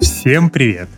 Всем 0.00 0.48
привет! 0.48 0.88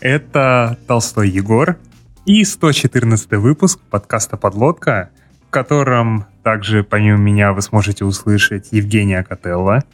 Это 0.00 0.76
Толстой 0.88 1.30
Егор 1.30 1.78
и 2.26 2.44
114 2.44 3.30
выпуск 3.32 3.78
подкаста 3.88 4.36
«Подлодка», 4.36 5.10
в 5.46 5.50
котором 5.50 6.26
также 6.42 6.82
помимо 6.82 7.18
меня 7.18 7.52
вы 7.52 7.62
сможете 7.62 8.04
услышать 8.04 8.68
Евгения 8.72 9.22
Котелла. 9.22 9.84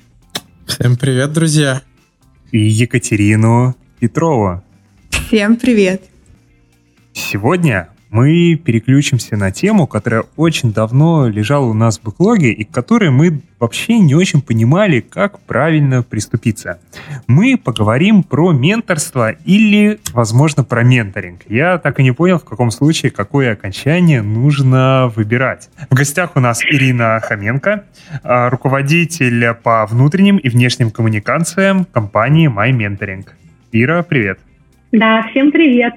Всем 0.67 0.97
привет, 0.97 1.33
друзья! 1.33 1.83
И 2.53 2.59
Екатерину 2.59 3.77
Петрову. 4.01 4.65
Всем 5.11 5.57
привет! 5.57 6.03
Сегодня 7.13 7.91
мы 8.15 8.55
переключимся 8.55 9.37
на 9.37 9.51
тему, 9.51 9.89
которая 9.89 10.23
очень 10.37 10.73
давно 10.73 11.27
лежала 11.27 11.65
у 11.65 11.75
нас 11.75 11.99
в 11.99 12.05
бэклоге 12.05 12.53
и 12.53 12.63
к 12.63 12.71
которой 12.71 13.11
мы 13.11 13.41
вообще 13.59 13.99
не 13.99 14.15
очень 14.15 14.41
понимали, 14.41 15.01
как 15.01 15.41
правильно 15.41 16.05
приступиться. 16.05 16.79
Мы 17.27 17.59
поговорим 17.59 18.23
про 18.23 18.53
менторство 18.53 19.33
или, 19.45 19.99
возможно, 20.13 20.63
про 20.63 20.85
менторинг. 20.85 21.41
Я 21.49 21.79
так 21.79 21.99
и 21.99 22.05
не 22.05 22.13
понял, 22.13 22.39
в 22.39 22.45
каком 22.45 22.71
случае 22.71 23.11
какое 23.11 23.55
окончание 23.55 24.23
нужно 24.23 25.13
выбирать. 25.17 25.69
В 25.91 25.97
гостях 25.97 26.37
у 26.37 26.41
нас 26.41 26.63
Ирина 26.65 27.19
Хоменко, 27.21 27.85
а, 28.23 28.49
руководитель 28.49 29.55
по 29.55 29.85
внутренним 29.87 30.37
и 30.37 30.49
внешним 30.49 30.93
коммуникациям 30.93 31.85
компании 31.85 32.49
MyMentoring. 32.49 33.27
Ира, 33.73 34.05
привет. 34.05 34.39
Да, 34.93 35.27
всем 35.31 35.51
привет. 35.51 35.95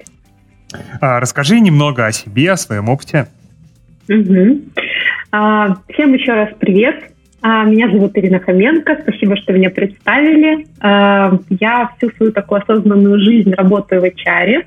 А, 1.01 1.19
расскажи 1.19 1.59
немного 1.59 2.05
о 2.05 2.11
себе, 2.11 2.51
о 2.51 2.57
своем 2.57 2.89
опыте. 2.89 3.27
Угу. 4.09 4.61
А, 5.31 5.77
всем 5.89 6.13
еще 6.13 6.33
раз 6.33 6.49
привет. 6.59 7.11
А, 7.41 7.63
меня 7.65 7.89
зовут 7.89 8.17
Ирина 8.17 8.39
Хоменко. 8.39 8.97
Спасибо, 9.01 9.37
что 9.37 9.53
меня 9.53 9.69
представили. 9.69 10.67
А, 10.81 11.37
я 11.49 11.91
всю 11.97 12.09
свою 12.11 12.31
такую 12.31 12.61
осознанную 12.61 13.19
жизнь 13.19 13.53
работаю 13.53 14.01
в 14.01 14.05
HR. 14.05 14.65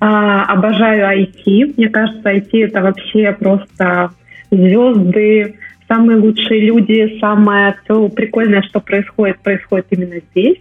А, 0.00 0.44
обожаю 0.44 1.22
IT. 1.22 1.74
Мне 1.76 1.88
кажется, 1.88 2.30
IT 2.30 2.50
это 2.52 2.82
вообще 2.82 3.32
просто 3.32 4.10
звезды, 4.50 5.56
самые 5.88 6.18
лучшие 6.18 6.66
люди, 6.66 7.18
самое 7.20 7.76
все 7.84 8.08
прикольное, 8.08 8.62
что 8.62 8.80
происходит, 8.80 9.40
происходит 9.40 9.86
именно 9.90 10.20
здесь. 10.30 10.58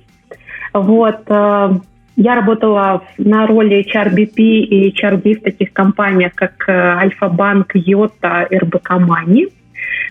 Вот. 0.74 1.22
А, 2.16 2.22
я 2.22 2.36
работала 2.36 3.04
на 3.18 3.48
роли 3.48 3.86
HRBP 3.86 4.38
и 4.38 4.92
HRD 4.92 5.40
в 5.40 5.44
таких 5.44 5.74
компаниях, 5.74 6.34
как 6.34 6.68
э, 6.68 6.72
Альфа-Банк, 6.72 7.72
Йота, 7.74 8.48
РБК 8.52 8.92
Мани. 9.00 9.48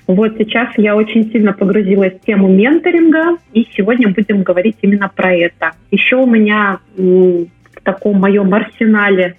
Вот 0.07 0.37
сейчас 0.39 0.69
я 0.77 0.97
очень 0.97 1.31
сильно 1.31 1.53
погрузилась 1.53 2.15
в 2.15 2.27
тему 2.27 2.49
менторинга, 2.49 3.39
и 3.53 3.67
сегодня 3.75 4.09
будем 4.09 4.43
говорить 4.43 4.77
именно 4.83 5.09
про 5.09 5.35
это. 5.35 5.73
Еще 5.91 6.17
у 6.17 6.27
меня 6.27 6.79
в 6.97 7.47
таком 7.83 8.21
моем 8.21 8.53
арсенале 8.53 9.37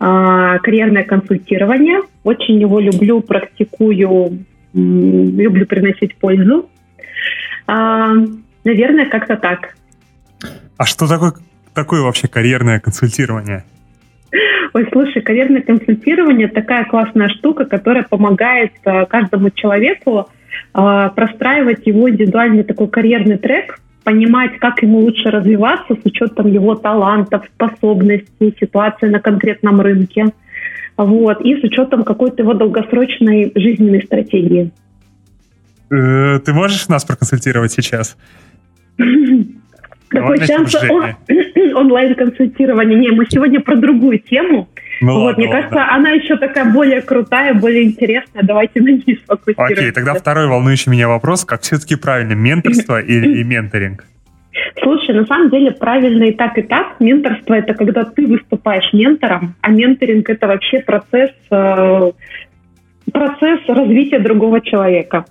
э, 0.00 0.58
карьерное 0.62 1.04
консультирование. 1.04 2.00
Очень 2.24 2.60
его 2.60 2.80
люблю, 2.80 3.20
практикую, 3.20 4.44
люблю 4.72 5.66
приносить 5.66 6.16
пользу. 6.16 6.68
А, 7.66 8.12
наверное, 8.64 9.06
как-то 9.06 9.36
так. 9.36 9.74
А 10.78 10.84
что 10.86 11.06
такое 11.06 11.32
такое 11.78 12.02
вообще 12.02 12.26
карьерное 12.26 12.80
консультирование? 12.80 13.64
Ой, 14.74 14.88
слушай, 14.92 15.22
карьерное 15.22 15.62
консультирование 15.62 16.48
такая 16.48 16.84
классная 16.84 17.28
штука, 17.28 17.66
которая 17.66 18.02
помогает 18.02 18.72
э, 18.84 19.06
каждому 19.06 19.50
человеку 19.50 20.28
э, 20.74 21.10
простраивать 21.14 21.86
его 21.86 22.10
индивидуальный 22.10 22.64
такой 22.64 22.88
карьерный 22.88 23.38
трек, 23.38 23.78
понимать, 24.02 24.58
как 24.58 24.82
ему 24.82 24.98
лучше 24.98 25.30
развиваться 25.30 25.94
с 25.94 26.04
учетом 26.04 26.48
его 26.48 26.74
талантов, 26.74 27.44
способностей, 27.54 28.54
ситуации 28.60 29.08
на 29.08 29.20
конкретном 29.20 29.80
рынке. 29.80 30.26
Вот, 30.96 31.40
и 31.42 31.60
с 31.60 31.62
учетом 31.62 32.02
какой-то 32.02 32.42
его 32.42 32.54
долгосрочной 32.54 33.52
жизненной 33.54 34.02
стратегии. 34.02 34.72
Э, 35.90 36.40
ты 36.44 36.52
можешь 36.52 36.88
нас 36.88 37.04
проконсультировать 37.04 37.70
сейчас? 37.70 38.16
Какой 40.08 40.40
шанс 40.44 40.74
онлайн-консультирования? 41.74 42.96
Не, 42.96 43.10
мы 43.10 43.26
сегодня 43.28 43.60
про 43.60 43.76
другую 43.76 44.18
тему. 44.18 44.68
Ну, 45.00 45.14
вот, 45.14 45.24
ладно, 45.24 45.38
мне 45.38 45.46
ладно. 45.48 45.62
кажется, 45.62 45.94
она 45.94 46.10
еще 46.10 46.36
такая 46.36 46.72
более 46.72 47.02
крутая, 47.02 47.54
более 47.54 47.84
интересная. 47.84 48.42
Давайте 48.42 48.80
на 48.80 48.88
ней 48.88 49.20
сфокусируемся. 49.24 49.80
Окей, 49.80 49.92
тогда 49.92 50.14
второй 50.14 50.48
волнующий 50.48 50.90
меня 50.90 51.08
вопрос. 51.08 51.44
Как 51.44 51.62
все-таки 51.62 51.96
правильно, 51.96 52.32
менторство 52.32 53.00
или 53.02 53.42
менторинг? 53.42 54.04
Слушай, 54.82 55.14
на 55.14 55.26
самом 55.26 55.50
деле 55.50 55.70
правильно 55.70 56.24
и 56.24 56.32
так, 56.32 56.58
и 56.58 56.62
так. 56.62 56.98
Менторство— 57.00 57.54
это 57.54 57.74
когда 57.74 58.04
ты 58.04 58.26
выступаешь 58.26 58.92
ментором, 58.92 59.54
а 59.60 59.70
менторинг— 59.70 60.28
это 60.30 60.46
вообще 60.46 60.80
процесс, 60.80 61.30
э, 61.50 62.12
процесс 63.12 63.60
развития 63.68 64.18
другого 64.18 64.60
человека. 64.60 65.26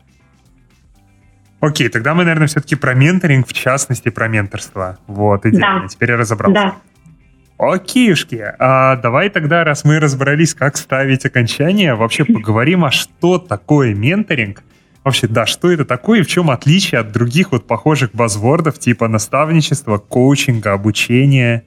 Окей, 1.60 1.90
тогда 1.90 2.14
мы, 2.14 2.24
наверное, 2.24 2.48
все-таки 2.48 2.76
про 2.76 2.94
менторинг, 2.94 3.48
в 3.48 3.54
частности, 3.54 4.10
про 4.10 4.28
менторство. 4.28 5.00
Вот, 5.08 5.46
идеально. 5.46 5.82
Да. 5.82 5.88
Теперь 5.88 6.12
я 6.12 6.18
разобрался. 6.18 6.54
Да. 6.54 6.76
Окейшки, 7.58 8.54
а 8.60 8.98
давай 8.98 9.30
тогда, 9.30 9.64
раз 9.64 9.84
мы 9.84 10.00
разобрались, 10.00 10.54
как 10.54 10.78
ставить 10.78 11.26
окончание, 11.26 11.96
вообще 11.96 12.26
поговорим, 12.26 12.86
а 12.86 12.92
что 12.92 13.40
такое 13.40 13.96
менторинг? 13.96 14.64
Вообще, 15.04 15.28
да, 15.28 15.46
что 15.46 15.72
это 15.72 15.86
такое 15.86 16.20
и 16.20 16.22
в 16.22 16.28
чем 16.28 16.52
отличие 16.52 17.00
от 17.00 17.12
других 17.12 17.54
вот 17.54 17.66
похожих 17.66 18.12
базвордов 18.14 18.78
типа 18.78 19.08
наставничества, 19.08 19.98
коучинга, 19.98 20.74
обучения? 20.74 21.64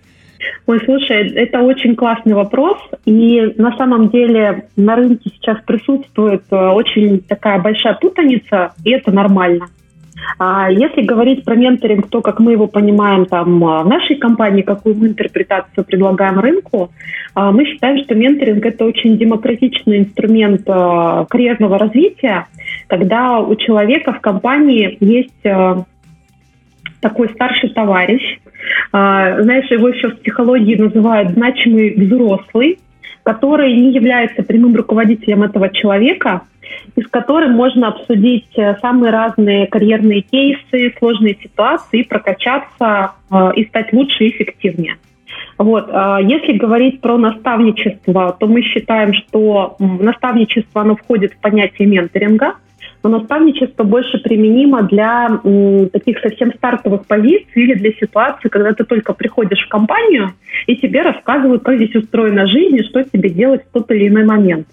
Ой, 0.67 0.81
слушай, 0.85 1.31
это 1.31 1.63
очень 1.63 1.97
классный 1.97 2.35
вопрос. 2.35 2.79
И 3.07 3.41
на 3.57 3.77
самом 3.77 4.11
деле 4.11 4.69
на 4.77 4.95
рынке 4.95 5.31
сейчас 5.31 5.59
присутствует 5.65 6.45
э, 6.51 6.57
очень 6.57 7.21
такая 7.21 7.59
большая 7.61 7.95
путаница, 7.95 8.73
и 8.85 8.91
это 8.91 9.11
нормально. 9.11 9.69
А 10.39 10.71
если 10.71 11.03
говорить 11.03 11.45
про 11.45 11.55
менторинг, 11.55 12.09
то, 12.09 12.21
как 12.23 12.41
мы 12.41 12.53
его 12.53 12.67
понимаем 12.67 13.27
там 13.27 13.63
а, 13.65 13.83
в 13.83 13.89
нашей 13.89 14.17
компании, 14.17 14.63
какую 14.63 14.95
мы 14.97 15.09
интерпретацию 15.09 15.85
предлагаем 15.85 16.39
рынку, 16.41 16.91
а, 17.35 17.53
мы 17.53 17.65
считаем, 17.67 18.03
что 18.05 18.15
менторинг– 18.15 18.65
это 18.67 18.85
очень 18.85 19.19
демократичный 19.19 19.99
инструмент 19.99 20.65
карьерного 20.65 21.79
развития, 21.79 22.47
когда 22.87 23.39
у 23.39 23.55
человека 23.57 24.13
в 24.13 24.21
компании 24.21 24.97
есть 25.01 25.43
такой 27.01 27.29
старший 27.31 27.71
товарищ, 27.71 28.41
знаешь, 28.93 29.71
его 29.71 29.89
еще 29.89 30.11
в 30.11 30.21
психологии 30.21 30.77
называют 30.77 31.31
значимый 31.31 31.95
взрослый, 31.95 32.79
который 33.23 33.75
не 33.75 33.93
является 33.93 34.43
прямым 34.43 34.75
руководителем 34.75 35.43
этого 35.43 35.71
человека, 35.71 36.43
и 36.97 37.03
с 37.03 37.07
которым 37.09 37.53
можно 37.53 37.89
обсудить 37.89 38.49
э, 38.57 38.77
самые 38.81 39.11
разные 39.11 39.67
карьерные 39.67 40.23
кейсы, 40.23 40.95
сложные 40.99 41.37
ситуации, 41.43 42.03
прокачаться 42.03 43.13
э, 43.31 43.51
и 43.57 43.65
стать 43.67 43.93
лучше 43.93 44.25
и 44.25 44.31
эффективнее. 44.31 44.97
Вот. 45.59 45.89
Э, 45.89 46.19
если 46.23 46.53
говорить 46.53 47.01
про 47.01 47.17
наставничество, 47.17 48.37
то 48.39 48.47
мы 48.47 48.63
считаем, 48.63 49.15
что 49.15 49.77
наставничество 49.79 50.83
оно 50.83 50.97
входит 50.97 51.35
в 51.35 51.41
понятие 51.41 51.89
менторинга, 51.89 52.55
но 53.03 53.11
наставничество 53.11 53.83
больше 53.85 54.19
применимо 54.19 54.83
для 54.83 55.41
таких 55.91 56.19
совсем 56.21 56.53
стартовых 56.55 57.07
позиций 57.07 57.63
или 57.63 57.75
для 57.75 57.93
ситуации, 57.93 58.49
когда 58.49 58.73
ты 58.75 58.85
только 58.85 59.15
приходишь 59.15 59.65
в 59.65 59.69
компанию 59.69 60.33
и 60.67 60.77
тебе 60.77 61.01
рассказывают, 61.01 61.63
как 61.63 61.77
здесь 61.77 61.95
устроена 61.95 62.47
жизнь 62.47 62.77
и 62.77 62.85
что 62.85 63.03
тебе 63.03 63.31
делать 63.31 63.63
в 63.65 63.73
тот 63.73 63.91
или 63.91 64.09
иной 64.09 64.25
момент. 64.25 64.67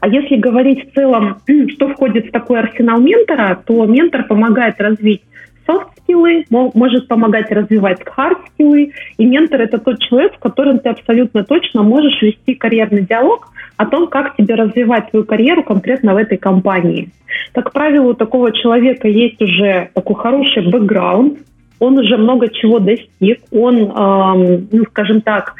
А 0.00 0.08
если 0.08 0.36
говорить 0.36 0.90
в 0.90 0.94
целом, 0.94 1.38
что 1.74 1.88
входит 1.88 2.26
в 2.26 2.30
такой 2.30 2.60
арсенал 2.60 3.00
ментора, 3.00 3.60
то 3.66 3.84
ментор 3.86 4.24
помогает 4.24 4.80
развить 4.80 5.22
софт-скиллы, 5.66 6.44
может 6.50 7.08
помогать 7.08 7.50
развивать 7.50 8.00
хард-скиллы. 8.02 8.92
И 9.18 9.24
ментор— 9.24 9.60
это 9.62 9.78
тот 9.78 10.00
человек, 10.00 10.34
с 10.34 10.38
которым 10.38 10.78
ты 10.78 10.88
абсолютно 10.88 11.44
точно 11.44 11.82
можешь 11.82 12.20
вести 12.22 12.54
карьерный 12.54 13.02
диалог 13.02 13.48
о 13.76 13.86
том, 13.86 14.08
как 14.08 14.36
тебе 14.36 14.54
развивать 14.54 15.10
свою 15.10 15.24
карьеру 15.24 15.62
конкретно 15.62 16.14
в 16.14 16.16
этой 16.16 16.38
компании. 16.38 17.10
Как 17.52 17.72
правило, 17.72 18.08
у 18.08 18.14
такого 18.14 18.52
человека 18.52 19.08
есть 19.08 19.40
уже 19.42 19.90
такой 19.94 20.16
хороший 20.16 20.68
бэкграунд, 20.68 21.38
он 21.78 21.98
уже 21.98 22.16
много 22.16 22.48
чего 22.48 22.78
достиг, 22.78 23.40
он, 23.52 23.76
эм, 23.76 24.68
ну, 24.70 24.84
скажем 24.84 25.20
так, 25.20 25.54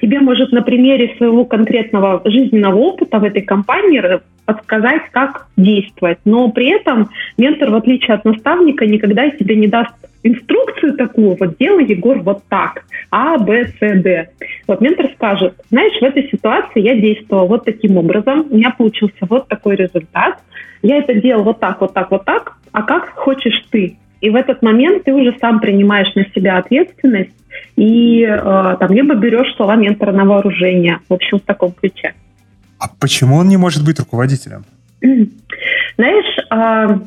тебе 0.00 0.20
может 0.20 0.52
на 0.52 0.62
примере 0.62 1.14
своего 1.16 1.44
конкретного 1.44 2.22
жизненного 2.24 2.76
опыта 2.76 3.18
в 3.18 3.24
этой 3.24 3.42
компании 3.42 4.20
подсказать, 4.46 5.02
как 5.12 5.46
действовать. 5.56 6.18
Но 6.24 6.50
при 6.50 6.70
этом 6.70 7.10
ментор, 7.38 7.70
в 7.70 7.74
отличие 7.76 8.14
от 8.14 8.24
наставника, 8.24 8.86
никогда 8.86 9.30
тебе 9.30 9.56
не 9.56 9.68
даст 9.68 9.94
инструкцию 10.22 10.96
такую, 10.96 11.36
вот 11.38 11.56
делай, 11.58 11.84
Егор, 11.86 12.18
вот 12.20 12.42
так, 12.48 12.84
А, 13.10 13.38
Б, 13.38 13.66
С, 13.66 13.78
Д. 13.80 14.30
Вот 14.66 14.80
ментор 14.80 15.08
скажет, 15.14 15.54
знаешь, 15.70 15.98
в 15.98 16.04
этой 16.04 16.28
ситуации 16.30 16.80
я 16.80 16.96
действовала 16.96 17.46
вот 17.46 17.64
таким 17.64 17.96
образом, 17.96 18.46
у 18.50 18.56
меня 18.56 18.70
получился 18.70 19.26
вот 19.28 19.48
такой 19.48 19.76
результат, 19.76 20.38
я 20.82 20.98
это 20.98 21.14
делал 21.14 21.44
вот 21.44 21.60
так, 21.60 21.80
вот 21.80 21.94
так, 21.94 22.10
вот 22.10 22.24
так, 22.24 22.56
а 22.72 22.82
как 22.82 23.10
хочешь 23.10 23.64
ты? 23.70 23.96
И 24.20 24.30
в 24.30 24.34
этот 24.34 24.62
момент 24.62 25.04
ты 25.04 25.12
уже 25.12 25.36
сам 25.40 25.60
принимаешь 25.60 26.14
на 26.14 26.24
себя 26.34 26.58
ответственность 26.58 27.30
и 27.76 28.22
э, 28.22 28.76
там 28.78 28.92
либо 28.92 29.14
берешь 29.14 29.54
слова 29.56 29.76
ментора 29.76 30.12
на 30.12 30.24
вооружение. 30.24 30.98
В 31.08 31.14
общем, 31.14 31.38
в 31.38 31.42
таком 31.42 31.72
ключе. 31.72 32.14
А 32.78 32.86
почему 33.00 33.36
он 33.36 33.48
не 33.48 33.56
может 33.56 33.84
быть 33.84 33.98
руководителем? 33.98 34.64
Знаешь, 35.96 36.38
э, 36.38 36.98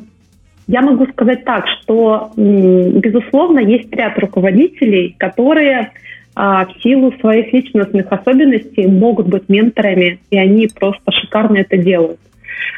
я 0.66 0.82
могу 0.82 1.06
сказать 1.06 1.44
так, 1.44 1.66
что, 1.68 2.32
безусловно, 2.36 3.58
есть 3.58 3.92
ряд 3.92 4.18
руководителей, 4.18 5.14
которые 5.18 5.92
а, 6.34 6.66
в 6.66 6.82
силу 6.82 7.12
своих 7.20 7.52
личностных 7.52 8.10
особенностей 8.10 8.86
могут 8.86 9.28
быть 9.28 9.48
менторами, 9.48 10.18
и 10.30 10.38
они 10.38 10.68
просто 10.68 11.12
шикарно 11.12 11.58
это 11.58 11.76
делают. 11.76 12.18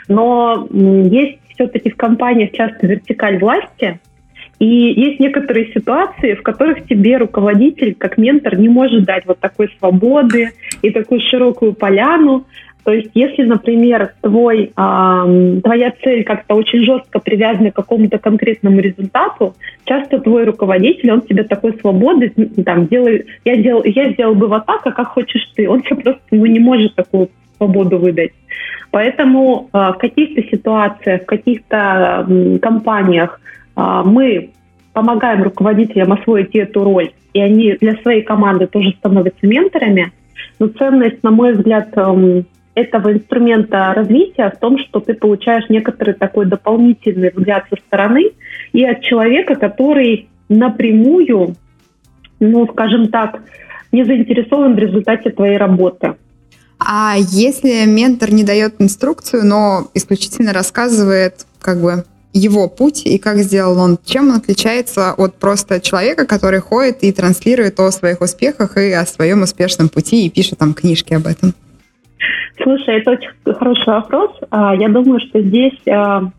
Но 0.08 0.68
есть 0.72 1.38
все-таки 1.54 1.90
в 1.90 1.96
компаниях 1.96 2.52
часто 2.52 2.86
вертикаль 2.86 3.38
власти, 3.38 3.98
и 4.58 4.66
есть 4.66 5.20
некоторые 5.20 5.72
ситуации, 5.72 6.34
в 6.34 6.42
которых 6.42 6.86
тебе 6.86 7.18
руководитель, 7.18 7.94
как 7.94 8.16
ментор, 8.16 8.58
не 8.58 8.68
может 8.68 9.04
дать 9.04 9.26
вот 9.26 9.38
такой 9.38 9.68
свободы 9.78 10.52
и 10.82 10.90
такую 10.90 11.20
широкую 11.20 11.74
поляну, 11.74 12.46
то 12.86 12.92
есть, 12.92 13.10
если, 13.14 13.42
например, 13.42 14.14
твой, 14.20 14.66
э, 14.66 15.60
твоя 15.64 15.92
цель 16.04 16.22
как-то 16.22 16.54
очень 16.54 16.84
жестко 16.84 17.18
привязана 17.18 17.72
к 17.72 17.74
какому-то 17.74 18.18
конкретному 18.18 18.78
результату, 18.78 19.56
часто 19.84 20.20
твой 20.20 20.44
руководитель, 20.44 21.10
он 21.10 21.22
тебе 21.22 21.42
такой 21.42 21.72
свободы, 21.80 22.32
там, 22.64 22.86
делай, 22.86 23.26
я, 23.44 23.56
делал, 23.56 23.82
я 23.84 24.12
сделал 24.12 24.36
бы 24.36 24.46
вот 24.46 24.66
так, 24.66 24.86
а 24.86 24.92
как 24.92 25.08
хочешь 25.08 25.50
ты. 25.56 25.68
Он 25.68 25.82
тебе 25.82 25.96
просто 25.96 26.22
ну, 26.30 26.46
не 26.46 26.60
может 26.60 26.94
такую 26.94 27.30
свободу 27.56 27.98
выдать. 27.98 28.30
Поэтому 28.92 29.68
э, 29.72 29.78
в 29.78 29.98
каких-то 29.98 30.42
ситуациях, 30.44 31.22
в 31.22 31.26
каких-то 31.26 32.24
э, 32.28 32.58
компаниях 32.60 33.40
мы 33.76 34.50
помогаем 34.92 35.42
руководителям 35.42 36.12
освоить 36.12 36.54
эту 36.54 36.82
роль, 36.82 37.10
и 37.34 37.40
они 37.40 37.76
для 37.80 37.96
своей 38.00 38.22
команды 38.22 38.66
тоже 38.66 38.94
становятся 38.98 39.46
менторами. 39.46 40.12
Но 40.58 40.68
ценность, 40.68 41.22
на 41.22 41.30
мой 41.30 41.52
взгляд, 41.52 41.90
эм, 41.96 42.46
этого 42.74 43.12
инструмента 43.12 43.92
развития 43.94 44.50
в 44.50 44.58
том, 44.58 44.78
что 44.78 45.00
ты 45.00 45.14
получаешь 45.14 45.68
некоторый 45.68 46.14
такой 46.14 46.46
дополнительный 46.46 47.30
взгляд 47.34 47.64
со 47.68 47.76
стороны 47.76 48.30
и 48.72 48.84
от 48.84 49.02
человека, 49.02 49.54
который 49.54 50.28
напрямую, 50.48 51.56
ну, 52.40 52.66
скажем 52.72 53.08
так, 53.08 53.42
не 53.92 54.04
заинтересован 54.04 54.74
в 54.74 54.78
результате 54.78 55.30
твоей 55.30 55.56
работы. 55.56 56.14
А 56.78 57.16
если 57.16 57.86
ментор 57.86 58.30
не 58.32 58.44
дает 58.44 58.74
инструкцию, 58.78 59.44
но 59.46 59.88
исключительно 59.94 60.52
рассказывает 60.52 61.46
как 61.60 61.80
бы 61.80 62.04
его 62.36 62.68
путь 62.68 63.06
и 63.06 63.18
как 63.18 63.38
сделал 63.38 63.78
он, 63.78 63.98
чем 64.04 64.28
он 64.28 64.36
отличается 64.36 65.14
от 65.14 65.34
просто 65.36 65.80
человека, 65.80 66.26
который 66.26 66.60
ходит 66.60 67.02
и 67.02 67.12
транслирует 67.12 67.80
о 67.80 67.90
своих 67.90 68.20
успехах 68.20 68.76
и 68.76 68.92
о 68.92 69.06
своем 69.06 69.42
успешном 69.42 69.88
пути 69.88 70.26
и 70.26 70.30
пишет 70.30 70.58
там 70.58 70.74
книжки 70.74 71.14
об 71.14 71.26
этом? 71.26 71.54
Слушай, 72.62 73.00
это 73.00 73.12
очень 73.12 73.30
хороший 73.54 73.86
вопрос. 73.86 74.30
А, 74.50 74.74
я 74.74 74.88
думаю, 74.88 75.20
что 75.20 75.40
здесь 75.40 75.78
а, 75.88 76.30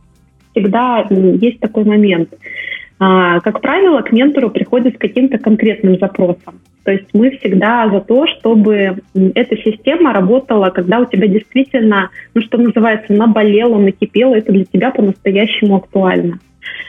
всегда 0.51 1.05
есть 1.09 1.59
такой 1.59 1.83
момент. 1.83 2.29
А, 2.99 3.39
как 3.41 3.61
правило, 3.61 4.01
к 4.01 4.11
ментору 4.11 4.49
приходит 4.49 4.95
с 4.95 4.97
каким-то 4.97 5.37
конкретным 5.37 5.97
запросом. 5.99 6.59
То 6.87 6.93
есть 6.93 7.09
мы 7.11 7.31
всегда 7.31 7.89
за 7.89 7.99
то, 7.99 8.25
чтобы 8.27 8.99
эта 9.13 9.57
система 9.57 10.13
работала, 10.13 10.69
когда 10.69 10.99
у 10.99 11.05
тебя 11.05 11.27
действительно, 11.27 12.11
ну 12.33 12.41
что 12.41 12.57
называется, 12.57 13.11
наболело, 13.11 13.77
накипело, 13.77 14.35
это 14.35 14.53
для 14.53 14.63
тебя 14.63 14.91
по-настоящему 14.91 15.75
актуально. 15.75 16.39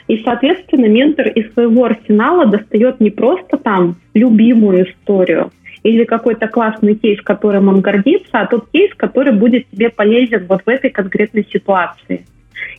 И, 0.06 0.18
соответственно, 0.18 0.86
ментор 0.86 1.26
из 1.26 1.52
своего 1.52 1.86
арсенала 1.86 2.46
достает 2.46 3.00
не 3.00 3.10
просто 3.10 3.56
там 3.56 3.96
любимую 4.14 4.88
историю, 4.88 5.50
или 5.82 6.04
какой-то 6.04 6.46
классный 6.46 6.94
кейс, 6.94 7.20
которым 7.20 7.66
он 7.66 7.80
гордится, 7.80 8.30
а 8.34 8.46
тот 8.46 8.68
кейс, 8.70 8.94
который 8.94 9.32
будет 9.32 9.68
тебе 9.68 9.90
полезен 9.90 10.46
вот 10.48 10.62
в 10.64 10.68
этой 10.68 10.90
конкретной 10.90 11.44
ситуации. 11.52 12.24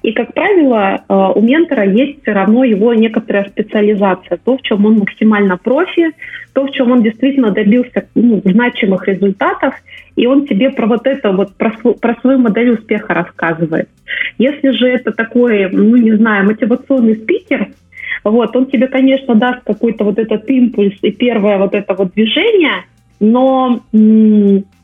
И, 0.02 0.14
как 0.14 0.34
правило, 0.34 1.02
э, 1.08 1.14
у 1.36 1.42
ментора 1.42 1.86
есть 1.86 2.22
все 2.22 2.32
равно 2.32 2.64
его 2.64 2.94
некоторая 2.94 3.46
специализация, 3.50 4.38
то, 4.38 4.58
в 4.58 4.62
чем 4.62 4.86
он 4.86 5.00
максимально 5.00 5.58
профи, 5.58 6.12
то, 6.54 6.66
в 6.66 6.72
чем 6.72 6.92
он 6.92 7.04
действительно 7.04 7.52
добился 7.52 8.08
ну, 8.16 8.42
значимых 8.44 9.08
результатов, 9.08 9.76
и 10.16 10.26
он 10.26 10.48
тебе 10.48 10.70
про 10.70 10.88
вот 10.88 11.06
это 11.06 11.32
вот, 11.32 11.56
про, 11.56 11.72
про 11.72 12.16
свою 12.22 12.40
модель 12.40 12.72
успеха 12.72 13.14
рассказывает. 13.14 13.90
Если 14.38 14.70
же 14.72 14.88
это 14.88 15.12
такой, 15.12 15.70
ну, 15.70 15.96
не 15.98 16.14
знаю, 16.14 16.46
мотивационный 16.46 17.16
спикер, 17.16 17.70
вот, 18.24 18.56
он 18.56 18.66
тебе, 18.68 18.88
конечно, 18.88 19.36
даст 19.36 19.64
какой-то 19.66 20.04
вот 20.04 20.18
этот 20.18 20.50
импульс 20.50 20.98
и 21.02 21.12
первое 21.12 21.58
вот 21.58 21.74
это 21.74 21.94
вот 21.94 22.14
движение, 22.14 22.84
но 23.20 23.82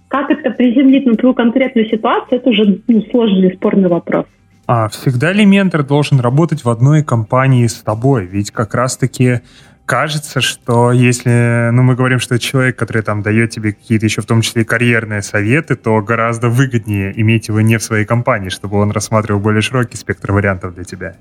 как 0.07 0.31
это 0.31 0.51
приземлить 0.51 1.05
на 1.05 1.15
твою 1.15 1.33
конкретную 1.33 1.87
ситуацию, 1.89 2.39
это 2.39 2.49
уже 2.49 2.79
ну, 2.87 3.01
сложный 3.11 3.53
спорный 3.53 3.89
вопрос. 3.89 4.25
А 4.67 4.89
всегда 4.89 5.31
ли 5.31 5.45
ментор 5.45 5.83
должен 5.83 6.19
работать 6.19 6.63
в 6.63 6.69
одной 6.69 7.03
компании 7.03 7.67
с 7.67 7.75
тобой? 7.75 8.25
Ведь 8.25 8.51
как 8.51 8.73
раз-таки 8.73 9.41
кажется, 9.85 10.41
что 10.41 10.91
если, 10.91 11.69
ну, 11.71 11.83
мы 11.83 11.95
говорим, 11.95 12.19
что 12.19 12.35
это 12.35 12.43
человек, 12.43 12.75
который 12.75 13.03
там 13.03 13.21
дает 13.21 13.51
тебе 13.51 13.73
какие-то 13.73 14.05
еще 14.05 14.21
в 14.21 14.25
том 14.25 14.41
числе 14.41 14.65
карьерные 14.65 15.21
советы, 15.21 15.75
то 15.75 16.01
гораздо 16.01 16.49
выгоднее 16.49 17.13
иметь 17.21 17.47
его 17.47 17.61
не 17.61 17.77
в 17.77 17.83
своей 17.83 18.05
компании, 18.05 18.49
чтобы 18.49 18.77
он 18.77 18.89
рассматривал 18.89 19.39
более 19.39 19.61
широкий 19.61 19.97
спектр 19.97 20.31
вариантов 20.31 20.73
для 20.73 20.83
тебя. 20.83 21.15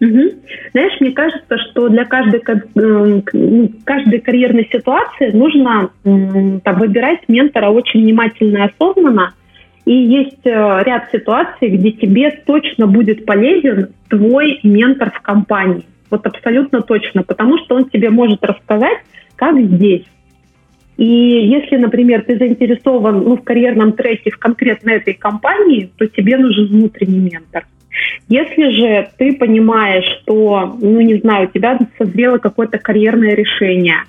Угу. 0.00 0.20
Знаешь, 0.72 1.00
мне 1.00 1.12
кажется, 1.12 1.58
что 1.70 1.88
для 1.88 2.04
каждой, 2.04 2.40
э, 2.40 3.22
ну, 3.32 3.72
каждой 3.84 4.18
карьерной 4.18 4.68
ситуации 4.72 5.30
нужно 5.30 5.90
там, 6.02 6.78
выбирать 6.78 7.20
ментора 7.28 7.68
очень 7.68 8.02
внимательно 8.02 8.58
и 8.58 8.70
осознанно. 8.72 9.32
И 9.84 9.92
есть 9.92 10.44
э, 10.44 10.50
ряд 10.84 11.10
ситуаций, 11.10 11.68
где 11.68 11.90
тебе 11.90 12.30
точно 12.46 12.86
будет 12.86 13.26
полезен 13.26 13.88
твой 14.08 14.60
ментор 14.62 15.10
в 15.10 15.20
компании. 15.20 15.84
Вот 16.10 16.26
абсолютно 16.26 16.82
точно, 16.82 17.22
потому 17.22 17.58
что 17.58 17.76
он 17.76 17.88
тебе 17.88 18.10
может 18.10 18.44
рассказать, 18.44 18.98
как 19.34 19.58
здесь. 19.60 20.04
И 20.98 21.06
если, 21.06 21.76
например, 21.78 22.22
ты 22.22 22.36
заинтересован 22.36 23.24
ну, 23.24 23.36
в 23.36 23.42
карьерном 23.42 23.92
треке 23.92 24.30
в 24.30 24.38
конкретно 24.38 24.90
этой 24.90 25.14
компании, 25.14 25.90
то 25.96 26.06
тебе 26.06 26.36
нужен 26.36 26.66
внутренний 26.66 27.30
ментор. 27.30 27.66
Если 28.28 28.70
же 28.70 29.08
ты 29.18 29.34
понимаешь, 29.34 30.04
что, 30.22 30.76
ну 30.80 31.00
не 31.00 31.16
знаю, 31.16 31.48
у 31.48 31.50
тебя 31.50 31.78
созрело 31.98 32.38
какое-то 32.38 32.78
карьерное 32.78 33.34
решение, 33.34 34.04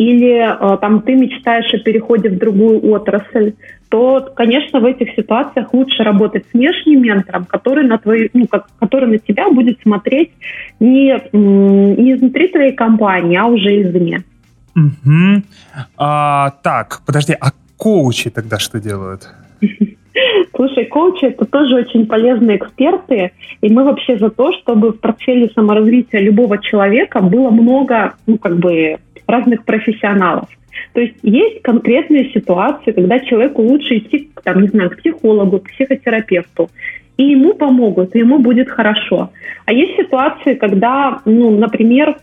или 0.00 0.40
э, 0.40 0.78
там 0.78 1.02
ты 1.02 1.14
мечтаешь 1.14 1.74
о 1.74 1.78
переходе 1.78 2.30
в 2.30 2.38
другую 2.38 2.90
отрасль, 2.90 3.52
то, 3.90 4.26
конечно, 4.34 4.80
в 4.80 4.86
этих 4.86 5.10
ситуациях 5.14 5.74
лучше 5.74 6.02
работать 6.02 6.46
с 6.50 6.54
внешним 6.54 7.02
ментором, 7.02 7.44
который 7.44 7.86
на, 7.86 7.98
твой, 7.98 8.30
ну, 8.32 8.46
как, 8.46 8.68
который 8.78 9.10
на 9.10 9.18
тебя 9.18 9.50
будет 9.50 9.78
смотреть 9.82 10.30
не, 10.80 11.20
не 11.34 12.14
изнутри 12.14 12.48
твоей 12.48 12.72
компании, 12.72 13.36
а 13.36 13.44
уже 13.44 13.82
извне. 13.82 14.24
Угу. 14.74 15.42
А, 15.98 16.50
так, 16.62 17.02
подожди, 17.04 17.36
а 17.38 17.50
коучи 17.76 18.30
тогда 18.30 18.58
что 18.58 18.80
делают? 18.80 19.28
Слушай, 20.56 20.86
коучи 20.86 21.26
это 21.26 21.44
тоже 21.44 21.74
очень 21.74 22.06
полезные 22.06 22.56
эксперты, 22.56 23.32
и 23.60 23.70
мы 23.70 23.84
вообще 23.84 24.16
за 24.16 24.30
то, 24.30 24.50
чтобы 24.54 24.92
в 24.92 25.00
портфеле 25.00 25.50
саморазвития 25.54 26.20
любого 26.20 26.56
человека 26.56 27.20
было 27.20 27.50
много, 27.50 28.14
ну, 28.26 28.38
как 28.38 28.56
бы, 28.58 28.96
разных 29.30 29.64
профессионалов. 29.64 30.48
То 30.92 31.00
есть 31.00 31.16
есть 31.22 31.62
конкретные 31.62 32.30
ситуации, 32.32 32.92
когда 32.92 33.20
человеку 33.20 33.62
лучше 33.62 33.98
идти, 33.98 34.30
там, 34.44 34.62
не 34.62 34.68
знаю, 34.68 34.90
к 34.90 34.96
психологу, 34.98 35.60
к 35.60 35.70
психотерапевту, 35.70 36.70
и 37.16 37.24
ему 37.24 37.54
помогут, 37.54 38.14
и 38.14 38.20
ему 38.20 38.38
будет 38.38 38.70
хорошо. 38.70 39.30
А 39.66 39.72
есть 39.72 39.96
ситуации, 39.96 40.54
когда, 40.54 41.20
ну, 41.24 41.50
например, 41.50 42.16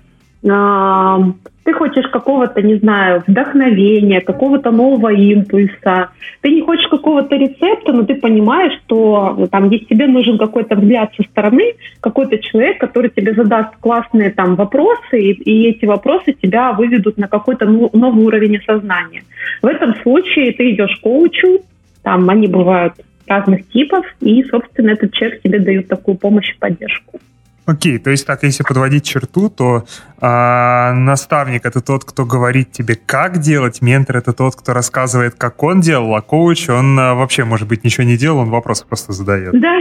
ты 1.68 1.74
хочешь 1.74 2.08
какого-то, 2.08 2.62
не 2.62 2.76
знаю, 2.76 3.26
вдохновения, 3.28 4.22
какого-то 4.22 4.72
нового 4.72 5.12
импульса. 5.12 6.12
Ты 6.40 6.52
не 6.52 6.62
хочешь 6.62 6.88
какого-то 6.88 7.36
рецепта, 7.36 7.92
но 7.92 8.04
ты 8.04 8.16
понимаешь, 8.16 8.72
что 8.86 9.36
ну, 9.38 9.48
там, 9.48 9.70
если 9.70 9.84
тебе 9.84 10.08
нужен 10.08 10.38
какой-то 10.38 10.78
взгляд 10.78 11.12
со 11.18 11.24
стороны, 11.24 11.74
какой-то 12.00 12.38
человек, 12.38 12.78
который 12.80 13.10
тебе 13.10 13.34
задаст 13.34 13.76
классные 13.82 14.30
там 14.30 14.56
вопросы, 14.56 15.20
и, 15.20 15.32
и 15.34 15.70
эти 15.72 15.84
вопросы 15.84 16.32
тебя 16.42 16.72
выведут 16.72 17.18
на 17.18 17.28
какой-то 17.28 17.66
новый 17.66 18.24
уровень 18.24 18.60
осознания. 18.60 19.24
В 19.62 19.66
этом 19.66 19.94
случае 20.04 20.54
ты 20.54 20.72
идешь 20.72 20.96
к 20.96 21.02
коучу, 21.02 21.66
там 22.02 22.30
они 22.30 22.48
бывают 22.48 22.94
разных 23.28 23.68
типов, 23.72 24.06
и, 24.22 24.42
собственно, 24.46 24.92
этот 24.92 25.12
человек 25.12 25.42
тебе 25.42 25.60
дает 25.60 25.90
такую 25.90 26.16
помощь 26.16 26.50
и 26.50 26.58
поддержку. 26.58 27.20
Окей, 27.68 28.00
то 28.00 28.10
есть 28.12 28.26
так, 28.26 28.44
если 28.44 28.64
подводить 28.64 29.04
черту, 29.04 29.50
то 29.50 29.86
а, 30.22 30.94
наставник 30.94 31.66
это 31.66 31.82
тот, 31.82 32.06
кто 32.06 32.26
говорит 32.26 32.72
тебе, 32.72 32.96
как 32.96 33.40
делать, 33.40 33.82
ментор 33.82 34.16
это 34.16 34.32
тот, 34.32 34.56
кто 34.56 34.72
рассказывает, 34.74 35.36
как 35.36 35.62
он 35.62 35.82
делал, 35.82 36.16
а 36.16 36.22
коуч, 36.22 36.70
он 36.70 36.98
а, 36.98 37.14
вообще, 37.14 37.44
может 37.44 37.68
быть, 37.68 37.84
ничего 37.84 38.06
не 38.06 38.16
делал, 38.16 38.40
он 38.40 38.52
вопросы 38.52 38.86
просто 38.86 39.12
задает. 39.12 39.60
Да, 39.60 39.78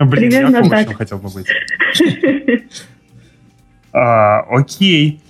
Блин, 0.00 0.30
Примерно 0.30 0.56
я 0.56 0.62
коучем 0.62 0.86
так. 0.88 0.96
хотел 0.96 1.18
бы 1.18 1.30
быть. 1.30 1.46
А, 3.92 4.46
окей. 4.48 5.20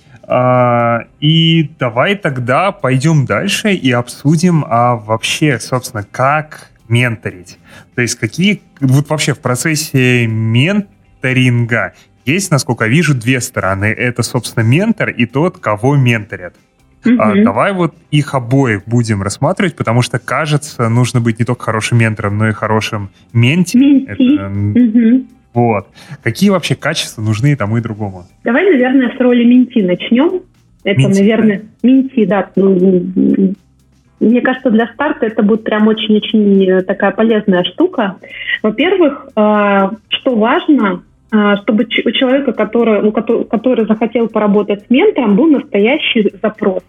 И 1.19 1.71
давай 1.79 2.15
тогда 2.15 2.71
пойдем 2.71 3.25
дальше 3.25 3.73
и 3.73 3.91
обсудим 3.91 4.63
а 4.69 4.95
вообще, 4.97 5.59
собственно, 5.59 6.03
как 6.03 6.69
менторить. 6.87 7.57
То 7.95 8.03
есть 8.03 8.19
какие, 8.19 8.61
вот 8.79 9.09
вообще 9.09 9.33
в 9.33 9.39
процессе 9.39 10.27
менторинга 10.27 11.00
есть, 12.25 12.51
насколько 12.51 12.87
вижу, 12.87 13.15
две 13.15 13.41
стороны. 13.41 13.85
Это, 13.85 14.23
собственно, 14.23 14.63
ментор 14.63 15.09
и 15.09 15.25
тот, 15.25 15.57
кого 15.57 15.95
менторят. 15.95 16.55
Mm-hmm. 17.03 17.15
А, 17.17 17.43
давай 17.43 17.73
вот 17.73 17.95
их 18.11 18.35
обоих 18.35 18.83
будем 18.85 19.23
рассматривать, 19.23 19.75
потому 19.75 20.03
что, 20.03 20.19
кажется, 20.19 20.87
нужно 20.87 21.19
быть 21.19 21.39
не 21.39 21.45
только 21.45 21.63
хорошим 21.63 21.97
ментором, 21.97 22.37
но 22.37 22.49
и 22.49 22.51
хорошим 22.51 23.09
менти. 23.33 23.77
Менти. 23.77 24.11
Это, 24.11 24.23
mm-hmm. 24.23 25.25
Вот. 25.53 25.87
Какие 26.23 26.49
вообще 26.51 26.75
качества 26.75 27.21
нужны 27.21 27.55
тому 27.55 27.77
и 27.77 27.81
другому? 27.81 28.25
Давай, 28.43 28.63
наверное, 28.63 29.13
с 29.15 29.19
роли 29.19 29.43
менти 29.43 29.81
начнем. 29.81 30.41
Это, 30.83 30.99
менти, 30.99 31.19
наверное, 31.19 31.59
да. 31.59 31.87
менти, 31.87 32.25
да. 32.25 32.49
Ну, 32.55 33.55
мне 34.19 34.41
кажется, 34.41 34.69
для 34.69 34.87
старта 34.93 35.25
это 35.25 35.41
будет 35.43 35.63
прям 35.63 35.87
очень-очень 35.87 36.69
э, 36.69 36.81
такая 36.83 37.11
полезная 37.11 37.63
штука. 37.63 38.17
Во-первых, 38.61 39.27
э, 39.35 39.89
что 40.09 40.35
важно, 40.35 41.03
чтобы 41.31 41.85
у 41.85 42.11
человека, 42.11 42.51
который, 42.51 43.01
у 43.01 43.11
который 43.11 43.85
захотел 43.85 44.27
поработать 44.27 44.85
с 44.85 44.89
ментором, 44.89 45.35
был 45.35 45.47
настоящий 45.47 46.31
запрос. 46.41 46.83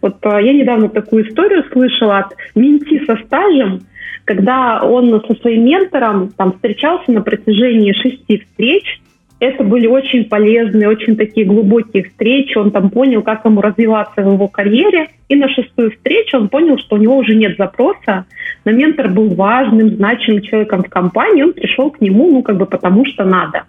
Вот 0.00 0.18
я 0.24 0.52
недавно 0.52 0.88
такую 0.88 1.28
историю 1.28 1.64
слышала 1.72 2.18
от 2.18 2.34
менти 2.54 3.04
со 3.04 3.16
стажем, 3.24 3.80
когда 4.24 4.80
он 4.82 5.20
со 5.26 5.34
своим 5.40 5.64
ментором 5.64 6.28
там 6.36 6.52
встречался 6.52 7.10
на 7.10 7.22
протяжении 7.22 7.92
шести 7.92 8.38
встреч, 8.38 9.00
это 9.42 9.64
были 9.64 9.88
очень 9.88 10.26
полезные, 10.26 10.88
очень 10.88 11.16
такие 11.16 11.44
глубокие 11.44 12.04
встречи. 12.04 12.56
Он 12.56 12.70
там 12.70 12.90
понял, 12.90 13.22
как 13.22 13.44
ему 13.44 13.60
развиваться 13.60 14.22
в 14.22 14.32
его 14.34 14.46
карьере. 14.46 15.08
И 15.28 15.34
на 15.34 15.48
шестую 15.48 15.90
встречу 15.90 16.36
он 16.36 16.48
понял, 16.48 16.78
что 16.78 16.94
у 16.94 16.98
него 17.00 17.16
уже 17.16 17.34
нет 17.34 17.56
запроса. 17.58 18.26
Но 18.64 18.70
ментор 18.70 19.08
был 19.08 19.34
важным, 19.34 19.96
значимым 19.96 20.42
человеком 20.42 20.84
в 20.84 20.88
компании. 20.88 21.42
Он 21.42 21.54
пришел 21.54 21.90
к 21.90 22.00
нему, 22.00 22.30
ну, 22.30 22.42
как 22.42 22.56
бы 22.56 22.66
потому 22.66 23.04
что 23.04 23.24
надо. 23.24 23.64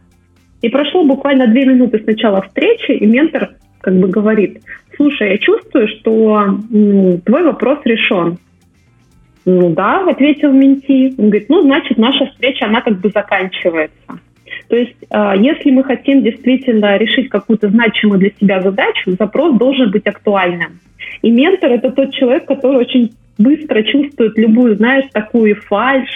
И 0.64 0.70
прошло 0.70 1.04
буквально 1.04 1.48
две 1.48 1.66
минуты 1.66 2.00
с 2.00 2.06
начала 2.06 2.42
встречи, 2.42 2.92
и 2.92 3.06
ментор 3.06 3.50
как 3.82 3.96
бы 4.00 4.08
говорит, 4.08 4.62
слушай, 4.96 5.32
я 5.32 5.38
чувствую, 5.38 5.90
что 5.90 6.58
ну, 6.70 7.20
твой 7.26 7.44
вопрос 7.44 7.80
решен. 7.84 8.38
Ну 9.46 9.72
да, 9.72 10.08
ответил 10.10 10.54
Менти. 10.54 11.14
Он 11.18 11.26
говорит, 11.26 11.50
ну, 11.50 11.64
значит, 11.64 11.98
наша 11.98 12.28
встреча, 12.28 12.66
она 12.66 12.80
как 12.80 13.02
бы 13.02 13.10
заканчивается. 13.10 14.20
То 14.70 14.78
есть, 14.78 14.96
э, 15.10 15.34
если 15.40 15.70
мы 15.70 15.84
хотим 15.84 16.24
действительно 16.24 16.96
решить 16.96 17.28
какую-то 17.28 17.68
значимую 17.68 18.20
для 18.20 18.30
себя 18.40 18.62
задачу, 18.62 19.12
запрос 19.20 19.58
должен 19.58 19.92
быть 19.92 20.08
актуальным. 20.08 20.80
И 21.22 21.30
ментор— 21.30 21.72
это 21.74 21.92
тот 21.92 22.14
человек, 22.14 22.46
который 22.46 22.78
очень 22.78 23.12
быстро 23.38 23.84
чувствует 23.84 24.38
любую, 24.38 24.78
знаешь, 24.78 25.06
такую 25.12 25.56
фальш 25.56 26.10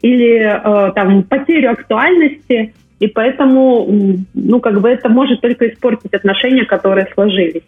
или 0.00 0.40
э, 0.40 0.92
там 0.92 1.22
потерю 1.22 1.70
актуальности, 1.70 2.74
и 3.02 3.08
поэтому, 3.08 3.84
ну, 4.32 4.60
как 4.60 4.80
бы 4.80 4.88
это 4.88 5.08
может 5.08 5.40
только 5.40 5.66
испортить 5.68 6.14
отношения, 6.14 6.64
которые 6.64 7.08
сложились. 7.12 7.64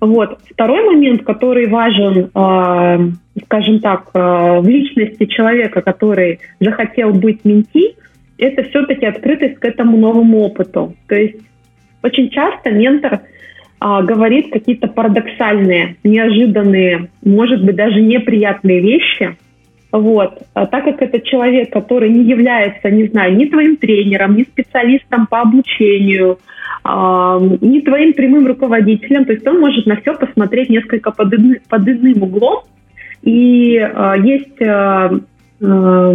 Вот. 0.00 0.40
Второй 0.50 0.82
момент, 0.84 1.22
который 1.22 1.68
важен, 1.68 2.30
э, 2.34 3.42
скажем 3.44 3.78
так, 3.78 4.10
э, 4.12 4.18
в 4.58 4.66
личности 4.66 5.26
человека, 5.26 5.82
который 5.82 6.40
захотел 6.58 7.12
быть 7.12 7.44
менти, 7.44 7.94
это 8.38 8.64
все-таки 8.64 9.06
открытость 9.06 9.60
к 9.60 9.64
этому 9.64 9.98
новому 9.98 10.40
опыту. 10.40 10.96
То 11.06 11.14
есть 11.14 11.36
очень 12.02 12.30
часто 12.30 12.72
ментор 12.72 13.20
э, 13.20 14.02
говорит 14.02 14.50
какие-то 14.50 14.88
парадоксальные, 14.88 15.94
неожиданные, 16.02 17.08
может 17.22 17.64
быть, 17.64 17.76
даже 17.76 18.00
неприятные 18.00 18.80
вещи. 18.80 19.36
Вот. 19.98 20.42
А 20.54 20.66
так 20.66 20.84
как 20.84 21.02
это 21.02 21.20
человек, 21.20 21.72
который 21.72 22.10
не 22.10 22.24
является, 22.24 22.90
не 22.90 23.06
знаю, 23.08 23.36
ни 23.36 23.46
твоим 23.46 23.76
тренером, 23.76 24.36
ни 24.36 24.42
специалистом 24.42 25.26
по 25.26 25.40
обучению, 25.40 26.38
не 26.84 27.80
твоим 27.80 28.12
прямым 28.12 28.46
руководителем, 28.46 29.24
то 29.24 29.32
есть 29.32 29.46
он 29.46 29.58
может 29.58 29.86
на 29.86 29.96
все 29.96 30.14
посмотреть 30.14 30.68
несколько 30.70 31.10
под, 31.10 31.34
иным, 31.34 31.56
под 31.68 31.88
иным 31.88 32.22
углом. 32.22 32.62
И 33.22 33.76
э, 33.76 34.14
есть, 34.22 34.60
э, 34.60 35.18
э, 35.60 36.14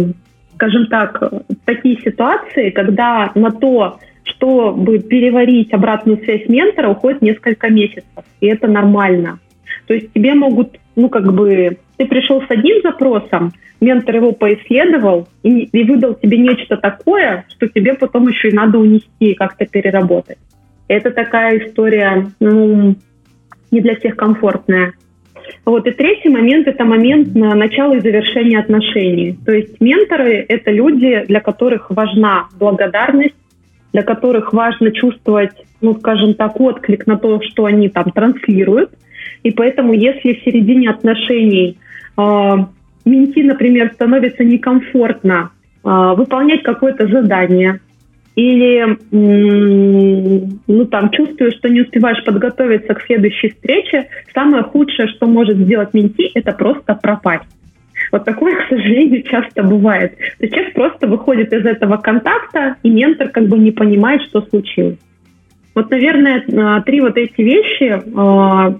скажем 0.54 0.86
так, 0.86 1.22
такие 1.66 2.00
ситуации, 2.00 2.70
когда 2.70 3.30
на 3.34 3.50
то, 3.50 3.98
чтобы 4.24 4.98
переварить 4.98 5.74
обратную 5.74 6.18
связь 6.24 6.48
ментора, 6.48 6.88
уходит 6.88 7.20
несколько 7.20 7.68
месяцев, 7.68 8.24
и 8.40 8.46
это 8.46 8.66
нормально. 8.66 9.40
То 9.86 9.94
есть 9.94 10.12
тебе 10.14 10.34
могут, 10.34 10.78
ну 10.96 11.08
как 11.08 11.32
бы, 11.32 11.78
ты 11.96 12.06
пришел 12.06 12.42
с 12.42 12.50
одним 12.50 12.82
запросом, 12.82 13.52
ментор 13.80 14.16
его 14.16 14.32
поисследовал 14.32 15.28
и, 15.42 15.64
и 15.64 15.84
выдал 15.84 16.14
тебе 16.14 16.38
нечто 16.38 16.76
такое, 16.76 17.44
что 17.48 17.68
тебе 17.68 17.94
потом 17.94 18.28
еще 18.28 18.50
и 18.50 18.54
надо 18.54 18.78
унести 18.78 19.08
и 19.18 19.34
как-то 19.34 19.66
переработать. 19.66 20.38
Это 20.88 21.10
такая 21.10 21.58
история, 21.58 22.26
ну, 22.40 22.94
не 23.70 23.80
для 23.80 23.96
всех 23.96 24.16
комфортная. 24.16 24.92
Вот. 25.64 25.86
И 25.86 25.90
третий 25.92 26.28
момент– 26.28 26.66
это 26.68 26.84
момент 26.84 27.34
на 27.34 27.54
начала 27.54 27.94
и 27.94 28.00
завершения 28.00 28.58
отношений. 28.58 29.38
То 29.44 29.52
есть 29.52 29.80
менторы– 29.80 30.44
это 30.48 30.70
люди, 30.70 31.24
для 31.26 31.40
которых 31.40 31.90
важна 31.90 32.48
благодарность, 32.58 33.34
для 33.92 34.02
которых 34.02 34.52
важно 34.52 34.90
чувствовать, 34.90 35.52
ну, 35.80 35.94
скажем 35.98 36.34
так, 36.34 36.60
отклик 36.60 37.06
на 37.06 37.16
то, 37.16 37.40
что 37.42 37.66
они 37.66 37.88
там 37.88 38.10
транслируют. 38.10 38.92
И 39.42 39.50
поэтому, 39.50 39.92
если 39.92 40.34
в 40.34 40.44
середине 40.44 40.90
отношений 40.90 41.78
э, 42.16 42.50
менти, 43.04 43.40
например, 43.40 43.92
становится 43.94 44.44
некомфортно 44.44 45.50
э, 45.84 45.88
выполнять 46.16 46.62
какое-то 46.62 47.06
задание, 47.08 47.80
или 48.34 48.96
ну, 50.66 50.86
там, 50.86 51.10
чувствуешь, 51.10 51.54
что 51.56 51.68
не 51.68 51.82
успеваешь 51.82 52.24
подготовиться 52.24 52.94
к 52.94 53.02
следующей 53.02 53.50
встрече, 53.50 54.08
самое 54.32 54.62
худшее, 54.62 55.08
что 55.08 55.26
может 55.26 55.58
сделать 55.58 55.92
менти, 55.92 56.30
это 56.34 56.52
просто 56.52 56.94
пропасть. 56.94 57.48
Вот 58.10 58.24
такое, 58.24 58.54
к 58.64 58.68
сожалению, 58.68 59.22
часто 59.22 59.62
бывает. 59.62 60.16
То 60.16 60.44
есть 60.44 60.54
человек 60.54 60.74
просто 60.74 61.06
выходит 61.06 61.52
из 61.52 61.64
этого 61.66 61.96
контакта, 61.98 62.76
и 62.82 62.90
ментор 62.90 63.28
как 63.28 63.48
бы 63.48 63.58
не 63.58 63.70
понимает, 63.70 64.22
что 64.22 64.42
случилось. 64.42 64.98
Вот, 65.74 65.90
наверное, 65.90 66.44
а, 66.54 66.82
три 66.82 67.00
вот 67.00 67.16
эти 67.16 67.40
вещи, 67.40 68.02
а, 68.14 68.74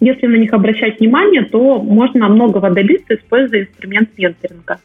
если 0.00 0.26
на 0.26 0.36
них 0.36 0.52
обращать 0.52 0.98
внимание, 0.98 1.44
то 1.44 1.80
можно 1.80 2.28
многого 2.28 2.70
добиться, 2.70 3.14
используя 3.14 3.62
инструмент 3.62 4.10
менторинга. 4.16 4.78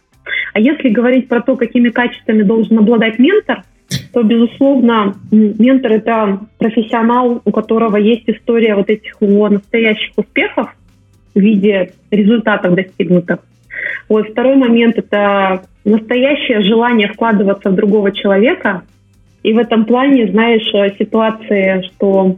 А 0.53 0.60
если 0.60 0.89
говорить 0.89 1.27
про 1.27 1.41
то, 1.41 1.55
какими 1.55 1.89
качествами 1.89 2.43
должен 2.43 2.79
обладать 2.79 3.19
ментор– 3.19 3.63
то, 4.13 4.24
безусловно, 4.24 5.15
ментор– 5.31 5.91
это 5.93 6.39
профессионал, 6.57 7.41
у 7.43 7.51
которого 7.51 7.98
есть 7.98 8.24
история 8.27 8.75
вот 8.75 8.89
этих 8.89 9.22
его 9.22 9.50
настоящих 9.50 10.13
успехов 10.15 10.75
в 11.34 11.39
виде 11.39 11.91
результатов 12.12 12.75
достигнутых. 12.75 13.39
Вот 14.10 14.29
второй 14.29 14.55
момент– 14.55 14.98
это 14.98 15.63
настоящее 15.84 16.62
желание 16.62 17.10
вкладываться 17.10 17.69
в 17.69 17.75
другого 17.75 18.12
человека. 18.12 18.84
И 19.43 19.53
в 19.53 19.60
этом 19.60 19.86
плане, 19.86 20.31
знаешь, 20.31 20.65
ситуация, 20.98 21.84
что 21.84 22.38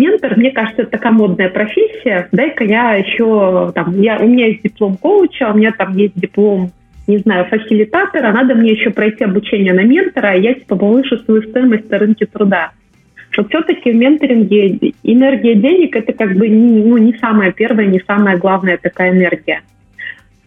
ментор, 0.00 0.36
мне 0.36 0.50
кажется, 0.50 0.82
это 0.82 0.92
такая 0.92 1.12
модная 1.12 1.50
профессия. 1.50 2.28
Дай-ка 2.32 2.64
я 2.64 2.94
еще, 2.94 3.70
там, 3.74 4.00
я, 4.00 4.18
у 4.18 4.26
меня 4.26 4.46
есть 4.46 4.62
диплом 4.62 4.96
коуча, 4.96 5.50
у 5.52 5.56
меня 5.56 5.72
там 5.72 5.96
есть 5.96 6.18
диплом 6.18 6.70
не 7.10 7.18
знаю, 7.18 7.46
фасилитатора, 7.46 8.32
надо 8.32 8.54
мне 8.54 8.70
еще 8.72 8.90
пройти 8.90 9.24
обучение 9.24 9.72
на 9.72 9.82
ментора, 9.82 10.36
и 10.36 10.42
я 10.42 10.54
типа 10.54 10.76
повышу 10.76 11.18
свою 11.18 11.42
стоимость 11.42 11.90
на 11.90 11.98
рынке 11.98 12.26
труда. 12.26 12.70
Что 13.30 13.44
все-таки 13.48 13.90
в 13.90 13.96
менторинге 13.96 14.92
энергия 15.02 15.54
денег 15.54 15.96
это 15.96 16.12
как 16.12 16.36
бы 16.36 16.48
не, 16.48 16.82
ну, 16.82 16.98
не 16.98 17.14
самая 17.14 17.52
первая, 17.52 17.86
не 17.86 18.00
самая 18.06 18.36
главная 18.38 18.76
такая 18.76 19.10
энергия. 19.10 19.62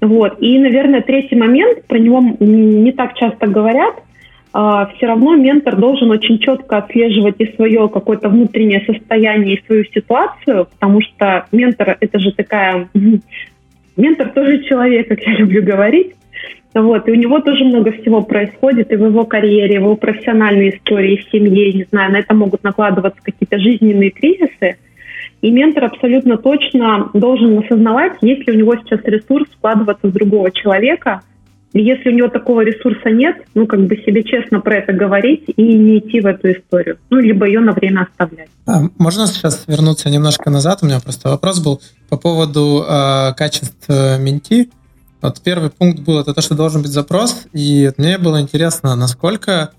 Вот. 0.02 0.38
И, 0.42 0.60
наверное, 0.60 1.02
третий 1.02 1.36
момент, 1.36 1.86
про 1.86 1.98
него 1.98 2.22
не 2.40 2.92
так 2.92 3.16
часто 3.16 3.48
говорят, 3.48 3.96
все 4.54 5.08
равно 5.08 5.36
ментор 5.36 5.76
должен 5.78 6.12
очень 6.12 6.38
четко 6.38 6.78
отслеживать 6.78 7.36
и 7.40 7.56
свое 7.56 7.90
какое-то 7.90 8.30
внутреннее 8.30 8.86
состояние, 8.86 9.56
и 9.56 9.66
свою 9.66 9.84
ситуацию, 9.86 10.68
потому 10.72 11.02
что 11.02 11.48
ментор— 11.52 11.98
это 12.00 12.20
же 12.20 12.32
такая... 12.32 12.88
Ментор 13.98 14.30
тоже 14.30 14.64
человек, 14.64 15.08
как 15.08 15.22
я 15.22 15.34
люблю 15.34 15.64
говорить. 15.64 16.14
Вот, 16.76 17.08
и 17.08 17.12
у 17.12 17.16
него 17.16 17.40
тоже 17.40 17.64
много 17.66 17.92
всего 17.92 18.22
происходит 18.22 18.92
и 18.92 18.96
в 18.96 19.06
его 19.06 19.26
карьере, 19.26 19.76
и 19.76 19.78
в 19.78 19.82
его 19.82 19.96
профессиональной 19.96 20.70
истории, 20.70 21.18
в 21.18 21.30
семье, 21.32 21.72
не 21.72 21.84
знаю, 21.84 22.12
на 22.12 22.18
это 22.18 22.34
могут 22.34 22.64
накладываться 22.64 23.22
какие-то 23.22 23.60
жизненные 23.60 24.10
кризисы. 24.10 24.78
И 25.42 25.52
ментор 25.52 25.86
абсолютно 25.86 26.38
точно 26.38 27.10
должен 27.14 27.58
осознавать, 27.60 28.14
есть 28.22 28.48
ли 28.48 28.54
у 28.54 28.58
него 28.58 28.76
сейчас 28.78 29.02
ресурс 29.04 29.48
вкладываться 29.52 30.08
в 30.08 30.14
другого 30.14 30.52
человека, 30.52 31.22
если 31.82 32.10
у 32.10 32.14
него 32.14 32.28
такого 32.28 32.62
ресурса 32.62 33.10
нет, 33.10 33.38
ну, 33.56 33.66
как 33.66 33.82
бы 33.88 33.96
себе 33.98 34.24
честно 34.24 34.60
про 34.60 34.78
это 34.78 34.94
говорить 34.94 35.46
и 35.48 35.62
не 35.62 36.00
идти 36.00 36.22
в 36.22 36.26
эту 36.26 36.52
историю. 36.52 36.98
Ну, 37.10 37.20
либо 37.20 37.48
ее 37.48 37.62
на 37.62 37.72
время 37.72 38.08
оставлять. 38.10 38.50
А, 38.66 38.82
можно 38.98 39.28
сейчас 39.28 39.64
вернуться 39.68 40.10
немножко 40.10 40.50
назад? 40.50 40.80
У 40.82 40.86
меня 40.86 41.00
просто 41.00 41.30
вопрос 41.30 41.60
был 41.60 41.82
по 42.10 42.18
поводу 42.18 42.86
э, 42.88 43.34
качеств 43.36 43.90
менти. 43.90 44.70
Вот 45.22 45.42
первый 45.42 45.70
пункт 45.70 46.02
был 46.02 46.20
это 46.20 46.34
то, 46.34 46.42
что 46.42 46.54
должен 46.54 46.82
быть 46.82 46.92
запрос, 46.92 47.46
и 47.54 47.92
мне 47.98 48.18
было 48.18 48.42
интересно, 48.42 48.96
насколько 48.96 49.72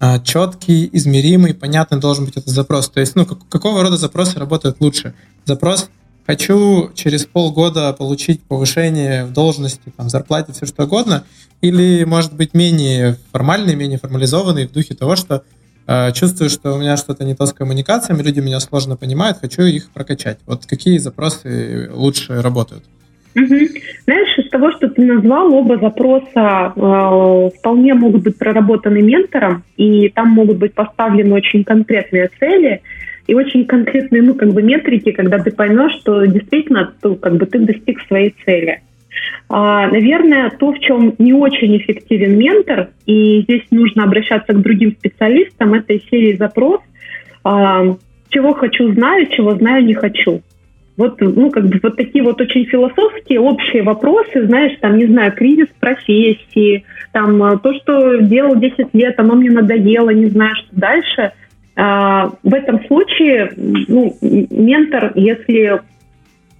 э, 0.00 0.20
четкий, 0.22 0.88
измеримый, 0.92 1.54
понятный 1.54 1.98
должен 1.98 2.24
быть 2.24 2.36
этот 2.36 2.50
запрос. 2.50 2.88
То 2.88 3.00
есть, 3.00 3.16
ну, 3.16 3.26
как, 3.26 3.38
какого 3.48 3.82
рода 3.82 3.96
запросы 3.96 4.38
работают 4.38 4.76
лучше? 4.80 5.14
Запрос 5.44 5.90
хочу 6.26 6.90
через 6.94 7.26
полгода 7.26 7.92
получить 7.92 8.42
повышение 8.42 9.24
в 9.24 9.32
должности, 9.32 9.92
там, 9.96 10.08
зарплате, 10.08 10.52
все 10.52 10.66
что 10.66 10.84
угодно, 10.84 11.24
или, 11.60 12.04
может 12.04 12.34
быть, 12.34 12.54
менее 12.54 13.16
формальный, 13.32 13.76
менее 13.76 13.98
формализованный 13.98 14.66
в 14.66 14.72
духе 14.72 14.94
того, 14.94 15.16
что 15.16 15.42
э, 15.86 16.12
чувствую, 16.12 16.50
что 16.50 16.74
у 16.74 16.78
меня 16.78 16.96
что-то 16.96 17.24
не 17.24 17.34
то 17.34 17.46
с 17.46 17.52
коммуникациями, 17.52 18.22
люди 18.22 18.40
меня 18.40 18.60
сложно 18.60 18.96
понимают, 18.96 19.38
хочу 19.40 19.62
их 19.62 19.90
прокачать. 19.90 20.38
Вот 20.46 20.66
какие 20.66 20.98
запросы 20.98 21.90
лучше 21.92 22.40
работают? 22.42 22.84
Угу. 23.34 23.46
Знаешь, 24.04 24.38
из 24.38 24.50
того, 24.50 24.72
что 24.72 24.88
ты 24.88 25.02
назвал, 25.02 25.54
оба 25.54 25.78
запроса 25.78 26.72
э, 26.76 27.50
вполне 27.58 27.94
могут 27.94 28.22
быть 28.22 28.36
проработаны 28.36 29.00
ментором, 29.00 29.64
и 29.76 30.10
там 30.10 30.28
могут 30.28 30.58
быть 30.58 30.74
поставлены 30.74 31.34
очень 31.34 31.64
конкретные 31.64 32.30
цели– 32.38 32.82
и 33.26 33.34
очень 33.34 33.66
конкретные, 33.66 34.22
ну, 34.22 34.34
как 34.34 34.52
бы 34.52 34.62
метрики, 34.62 35.12
когда 35.12 35.38
ты 35.38 35.50
поймешь, 35.50 36.00
что 36.00 36.24
действительно 36.24 36.92
то, 37.00 37.14
как 37.14 37.36
бы 37.36 37.46
ты 37.46 37.60
достиг 37.60 38.00
своей 38.06 38.34
цели. 38.44 38.80
А, 39.48 39.86
наверное, 39.88 40.50
то, 40.50 40.72
в 40.72 40.78
чем 40.80 41.14
не 41.18 41.32
очень 41.32 41.76
эффективен 41.76 42.38
ментор, 42.38 42.88
и 43.06 43.42
здесь 43.42 43.64
нужно 43.70 44.04
обращаться 44.04 44.52
к 44.52 44.62
другим 44.62 44.92
специалистам, 44.92 45.74
это 45.74 45.98
серии 46.10 46.36
запрос, 46.36 46.80
а, 47.44 47.96
чего 48.30 48.54
хочу 48.54 48.92
знаю, 48.92 49.26
чего 49.26 49.54
знаю 49.54 49.84
не 49.84 49.94
хочу. 49.94 50.42
Вот, 50.96 51.20
ну, 51.20 51.50
как 51.50 51.68
бы 51.68 51.80
вот 51.82 51.96
такие 51.96 52.22
вот 52.22 52.40
очень 52.40 52.66
философские, 52.66 53.40
общие 53.40 53.82
вопросы, 53.82 54.46
знаешь, 54.46 54.76
там, 54.80 54.98
не 54.98 55.06
знаю, 55.06 55.32
кризис 55.32 55.68
профессии, 55.80 56.84
там, 57.12 57.58
то, 57.60 57.74
что 57.74 58.18
делал 58.18 58.56
10 58.56 58.88
лет, 58.92 59.18
оно 59.18 59.34
мне 59.34 59.50
надоело, 59.50 60.10
не 60.10 60.26
знаю, 60.26 60.54
что 60.56 60.68
дальше– 60.72 61.32
а, 61.41 61.41
в 61.74 62.54
этом 62.54 62.84
случае 62.86 63.52
ну, 63.56 64.16
ментор, 64.20 65.12
если 65.14 65.80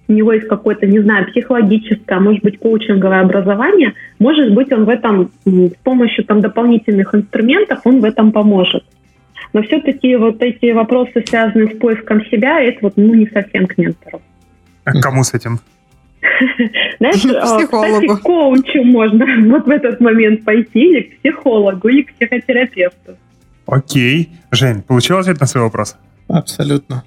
у 0.07 0.13
него 0.13 0.33
есть 0.33 0.47
какое-то, 0.47 0.85
не 0.87 0.99
знаю, 0.99 1.27
психологическое, 1.27 2.15
а 2.15 2.19
может 2.19 2.41
быть, 2.43 2.59
коучинговое 2.59 3.21
образование, 3.21 3.93
может 4.19 4.53
быть, 4.53 4.71
он 4.71 4.85
в 4.85 4.89
этом 4.89 5.31
с 5.45 5.75
помощью 5.83 6.25
там 6.25 6.41
дополнительных 6.41 7.13
инструментов, 7.13 7.81
он 7.85 8.01
в 8.01 8.05
этом 8.05 8.31
поможет. 8.31 8.83
Но 9.53 9.61
все-таки 9.61 10.15
вот 10.15 10.41
эти 10.41 10.71
вопросы, 10.71 11.23
связанные 11.27 11.75
с 11.75 11.77
поиском 11.77 12.25
себя, 12.25 12.59
это 12.59 12.79
вот 12.81 12.93
ну, 12.95 13.13
не 13.13 13.27
совсем 13.27 13.67
к 13.67 13.77
ментору. 13.77 14.21
А 14.83 14.91
к 14.91 15.01
кому 15.01 15.23
с 15.23 15.33
этим? 15.33 15.59
Знаешь, 16.99 17.25
а, 17.25 17.59
кстати, 17.59 18.07
к 18.07 18.19
коучу 18.21 18.83
можно 18.83 19.25
вот 19.49 19.65
в 19.65 19.69
этот 19.69 19.99
момент 19.99 20.43
пойти 20.43 20.79
или 20.79 21.01
к 21.01 21.19
психологу, 21.19 21.87
или 21.87 22.03
к 22.03 22.13
психотерапевту. 22.13 23.17
Окей. 23.65 24.29
Жень, 24.51 24.81
получил 24.81 25.17
ответ 25.17 25.39
на 25.39 25.47
свой 25.47 25.63
вопрос? 25.63 25.95
Абсолютно. 26.27 27.03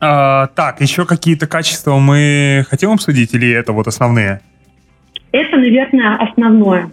А, 0.00 0.48
так, 0.48 0.80
еще 0.80 1.06
какие-то 1.06 1.46
качества 1.46 1.96
мы 1.98 2.64
хотим 2.68 2.90
обсудить 2.90 3.34
или 3.34 3.50
это 3.50 3.72
вот 3.72 3.86
основные? 3.86 4.40
Это, 5.32 5.56
наверное, 5.56 6.16
основное. 6.16 6.90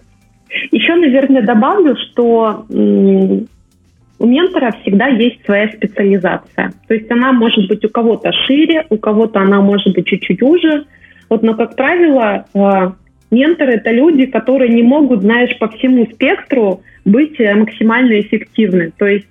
Еще, 0.72 0.96
наверное, 0.96 1.41
добавлю, 1.41 1.96
что 1.96 2.65
у 2.70 4.26
ментора 4.26 4.74
всегда 4.82 5.08
есть 5.08 5.44
своя 5.46 5.67
специализация. 5.70 6.74
То 6.88 6.94
есть 6.94 7.12
она 7.12 7.34
может 7.34 7.67
быть 7.67 7.84
у 7.84 7.89
кого-то 7.89 8.32
шире, 8.46 8.86
у 8.89 8.98
кого-то 8.98 9.41
она 9.41 9.62
может 9.62 9.94
быть 9.94 10.06
чуть-чуть 10.06 10.41
уже. 10.41 10.86
Вот, 11.30 11.44
но, 11.44 11.56
как 11.56 11.76
правило, 11.76 12.46
э, 12.54 12.91
менторы— 13.34 13.74
это 13.74 13.91
люди, 13.91 14.26
которые 14.26 14.69
не 14.69 14.84
могут, 14.84 15.22
знаешь, 15.22 15.58
по 15.60 15.67
всему 15.67 16.06
спектру 16.06 16.82
быть 17.06 17.39
э, 17.39 17.54
максимально 17.56 18.19
эффективны. 18.19 18.91
То 18.98 19.06
есть 19.08 19.28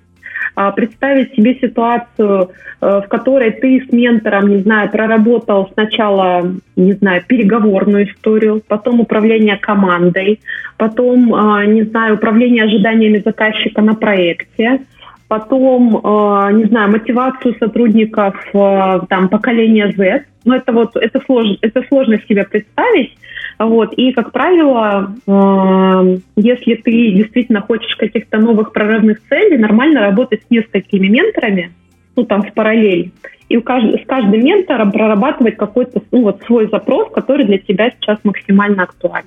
а, 0.55 0.71
представить 0.71 1.33
себе 1.33 1.55
ситуацию, 1.55 2.51
э, 2.79 3.01
в 3.03 3.07
которой 3.07 3.51
ты 3.51 3.85
с 3.87 3.91
ментором, 3.91 4.49
не 4.49 4.57
знаю, 4.57 4.91
проработал 4.91 5.69
сначала, 5.73 6.53
не 6.75 6.93
знаю, 6.93 7.23
переговорную 7.25 8.07
историю, 8.07 8.61
потом 8.67 8.99
управление 8.99 9.57
командой, 9.57 10.39
потом, 10.77 11.33
а, 11.33 11.65
не 11.65 11.83
знаю, 11.83 12.15
управление 12.15 12.65
ожиданиями 12.65 13.23
заказчика 13.25 13.81
на 13.81 13.95
проекте, 13.95 14.81
потом, 15.27 15.99
а, 16.03 16.51
не 16.51 16.65
знаю, 16.65 16.91
мотивацию 16.91 17.55
сотрудников 17.57 18.35
там, 18.51 19.29
поколения 19.29 19.91
Z. 19.97 20.25
Ну, 20.45 20.53
это 20.53 20.71
вот, 20.71 20.95
это 20.95 21.19
сложно, 21.25 21.57
это 21.61 21.81
сложно 21.87 22.19
себе 22.27 22.43
представить, 22.43 23.17
вот. 23.59 23.93
И, 23.93 24.11
как 24.11 24.31
правило, 24.31 25.15
э, 25.25 26.17
если 26.35 26.75
ты 26.75 27.11
действительно 27.11 27.61
хочешь 27.61 27.95
каких-то 27.95 28.37
новых 28.39 28.73
прорывных 28.73 29.19
целей, 29.29 29.57
нормально 29.57 30.01
работать 30.01 30.41
с 30.41 30.49
несколькими 30.49 31.07
менторами, 31.07 31.71
ну, 32.15 32.25
там, 32.25 32.43
в 32.43 32.53
параллель, 32.53 33.11
и 33.49 33.57
у 33.57 33.61
кажд... 33.61 34.01
с 34.01 34.05
каждым 34.05 34.43
ментором 34.43 34.91
прорабатывать 34.91 35.57
какой-то 35.57 36.01
ну, 36.11 36.23
вот 36.23 36.41
свой 36.45 36.67
запрос, 36.69 37.11
который 37.11 37.45
для 37.45 37.57
тебя 37.57 37.91
сейчас 37.91 38.19
максимально 38.23 38.83
актуален. 38.83 39.25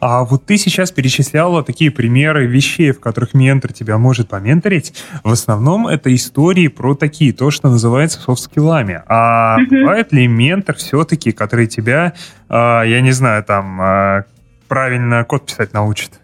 А 0.00 0.24
вот 0.24 0.44
ты 0.44 0.58
сейчас 0.58 0.90
перечисляла 0.92 1.64
такие 1.64 1.90
примеры 1.90 2.46
вещей, 2.46 2.92
в 2.92 3.00
которых 3.00 3.34
ментор 3.34 3.72
тебя 3.72 3.98
может 3.98 4.28
поменторить. 4.28 4.92
В 5.24 5.32
основном 5.32 5.86
это 5.86 6.14
истории 6.14 6.68
про 6.68 6.94
такие, 6.94 7.32
то, 7.32 7.50
что 7.50 7.68
называется 7.70 8.20
софт-скиллами. 8.20 9.02
А 9.06 9.58
mm-hmm. 9.58 9.68
бывает 9.70 10.12
ли 10.12 10.26
ментор 10.26 10.76
все-таки, 10.76 11.32
который 11.32 11.66
тебя, 11.66 12.12
э, 12.48 12.54
я 12.54 13.00
не 13.00 13.12
знаю, 13.12 13.42
там, 13.42 13.80
э, 13.80 14.24
правильно 14.68 15.24
код 15.24 15.46
писать 15.46 15.72
научит? 15.72 16.20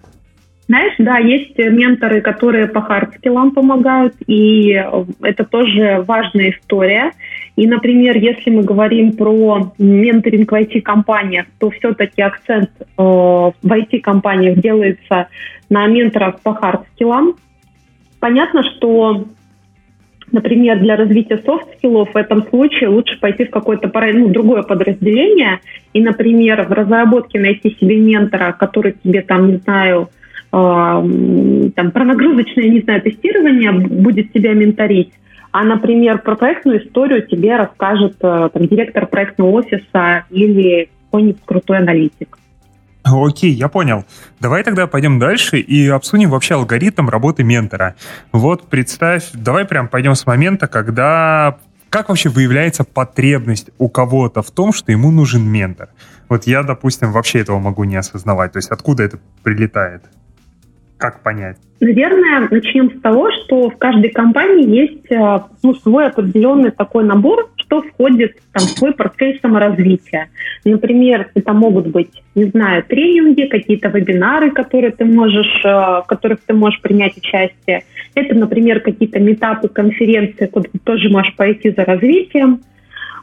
Знаешь, 0.67 0.95
да, 0.99 1.19
есть 1.19 1.59
менторы, 1.59 2.23
которые 2.23 2.69
по 2.69 2.81
хард-скиллам 2.81 3.51
помогают, 3.51 4.15
и 4.27 4.71
это 5.21 5.45
тоже 5.45 6.03
важная 6.07 6.53
история. 6.53 7.13
И, 7.57 7.67
например, 7.67 8.17
если 8.17 8.51
мы 8.51 8.63
говорим 8.63 9.13
про 9.13 9.73
менторинг 9.79 10.51
в 10.51 10.55
IT-компаниях, 10.55 11.47
то 11.61 11.71
все-таки 11.71 12.23
акцент 12.23 12.71
э, 12.81 12.85
в 12.97 13.53
IT-компаниях 13.63 14.59
делается 14.59 15.29
на 15.69 15.87
менторах 15.87 16.41
по 16.41 16.55
hard 16.55 16.82
skill 16.82 17.16
ам. 17.16 17.37
Понятно, 18.19 18.63
что, 18.63 19.27
например, 20.33 20.81
для 20.81 20.97
развития 20.97 21.43
soft 21.45 21.70
skill 21.70 22.02
ов 22.02 22.15
в 22.15 22.17
этом 22.17 22.49
случае 22.49 22.89
лучше 22.89 23.21
пойти 23.21 23.45
в 23.45 23.51
какое-то 23.51 23.93
ну, 24.15 24.29
другое 24.31 24.63
подразделение 24.63 25.61
и, 25.93 26.01
например, 26.01 26.63
в 26.63 26.73
разработке 26.73 27.39
найти 27.39 27.77
себе 27.79 27.99
ментора, 27.99 28.57
который 28.59 28.95
тебе 29.05 29.21
там, 29.21 29.49
не 29.49 29.57
знаю, 29.59 30.09
э, 30.11 30.24
там, 30.55 31.91
про 31.91 32.05
нагрузочное, 32.05 32.69
не 32.69 32.81
знаю, 32.81 33.03
тестирование 33.03 33.73
будет 33.73 34.33
тебя 34.33 34.53
менторить, 34.53 35.13
а, 35.51 35.65
например, 35.65 36.19
про 36.19 36.35
проектную 36.35 36.85
историю 36.85 37.27
тебе 37.27 37.57
расскажет 37.57 38.17
э, 38.21 38.49
там, 38.53 38.67
директор 38.67 39.07
проектного 39.07 39.51
офиса 39.51 40.25
или 40.31 40.91
какой-нибудь 41.05 41.43
крутой 41.45 41.79
аналитик. 41.79 42.39
Окей, 43.05 43.53
я 43.53 43.69
понял. 43.69 44.05
Давай 44.41 44.65
тогда 44.65 44.87
пойдем 44.87 45.19
дальше 45.21 45.59
и 45.61 45.87
обсудим 45.89 46.31
вообще 46.31 46.55
алгоритм 46.55 47.09
работы 47.09 47.45
ментора. 47.45 47.95
Вот 48.33 48.69
представь, 48.69 49.31
давай 49.33 49.65
прям 49.65 49.89
пойдем 49.89 50.15
с 50.15 50.27
момента, 50.27 50.67
когда... 50.67 51.59
Как 51.89 52.09
вообще 52.09 52.29
выявляется 52.31 52.83
потребность 52.83 53.71
у 53.79 53.89
кого-то 53.89 54.43
в 54.43 54.51
том, 54.51 54.73
что 54.73 54.91
ему 54.91 55.13
нужен 55.13 55.49
ментор? 55.49 55.91
Вот 56.29 56.49
я, 56.49 56.65
допустим, 56.65 57.13
вообще 57.13 57.39
этого 57.39 57.61
могу 57.61 57.85
не 57.85 57.95
осознавать. 57.95 58.51
То 58.51 58.57
есть 58.57 58.71
откуда 58.71 59.05
это 59.05 59.21
прилетает? 59.45 60.03
Как 61.05 61.23
понять? 61.23 61.59
Наверное, 61.81 62.49
начнем 62.51 62.91
с 62.91 62.99
того, 63.03 63.31
что 63.31 63.69
в 63.69 63.77
каждой 63.77 64.09
компании 64.09 64.67
есть 64.75 65.13
э, 65.13 65.39
ну, 65.63 65.75
свой 65.75 66.07
определенный 66.07 66.71
такой 66.71 67.05
набор, 67.05 67.51
что 67.57 67.83
входит 67.83 68.39
там, 68.53 68.63
в 68.63 68.71
свой 68.71 68.95
портфель 68.95 69.39
саморазвития. 69.43 70.31
Например, 70.65 71.31
это 71.35 71.53
могут 71.53 71.89
быть, 71.89 72.23
не 72.35 72.45
знаю, 72.45 72.85
тренинги, 72.85 73.43
какие-то 73.49 73.89
вебинары, 73.89 74.51
которые 74.51 74.93
ты 74.93 75.05
можешь, 75.05 75.63
э, 75.63 75.69
в 75.69 76.05
которых 76.09 76.39
ты 76.47 76.55
можешь 76.55 76.81
принять 76.81 77.19
участие. 77.19 77.85
Это, 78.15 78.35
например, 78.35 78.81
какие-то 78.81 79.21
метапы, 79.21 79.69
конференции, 79.69 80.47
куда 80.47 80.71
ты 80.73 80.79
тоже 80.79 81.11
можешь 81.11 81.37
пойти 81.37 81.69
за 81.69 81.85
развитием. 81.85 82.63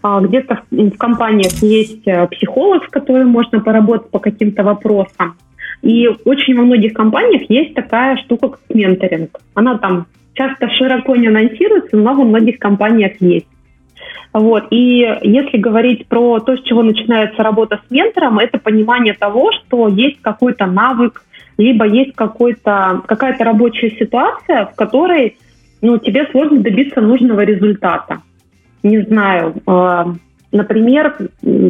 А, 0.04 0.22
где-то 0.22 0.62
в 0.70 0.98
компаниях 0.98 1.54
есть 1.64 2.04
психолог, 2.30 2.86
с 2.86 2.90
которым 2.90 3.30
можно 3.30 3.60
поработать 3.60 4.12
по 4.12 4.20
каким-то 4.20 4.62
вопросам. 4.62 5.36
И 5.82 6.08
очень 6.26 6.56
во 6.56 6.64
многих 6.64 6.94
компаниях 6.94 7.50
есть 7.50 7.74
такая 7.74 8.18
штука, 8.18 8.50
как 8.50 8.62
менторинг. 8.70 9.40
Она 9.56 9.78
там 9.78 10.06
часто 10.34 10.70
широко 10.70 11.16
не 11.16 11.28
анонсируется, 11.28 11.98
но 11.98 12.14
во 12.14 12.24
многих 12.24 12.60
компаниях 12.60 13.14
есть. 13.20 13.48
Вот. 14.34 14.68
И 14.70 15.00
если 15.24 15.58
говорить 15.58 16.08
про 16.08 16.40
то, 16.40 16.56
с 16.56 16.62
чего 16.62 16.84
начинается 16.84 17.44
работа 17.44 17.82
с 17.86 17.92
ментором, 17.92 18.40
это 18.40 18.60
понимание 18.60 19.14
того, 19.14 19.52
что 19.52 19.88
есть 19.90 20.22
какой-то 20.22 20.68
навык, 20.68 21.24
либо 21.58 21.86
есть 21.86 22.16
какой-то, 22.16 23.02
какая-то 23.08 23.44
рабочая 23.44 23.92
ситуация, 23.92 24.68
в 24.68 24.76
которой 24.76 25.38
ну, 25.82 25.98
тебе 25.98 26.28
сложно 26.32 26.62
добиться 26.62 27.02
нужного 27.02 27.42
результата. 27.42 28.22
Не 28.84 29.02
знаю, 29.02 29.56
э, 29.68 30.04
например, 30.52 31.16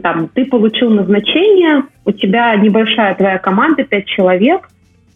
там, 0.02 0.30
ты 0.34 0.46
получил 0.46 0.90
назначение, 0.90 1.84
у 2.06 2.12
тебя 2.12 2.56
небольшая 2.56 3.16
твоя 3.16 3.38
команда, 3.38 3.84
пять 3.84 4.08
человек, 4.08 4.70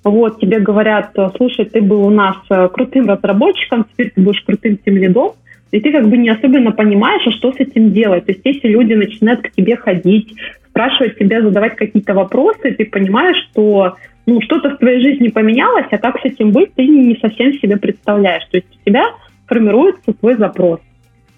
вот, 0.04 0.40
тебе 0.40 0.60
говорят, 0.60 1.16
слушай, 1.36 1.66
ты 1.66 1.82
был 1.82 2.06
у 2.06 2.12
нас 2.12 2.38
э, 2.50 2.68
крутым 2.72 3.10
разработчиком, 3.10 3.86
теперь 3.92 4.12
ты 4.12 4.22
будешь 4.22 4.42
крутым 4.42 4.78
тем 4.78 4.98
лидом, 4.98 5.32
и 5.72 5.80
ты 5.80 5.92
как 5.92 6.08
бы 6.08 6.18
не 6.18 6.30
особенно 6.30 6.72
понимаешь, 6.72 7.24
а 7.26 7.32
что 7.32 7.52
с 7.52 7.56
этим 7.60 7.92
делать. 7.92 8.26
То 8.26 8.32
есть 8.32 8.42
если 8.46 8.68
люди 8.68 8.94
начинают 8.94 9.42
к 9.42 9.52
тебе 9.52 9.76
ходить, 9.76 10.36
спрашивать 10.70 11.18
тебя, 11.18 11.42
задавать 11.42 11.76
какие-то 11.76 12.14
вопросы, 12.14 12.72
ты 12.72 12.86
понимаешь, 12.86 13.38
что 13.50 13.96
ну, 14.28 14.42
что-то 14.42 14.72
в 14.72 14.78
твоей 14.78 15.02
жизни 15.02 15.30
поменялось, 15.30 15.88
а 15.92 15.98
как 15.98 16.20
с 16.20 16.26
этим 16.26 16.52
быть, 16.52 16.74
ты 16.76 16.86
не 16.86 17.18
совсем 17.20 17.54
себе 17.54 17.78
представляешь. 17.78 18.46
То 18.52 18.58
есть 18.58 18.68
у 18.70 18.90
тебя 18.90 19.06
формируется 19.48 20.14
твой 20.14 20.36
запрос. 20.36 20.80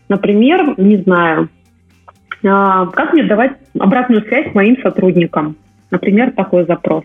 Например, 0.09 0.73
не 0.77 0.97
знаю, 0.97 1.49
как 2.41 3.13
мне 3.13 3.23
давать 3.23 3.53
обратную 3.79 4.21
связь 4.23 4.53
моим 4.53 4.77
сотрудникам? 4.81 5.55
Например, 5.91 6.31
такой 6.31 6.65
запрос. 6.65 7.03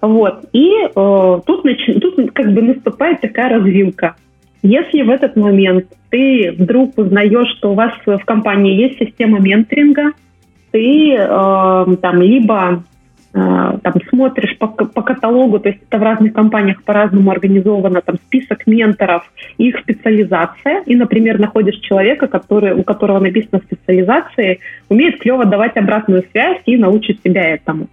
Вот. 0.00 0.44
И 0.52 0.70
э, 0.84 1.40
тут, 1.46 1.64
нач... 1.64 1.86
тут 2.00 2.32
как 2.32 2.52
бы 2.52 2.62
наступает 2.62 3.20
такая 3.20 3.58
развилка. 3.58 4.16
Если 4.62 5.02
в 5.02 5.10
этот 5.10 5.36
момент 5.36 5.86
ты 6.10 6.54
вдруг 6.58 6.96
узнаешь, 6.96 7.56
что 7.56 7.72
у 7.72 7.74
вас 7.74 7.92
в 8.06 8.24
компании 8.24 8.74
есть 8.74 8.98
система 8.98 9.40
менторинга, 9.40 10.12
ты 10.70 11.14
э, 11.14 11.26
там 11.26 12.20
либо 12.20 12.84
там 13.34 13.94
смотришь 14.10 14.56
по, 14.58 14.68
по 14.68 15.02
каталогу, 15.02 15.58
то 15.58 15.68
есть 15.68 15.80
это 15.88 15.98
в 15.98 16.02
разных 16.02 16.32
компаниях 16.32 16.84
по-разному 16.84 17.32
организовано, 17.32 18.00
там 18.00 18.16
список 18.26 18.66
менторов, 18.68 19.24
их 19.58 19.80
специализация, 19.80 20.82
и, 20.86 20.94
например, 20.94 21.40
находишь 21.40 21.80
человека, 21.80 22.28
который, 22.28 22.74
у 22.74 22.84
которого 22.84 23.18
написано 23.18 23.60
специализации, 23.60 24.60
умеет 24.88 25.18
клево 25.18 25.46
давать 25.46 25.76
обратную 25.76 26.22
связь 26.30 26.58
и 26.66 26.76
научит 26.76 27.22
тебя 27.22 27.54
этому. 27.54 27.88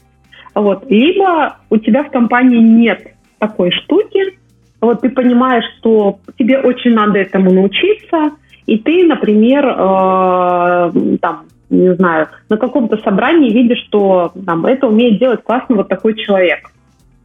Вот. 0.54 0.86
Либо 0.92 1.58
у 1.72 1.78
тебя 1.78 2.04
в 2.04 2.12
компании 2.12 2.60
нет 2.60 3.08
такой 3.40 3.72
штуки, 3.72 4.38
вот 4.80 5.02
ты 5.02 5.10
понимаешь, 5.10 5.66
что 5.80 6.20
тебе 6.38 6.60
очень 6.60 6.94
надо 6.94 7.18
этому 7.18 7.52
научиться, 7.52 8.32
и 8.68 8.78
ты, 8.78 9.06
например, 9.08 9.66
э, 9.66 11.18
там, 11.20 11.46
не 11.72 11.96
знаю, 11.96 12.28
на 12.50 12.58
каком-то 12.58 12.98
собрании 12.98 13.52
видишь, 13.52 13.84
что 13.88 14.32
там, 14.46 14.66
это 14.66 14.88
умеет 14.88 15.20
делать 15.20 15.42
классно 15.42 15.78
вот 15.78 15.88
такой 15.88 16.16
человек. 16.16 16.70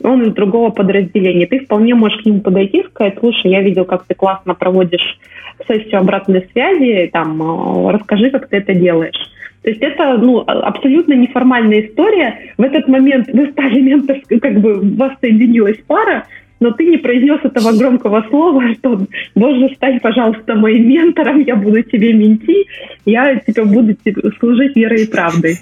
Он 0.03 0.23
из 0.23 0.35
другого 0.35 0.71
подразделения. 0.71 1.47
Ты 1.47 1.61
вполне 1.61 1.95
можешь 1.95 2.23
к 2.23 2.27
нему 2.27 2.41
подойти 2.41 2.81
и 2.81 2.87
сказать, 2.87 3.17
слушай, 3.19 3.51
я 3.51 3.63
видел, 3.63 3.85
как 3.85 4.05
ты 4.05 4.15
классно 4.15 4.55
проводишь 4.55 5.19
сессию 5.67 6.01
обратной 6.01 6.47
связи, 6.53 7.11
там, 7.13 7.43
э, 7.43 7.93
расскажи, 7.93 8.31
как 8.31 8.49
ты 8.49 8.59
это 8.59 8.75
делаешь. 8.75 9.17
То 9.63 9.71
есть 9.71 9.83
это 9.83 10.17
ну, 10.19 10.45
абсолютно 10.47 11.15
неформальная 11.15 11.81
история. 11.81 12.53
В 12.57 12.63
этот 12.63 12.87
момент 12.87 13.29
вы 13.33 13.51
стали 13.51 13.81
ментор, 13.81 14.19
как 14.41 14.61
бы 14.61 14.81
вас 14.97 15.15
соединилась 15.21 15.79
пара, 15.89 16.27
но 16.61 16.73
ты 16.73 16.85
не 16.85 16.97
произнес 16.97 17.41
этого 17.45 17.73
громкого 17.73 18.25
слова, 18.29 18.63
что 18.75 19.07
«Боже, 19.35 19.75
стань, 19.77 20.01
пожалуйста, 20.01 20.55
моим 20.55 20.89
ментором, 20.89 21.41
я 21.41 21.57
буду 21.57 21.83
тебе 21.83 22.13
менти, 22.13 22.67
я 23.05 23.39
тебе 23.41 23.65
буду 23.65 23.97
служить 24.39 24.77
верой 24.77 25.05
и 25.05 25.07
правдой». 25.07 25.59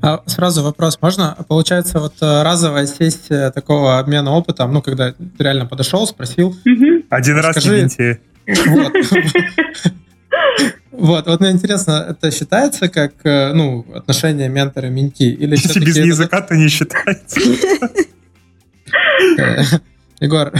А 0.00 0.22
сразу 0.26 0.62
вопрос, 0.62 0.98
можно? 1.00 1.36
Получается, 1.48 2.00
вот 2.00 2.14
э, 2.20 2.42
разовая 2.42 2.86
сессия 2.86 3.50
такого 3.50 3.98
обмена 3.98 4.32
опытом, 4.32 4.72
ну, 4.72 4.82
когда 4.82 5.12
ты 5.12 5.18
реально 5.38 5.66
подошел, 5.66 6.06
спросил. 6.06 6.48
Угу. 6.48 7.04
Один 7.08 7.38
раз 7.38 7.56
в 7.64 7.70
менти. 7.70 8.20
Вот. 8.66 8.92
Вот, 10.90 11.26
вот 11.26 11.40
мне 11.40 11.50
интересно, 11.50 12.06
это 12.10 12.30
считается 12.30 12.88
как, 12.88 13.12
э, 13.24 13.52
ну, 13.54 13.86
отношение 13.94 14.48
ментора-менти? 14.48 15.22
Или 15.22 15.52
Если 15.52 15.80
без 15.80 15.96
языка, 15.96 16.42
то 16.42 16.54
не 16.54 16.68
считается. 16.68 17.40
Э, 19.38 19.62
Егор, 20.20 20.52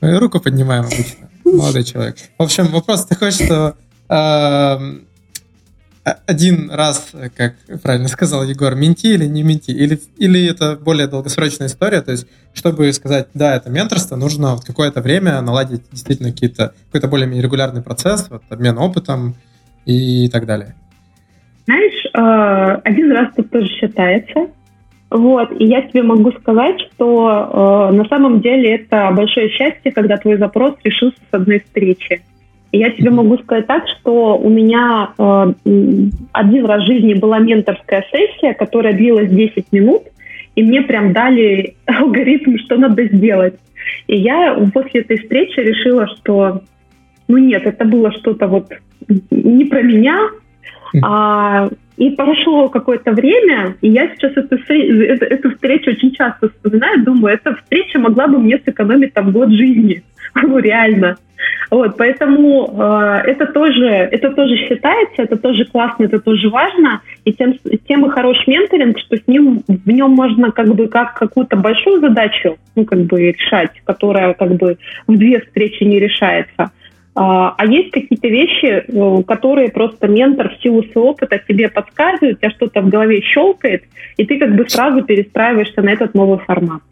руку 0.00 0.40
поднимаем 0.40 0.84
обычно, 0.84 1.28
молодой 1.44 1.84
человек. 1.84 2.16
В 2.38 2.42
общем, 2.42 2.66
вопрос 2.66 3.06
такой, 3.06 3.30
что 3.30 3.76
эм, 4.08 5.08
один 6.26 6.70
раз, 6.70 7.12
как 7.36 7.54
правильно 7.82 8.08
сказал 8.08 8.44
Егор, 8.44 8.74
менти 8.74 9.08
или 9.08 9.26
не 9.26 9.42
менти? 9.42 9.70
Или, 9.70 10.00
или 10.16 10.46
это 10.46 10.76
более 10.76 11.06
долгосрочная 11.06 11.66
история? 11.66 12.00
То 12.02 12.12
есть, 12.12 12.26
чтобы 12.54 12.92
сказать, 12.92 13.28
да, 13.34 13.56
это 13.56 13.70
менторство, 13.70 14.16
нужно 14.16 14.54
вот 14.54 14.64
какое-то 14.64 15.00
время 15.00 15.40
наладить 15.40 15.82
действительно 15.90 16.32
какие-то, 16.32 16.74
какой-то 16.86 17.08
более 17.08 17.40
регулярный 17.40 17.82
процесс, 17.82 18.28
вот, 18.30 18.42
обмен 18.48 18.78
опытом 18.78 19.36
и 19.84 20.28
так 20.28 20.46
далее. 20.46 20.74
Знаешь, 21.66 22.06
э, 22.14 22.80
один 22.84 23.12
раз 23.12 23.34
тут 23.36 23.50
тоже 23.50 23.66
считается. 23.66 24.48
Вот, 25.10 25.58
и 25.58 25.64
я 25.64 25.82
тебе 25.82 26.02
могу 26.02 26.32
сказать, 26.32 26.78
что 26.92 27.90
э, 27.90 27.94
на 27.94 28.04
самом 28.06 28.40
деле 28.40 28.74
это 28.74 29.10
большое 29.16 29.48
счастье, 29.48 29.90
когда 29.90 30.18
твой 30.18 30.36
запрос 30.36 30.74
решился 30.84 31.16
с 31.30 31.34
одной 31.34 31.60
встречи. 31.60 32.20
Я 32.72 32.90
тебе 32.90 33.10
могу 33.10 33.38
сказать 33.38 33.66
так, 33.66 33.84
что 33.88 34.36
у 34.36 34.50
меня 34.50 35.12
э, 35.16 35.54
один 36.32 36.66
раз 36.66 36.82
в 36.82 36.86
жизни 36.86 37.14
была 37.14 37.38
менторская 37.38 38.04
сессия, 38.12 38.52
которая 38.52 38.92
длилась 38.92 39.30
10 39.30 39.72
минут, 39.72 40.02
и 40.54 40.62
мне 40.62 40.82
прям 40.82 41.14
дали 41.14 41.76
алгоритм, 41.86 42.58
что 42.58 42.76
надо 42.76 43.04
сделать. 43.04 43.58
И 44.08 44.16
я 44.18 44.58
после 44.74 45.00
этой 45.00 45.16
встречи 45.16 45.58
решила, 45.58 46.06
что 46.08 46.60
ну 47.28 47.38
нет, 47.38 47.66
это 47.66 47.86
было 47.86 48.12
что-то 48.12 48.46
вот 48.46 48.72
не 49.30 49.64
про 49.64 49.82
меня, 49.82 50.18
а, 51.02 51.68
и 51.98 52.10
прошло 52.10 52.68
какое-то 52.68 53.10
время, 53.10 53.74
и 53.80 53.88
я 53.88 54.08
сейчас 54.08 54.32
эту, 54.36 54.54
эту, 54.54 55.24
эту 55.24 55.50
встречу 55.50 55.90
очень 55.90 56.12
часто 56.12 56.48
вспоминаю, 56.48 57.04
думаю, 57.04 57.34
эта 57.34 57.56
встреча 57.56 57.98
могла 57.98 58.28
бы 58.28 58.38
мне 58.38 58.60
сэкономить 58.64 59.12
там 59.12 59.32
год 59.32 59.50
жизни. 59.50 60.02
Ну, 60.34 60.58
реально. 60.58 61.16
Вот, 61.70 61.96
поэтому 61.96 62.70
э, 62.78 63.30
это 63.30 63.46
тоже 63.46 63.86
это 63.86 64.30
тоже 64.30 64.56
считается, 64.56 65.22
это 65.22 65.36
тоже 65.36 65.64
классно, 65.64 66.04
это 66.04 66.20
тоже 66.20 66.50
важно, 66.50 67.00
и 67.24 67.32
тем 67.32 67.54
тем 67.86 68.06
и 68.06 68.10
хорош 68.10 68.46
менторинг, 68.46 68.98
что 68.98 69.16
с 69.16 69.26
ним 69.26 69.62
в 69.66 69.90
нем 69.90 70.10
можно 70.10 70.50
как 70.50 70.74
бы 70.74 70.88
как 70.88 71.14
какую-то 71.14 71.56
большую 71.56 72.00
задачу, 72.00 72.58
ну 72.76 72.84
как 72.84 73.00
бы 73.00 73.32
решать, 73.32 73.70
которая 73.84 74.34
как 74.34 74.52
бы 74.56 74.76
в 75.06 75.16
две 75.16 75.40
встречи 75.40 75.84
не 75.84 75.98
решается. 75.98 76.70
А, 77.14 77.54
а 77.56 77.66
есть 77.66 77.90
какие-то 77.90 78.28
вещи, 78.28 78.84
э, 78.86 79.22
которые 79.24 79.70
просто 79.70 80.06
ментор 80.06 80.54
в 80.54 80.62
силу 80.62 80.82
своего 80.84 81.10
опыта 81.10 81.40
тебе 81.48 81.68
подсказывает, 81.68 82.36
у 82.36 82.38
тебя 82.38 82.50
что-то 82.50 82.80
в 82.80 82.88
голове 82.88 83.20
щелкает, 83.22 83.84
и 84.16 84.24
ты 84.24 84.38
как 84.38 84.54
бы 84.54 84.68
сразу 84.68 85.02
перестраиваешься 85.02 85.82
на 85.82 85.90
этот 85.90 86.14
новый 86.14 86.38
формат. 86.38 86.82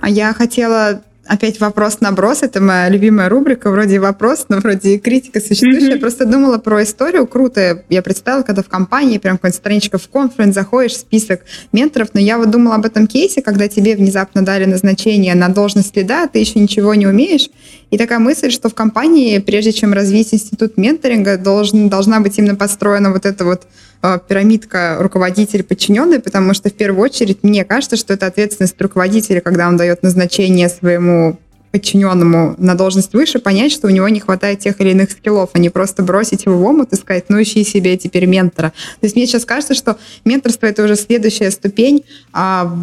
А 0.00 0.08
я 0.08 0.32
хотела 0.32 1.02
Опять 1.26 1.58
вопрос-наброс. 1.58 2.42
Это 2.42 2.60
моя 2.60 2.88
любимая 2.90 3.28
рубрика. 3.30 3.70
Вроде 3.70 3.98
вопрос, 3.98 4.46
но 4.50 4.58
вроде 4.58 4.96
и 4.96 4.98
критика 4.98 5.40
существующая. 5.40 5.88
Mm-hmm. 5.88 5.94
Я 5.94 6.00
просто 6.00 6.26
думала 6.26 6.58
про 6.58 6.82
историю. 6.82 7.26
Круто. 7.26 7.82
Я 7.88 8.02
представила, 8.02 8.42
когда 8.42 8.62
в 8.62 8.68
компании 8.68 9.16
прям 9.16 9.38
какая-то 9.38 9.56
страничка 9.56 9.96
в 9.96 10.06
конференц, 10.08 10.54
заходишь, 10.54 10.96
список 10.96 11.40
менторов. 11.72 12.08
Но 12.12 12.20
я 12.20 12.36
вот 12.36 12.50
думала 12.50 12.74
об 12.74 12.84
этом 12.84 13.06
кейсе, 13.06 13.40
когда 13.40 13.68
тебе 13.68 13.96
внезапно 13.96 14.44
дали 14.44 14.66
назначение 14.66 15.34
на 15.34 15.48
должность 15.48 15.96
лида, 15.96 16.28
ты 16.28 16.40
еще 16.40 16.58
ничего 16.58 16.94
не 16.94 17.06
умеешь. 17.06 17.48
И 17.94 17.96
такая 17.96 18.18
мысль, 18.18 18.50
что 18.50 18.68
в 18.68 18.74
компании, 18.74 19.38
прежде 19.38 19.72
чем 19.72 19.92
развить 19.92 20.34
институт 20.34 20.76
менторинга, 20.76 21.38
должен, 21.38 21.88
должна 21.88 22.18
быть 22.18 22.36
именно 22.38 22.56
построена 22.56 23.12
вот 23.12 23.24
эта 23.24 23.44
вот 23.44 23.68
э, 24.02 24.18
пирамидка 24.26 24.96
руководитель-подчиненный, 24.98 26.18
потому 26.18 26.54
что 26.54 26.70
в 26.70 26.72
первую 26.72 27.04
очередь 27.04 27.44
мне 27.44 27.64
кажется, 27.64 27.94
что 27.94 28.12
это 28.12 28.26
ответственность 28.26 28.74
руководителя, 28.82 29.40
когда 29.40 29.68
он 29.68 29.76
дает 29.76 30.02
назначение 30.02 30.68
своему 30.68 31.38
подчиненному 31.70 32.56
на 32.58 32.74
должность 32.74 33.12
выше, 33.12 33.38
понять, 33.38 33.70
что 33.70 33.86
у 33.86 33.90
него 33.90 34.08
не 34.08 34.18
хватает 34.18 34.58
тех 34.58 34.80
или 34.80 34.90
иных 34.90 35.12
скиллов, 35.12 35.50
а 35.52 35.60
не 35.60 35.70
просто 35.70 36.02
бросить 36.02 36.46
его 36.46 36.58
в 36.58 36.64
омут 36.64 36.92
и 36.92 36.96
сказать, 36.96 37.26
ну 37.28 37.40
ищи 37.40 37.62
себе 37.62 37.96
теперь 37.96 38.26
ментора. 38.26 38.70
То 38.98 39.04
есть 39.04 39.14
мне 39.14 39.24
сейчас 39.28 39.44
кажется, 39.44 39.74
что 39.74 39.98
менторство— 40.24 40.66
это 40.68 40.82
уже 40.82 40.96
следующая 40.96 41.52
ступень, 41.52 42.04
а, 42.32 42.76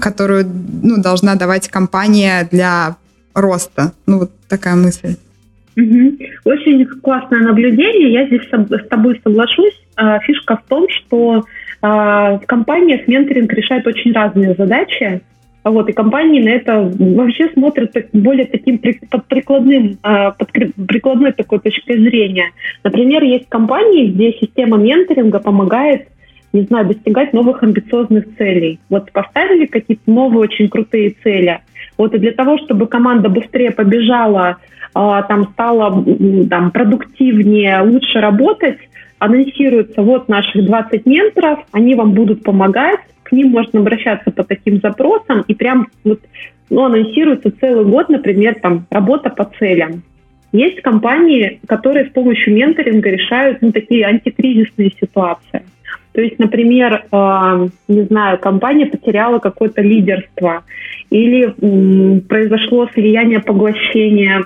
которую 0.00 0.44
ну, 0.82 0.96
должна 0.96 1.36
давать 1.36 1.68
компания 1.68 2.48
для 2.50 2.96
роста. 3.34 3.92
Ну, 4.06 4.20
вот 4.20 4.30
такая 4.48 4.76
мысль. 4.76 5.16
Угу. 5.76 6.18
Очень 6.44 6.86
классное 7.02 7.40
наблюдение. 7.40 8.12
Я 8.12 8.26
здесь 8.26 8.42
с 8.42 8.88
тобой 8.88 9.20
соглашусь. 9.24 9.80
А, 9.96 10.18
фишка 10.20 10.56
в 10.56 10.68
том, 10.68 10.86
что 10.88 11.44
а, 11.82 12.38
в 12.38 12.46
компаниях 12.46 13.06
менторинг 13.08 13.52
решает 13.52 13.86
очень 13.86 14.12
разные 14.12 14.54
задачи. 14.54 15.20
Вот, 15.64 15.88
и 15.88 15.92
компании 15.92 16.42
на 16.42 16.50
это 16.50 16.92
вообще 16.98 17.48
смотрят 17.54 17.90
более 18.12 18.44
таким 18.44 18.78
под 18.78 19.24
прикладным, 19.26 19.98
а, 20.02 20.32
под 20.32 20.52
прикладной 20.52 21.32
такой 21.32 21.58
точкой 21.58 21.98
зрения. 21.98 22.50
Например, 22.82 23.22
есть 23.22 23.48
компании, 23.48 24.08
где 24.08 24.32
система 24.32 24.76
менторинга 24.76 25.38
помогает 25.38 26.08
не 26.54 26.62
знаю, 26.62 26.86
достигать 26.86 27.32
новых 27.32 27.64
амбициозных 27.64 28.36
целей. 28.38 28.78
Вот 28.88 29.10
поставили 29.10 29.66
какие-то 29.66 30.08
новые 30.08 30.42
очень 30.42 30.68
крутые 30.68 31.16
цели. 31.22 31.58
Вот 31.96 32.14
и 32.14 32.18
для 32.18 32.32
того, 32.32 32.58
чтобы 32.58 32.86
команда 32.86 33.28
быстрее 33.28 33.70
побежала, 33.70 34.56
а, 34.94 35.22
там 35.22 35.50
стала 35.52 36.04
там, 36.48 36.70
продуктивнее, 36.70 37.80
лучше 37.82 38.20
работать, 38.20 38.78
анонсируется 39.18 40.02
вот 40.02 40.28
наших 40.28 40.64
20 40.64 41.06
менторов, 41.06 41.60
они 41.72 41.94
вам 41.94 42.12
будут 42.12 42.42
помогать, 42.42 43.00
к 43.22 43.32
ним 43.32 43.50
можно 43.50 43.80
обращаться 43.80 44.30
по 44.30 44.44
таким 44.44 44.80
запросам, 44.80 45.44
и 45.48 45.54
прям 45.54 45.88
вот, 46.04 46.20
ну, 46.70 46.84
анонсируется 46.84 47.50
целый 47.58 47.84
год, 47.84 48.08
например, 48.08 48.56
там, 48.60 48.86
работа 48.90 49.30
по 49.30 49.44
целям. 49.58 50.02
Есть 50.52 50.82
компании, 50.82 51.58
которые 51.66 52.06
с 52.06 52.10
помощью 52.10 52.54
менторинга 52.54 53.10
решают 53.10 53.60
ну, 53.60 53.72
такие 53.72 54.06
антикризисные 54.06 54.92
ситуации. 55.00 55.62
То 56.14 56.20
есть, 56.20 56.38
например, 56.38 57.06
э, 57.10 57.68
не 57.88 58.02
знаю, 58.02 58.38
компания 58.38 58.86
потеряла 58.86 59.40
какое-то 59.40 59.82
лидерство 59.82 60.62
или 61.10 61.48
э, 61.48 62.20
произошло 62.20 62.88
слияние, 62.94 63.40
поглощение. 63.40 64.44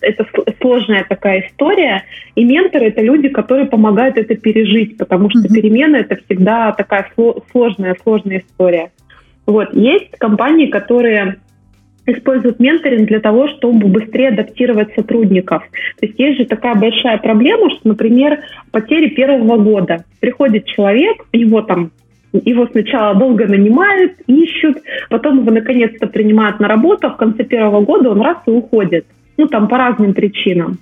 Это 0.00 0.26
сложная 0.62 1.04
такая 1.06 1.46
история. 1.46 2.04
И 2.36 2.44
менторы— 2.44 2.86
это 2.86 3.02
люди, 3.02 3.28
которые 3.28 3.66
помогают 3.66 4.16
это 4.16 4.34
пережить, 4.34 4.96
потому 4.96 5.28
что 5.28 5.40
mm-hmm. 5.40 5.54
перемены— 5.54 5.96
это 5.98 6.16
всегда 6.24 6.72
такая 6.72 7.06
сложная, 7.52 7.96
сложная 8.02 8.38
история. 8.38 8.90
Вот. 9.44 9.74
Есть 9.74 10.12
компании, 10.16 10.66
которые 10.66 11.36
используют 12.06 12.60
менторинг 12.60 13.08
для 13.08 13.20
того, 13.20 13.48
чтобы 13.48 13.88
быстрее 13.88 14.28
адаптировать 14.28 14.94
сотрудников. 14.94 15.62
То 16.00 16.06
есть 16.06 16.18
есть 16.18 16.38
же 16.38 16.46
такая 16.46 16.74
большая 16.74 17.18
проблема, 17.18 17.70
что, 17.70 17.88
например, 17.88 18.40
потери 18.70 19.08
первого 19.08 19.58
года. 19.58 20.04
Приходит 20.20 20.66
человек, 20.66 21.24
его 21.32 21.62
там 21.62 21.90
его 22.32 22.66
сначала 22.68 23.14
долго 23.16 23.46
нанимают, 23.46 24.12
ищут, 24.26 24.78
потом 25.08 25.40
его 25.40 25.50
наконец-то 25.50 26.06
принимают 26.06 26.60
на 26.60 26.68
работу, 26.68 27.08
а 27.08 27.10
в 27.10 27.16
конце 27.16 27.42
первого 27.42 27.80
года 27.80 28.10
он 28.10 28.20
раз 28.20 28.38
и 28.46 28.50
уходит. 28.50 29.06
Ну, 29.36 29.46
там 29.48 29.68
по 29.68 29.78
разным 29.78 30.14
причинам. 30.14 30.78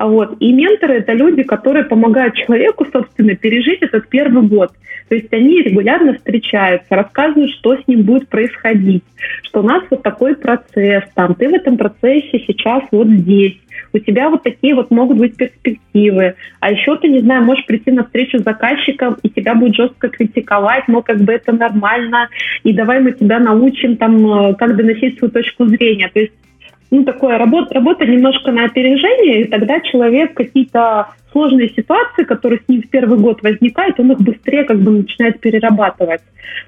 А 0.00 0.06
вот. 0.06 0.34
И 0.40 0.50
менторы— 0.50 0.94
это 1.00 1.12
люди, 1.12 1.42
которые 1.42 1.84
помогают 1.84 2.34
человеку, 2.34 2.86
собственно, 2.90 3.36
пережить 3.36 3.82
этот 3.82 4.08
первый 4.08 4.48
год. 4.48 4.70
То 5.10 5.14
есть 5.14 5.30
они 5.30 5.60
регулярно 5.60 6.14
встречаются, 6.14 6.96
рассказывают, 6.96 7.50
что 7.50 7.76
с 7.76 7.86
ним 7.86 8.04
будет 8.04 8.26
происходить, 8.28 9.04
что 9.42 9.60
у 9.60 9.62
нас 9.62 9.82
вот 9.90 10.02
такой 10.02 10.36
процесс, 10.36 11.04
там, 11.14 11.34
ты 11.34 11.50
в 11.50 11.52
этом 11.52 11.76
процессе 11.76 12.42
сейчас 12.46 12.84
вот 12.90 13.08
здесь, 13.08 13.58
у 13.92 13.98
тебя 13.98 14.30
вот 14.30 14.42
такие 14.42 14.74
вот 14.74 14.90
могут 14.90 15.18
быть 15.18 15.36
перспективы. 15.36 16.34
А 16.60 16.72
еще 16.72 16.96
ты, 16.96 17.08
не 17.08 17.20
знаю, 17.20 17.44
можешь 17.44 17.66
прийти 17.66 17.90
на 17.90 18.04
встречу 18.04 18.38
с 18.38 18.42
заказчиком, 18.42 19.18
и 19.22 19.28
тебя 19.28 19.54
будет 19.54 19.74
жестко 19.74 20.08
критиковать, 20.08 20.88
но 20.88 21.02
как 21.02 21.20
бы 21.20 21.34
это 21.34 21.52
нормально, 21.52 22.30
и 22.62 22.72
давай 22.72 23.00
мы 23.00 23.12
тебя 23.12 23.38
научим 23.38 23.98
там, 23.98 24.16
э, 24.16 24.54
как 24.54 24.78
доносить 24.78 25.18
свою 25.18 25.30
точку 25.30 25.66
зрения. 25.66 26.08
То 26.08 26.20
есть 26.20 26.32
ну, 26.90 27.04
такое 27.04 27.38
работа, 27.38 27.74
работа 27.74 28.04
немножко 28.04 28.50
на 28.50 28.64
опережение, 28.64 29.42
и 29.42 29.44
тогда 29.44 29.80
человек 29.80 30.34
какие-то 30.34 31.08
сложные 31.32 31.68
ситуации, 31.70 32.24
которые 32.24 32.60
с 32.60 32.68
ним 32.68 32.82
в 32.82 32.88
первый 32.88 33.18
год 33.18 33.42
возникают, 33.42 34.00
он 34.00 34.12
их 34.12 34.20
быстрее 34.20 34.64
как 34.64 34.80
бы 34.80 34.90
начинает 34.90 35.40
перерабатывать. 35.40 36.22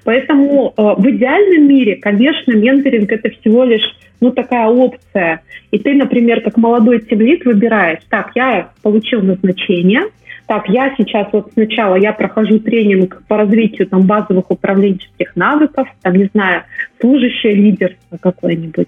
Поэтому 0.05 0.73
э, 0.75 0.81
в 0.97 1.09
идеальном 1.09 1.67
мире, 1.67 1.97
конечно, 1.97 2.53
менторинг 2.53 3.11
это 3.11 3.29
всего 3.31 3.65
лишь 3.65 3.83
ну, 4.21 4.31
такая 4.31 4.67
опция. 4.67 5.41
И 5.71 5.79
ты, 5.79 5.93
например, 5.93 6.39
как 6.41 6.55
молодой 6.55 7.01
темлит 7.01 7.43
выбираешь, 7.43 7.99
так, 8.09 8.31
я 8.35 8.69
получил 8.81 9.21
назначение, 9.21 10.03
так, 10.45 10.67
я 10.67 10.93
сейчас 10.97 11.27
вот 11.31 11.51
сначала 11.53 11.95
я 11.95 12.11
прохожу 12.11 12.59
тренинг 12.59 13.23
по 13.27 13.37
развитию 13.37 13.87
там 13.87 14.01
базовых 14.01 14.51
управленческих 14.51 15.35
навыков, 15.35 15.87
там, 16.01 16.15
не 16.15 16.25
знаю, 16.33 16.63
служащее 16.99 17.55
лидерство 17.55 18.17
какое-нибудь. 18.17 18.87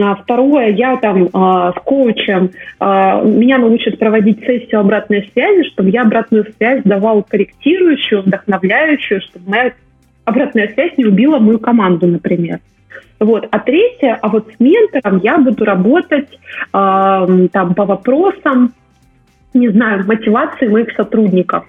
А 0.00 0.14
второе, 0.16 0.68
я 0.70 0.96
там 0.96 1.28
а, 1.32 1.72
с 1.72 1.76
коучем, 1.84 2.50
а, 2.78 3.22
меня 3.22 3.58
научат 3.58 3.98
проводить 3.98 4.40
сессию 4.40 4.80
обратной 4.80 5.28
связи, 5.32 5.68
чтобы 5.70 5.90
я 5.90 6.02
обратную 6.02 6.46
связь 6.56 6.82
давал 6.84 7.22
корректирующую, 7.22 8.22
вдохновляющую, 8.22 9.20
чтобы 9.20 9.50
моя 9.50 9.72
обратная 10.24 10.68
связь 10.72 10.96
не 10.96 11.04
убила 11.04 11.38
мою 11.38 11.58
команду, 11.58 12.06
например. 12.06 12.60
Вот. 13.20 13.46
А 13.50 13.58
третье, 13.58 14.18
а 14.20 14.28
вот 14.28 14.52
с 14.52 14.60
ментором 14.60 15.20
я 15.22 15.38
буду 15.38 15.64
работать 15.64 16.28
э, 16.32 16.38
там, 16.72 17.74
по 17.74 17.84
вопросам, 17.84 18.72
не 19.54 19.68
знаю, 19.68 20.04
мотивации 20.06 20.68
моих 20.68 20.92
сотрудников. 20.92 21.64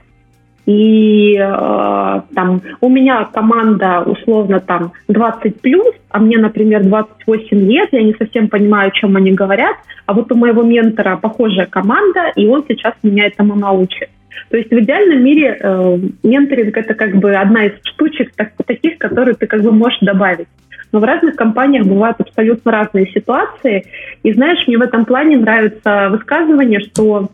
И 0.66 1.38
э, 1.38 2.22
там 2.34 2.62
у 2.82 2.90
меня 2.90 3.26
команда 3.26 4.02
условно 4.02 4.60
там 4.60 4.94
20 5.08 5.62
плюс, 5.62 5.94
а 6.10 6.20
мне, 6.20 6.40
например, 6.40 6.84
28 6.84 7.72
лет, 7.72 7.90
я 7.92 8.02
не 8.02 8.16
совсем 8.16 8.50
понимаю, 8.50 8.88
о 8.88 8.92
чем 8.92 9.16
они 9.16 9.32
говорят, 9.32 9.76
а 10.08 10.14
вот 10.14 10.32
у 10.32 10.36
моего 10.36 10.64
ментора 10.64 11.18
похожая 11.18 11.68
команда, 11.68 12.32
и 12.36 12.48
он 12.48 12.66
сейчас 12.68 12.96
меня 13.04 13.28
этому 13.28 13.56
научит. 13.56 14.10
То 14.50 14.58
есть 14.58 14.72
в 14.72 14.80
идеальном 14.80 15.24
мире 15.24 15.58
э, 15.60 16.00
менторинг 16.24 16.76
это 16.76 16.96
как 16.96 17.16
бы 17.16 17.34
одна 17.34 17.66
из 17.66 17.74
штучек 17.84 18.32
так, 18.36 18.54
таких, 18.66 18.98
которые 18.98 19.36
ты 19.36 19.46
как 19.46 19.62
бы 19.62 19.72
можешь 19.72 20.00
добавить. 20.02 20.48
Но 20.96 21.02
в 21.02 21.04
разных 21.04 21.36
компаниях 21.36 21.86
бывают 21.86 22.22
абсолютно 22.22 22.72
разные 22.72 23.12
ситуации. 23.12 23.86
И 24.24 24.32
знаешь, 24.32 24.66
мне 24.66 24.78
в 24.78 24.82
этом 24.82 25.04
плане 25.04 25.36
нравится 25.36 26.08
высказывание, 26.10 26.80
что 26.80 27.30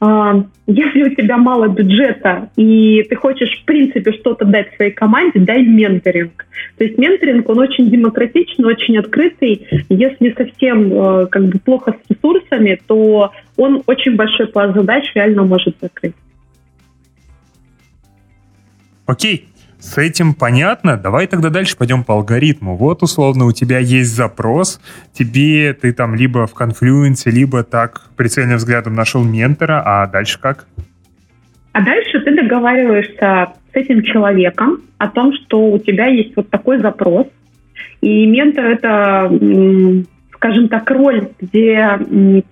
а, 0.00 0.44
если 0.66 1.04
у 1.04 1.14
тебя 1.14 1.38
мало 1.38 1.66
бюджета 1.68 2.50
и 2.56 3.02
ты 3.08 3.16
хочешь, 3.16 3.58
в 3.58 3.64
принципе, 3.64 4.12
что-то 4.12 4.44
дать 4.44 4.74
своей 4.76 4.90
команде, 4.90 5.40
дай 5.40 5.62
менторинг. 5.62 6.44
То 6.76 6.84
есть 6.84 6.98
менторинг, 6.98 7.48
он 7.48 7.60
очень 7.60 7.88
демократичный, 7.88 8.66
очень 8.66 8.98
открытый. 8.98 9.66
Если 9.88 10.34
совсем 10.36 10.92
э, 10.92 11.26
как 11.28 11.46
бы 11.46 11.58
плохо 11.58 11.94
с 11.94 12.10
ресурсами, 12.10 12.78
то 12.86 13.32
он 13.56 13.82
очень 13.86 14.14
большой 14.14 14.48
пласт 14.48 14.74
задач 14.74 15.10
реально 15.14 15.44
может 15.44 15.74
закрыть. 15.80 16.16
Окей, 19.06 19.46
с 19.86 19.98
этим 19.98 20.34
понятно. 20.34 20.96
Давай 20.96 21.26
тогда 21.26 21.48
дальше 21.48 21.76
пойдем 21.76 22.02
по 22.02 22.14
алгоритму. 22.14 22.76
Вот, 22.76 23.02
условно, 23.02 23.46
у 23.46 23.52
тебя 23.52 23.78
есть 23.78 24.14
запрос, 24.14 24.80
тебе 25.12 25.72
ты 25.74 25.92
там 25.92 26.14
либо 26.14 26.46
в 26.46 26.54
конфлюенсе, 26.54 27.30
либо 27.30 27.62
так 27.62 28.02
прицельным 28.16 28.56
взглядом 28.56 28.94
нашел 28.94 29.22
ментора, 29.22 29.82
а 29.84 30.06
дальше 30.06 30.40
как? 30.40 30.66
А 31.72 31.82
дальше 31.82 32.20
ты 32.20 32.34
договариваешься 32.34 33.52
с 33.72 33.76
этим 33.76 34.02
человеком 34.02 34.80
о 34.98 35.08
том, 35.08 35.32
что 35.34 35.70
у 35.70 35.78
тебя 35.78 36.06
есть 36.06 36.34
вот 36.34 36.50
такой 36.50 36.80
запрос, 36.80 37.26
и 38.00 38.26
ментор 38.26 38.64
это, 38.64 39.30
скажем 40.34 40.68
так, 40.68 40.90
роль, 40.90 41.28
где 41.40 41.98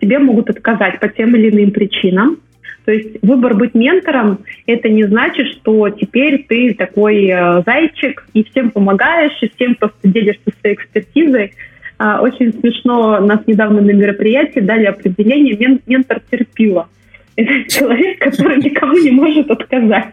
тебе 0.01 0.19
могут 0.19 0.51
отказать 0.51 1.01
по 1.01 1.09
тем 1.09 1.35
или 1.35 1.51
иным 1.51 1.73
причинам. 1.73 2.37
То 2.85 2.93
есть 2.93 3.17
выбор 3.23 3.55
быть 3.55 3.75
ментором– 3.75 4.41
это 4.67 4.89
не 4.89 5.05
значит, 5.05 5.47
что 5.49 5.89
теперь 5.91 6.45
ты 6.47 6.75
такой 6.75 7.27
э, 7.27 7.63
зайчик 7.65 8.27
и 8.35 8.45
всем 8.45 8.71
помогаешь, 8.71 9.37
и 9.41 9.51
всем 9.55 9.75
просто 9.75 10.09
делишься 10.09 10.53
своей 10.61 10.77
экспертизой. 10.77 11.53
А, 11.97 12.21
очень 12.21 12.53
смешно, 12.53 13.21
нас 13.21 13.41
недавно 13.47 13.81
на 13.81 13.93
мероприятии 13.93 14.61
дали 14.61 14.85
определение 14.85 15.57
мен 15.57 15.81
«ментор 15.87 16.21
терпила». 16.31 16.89
Это 17.37 17.53
человек, 17.69 18.19
который 18.19 18.59
никому 18.59 18.99
не 18.99 19.11
может 19.11 19.51
отказать. 19.51 20.13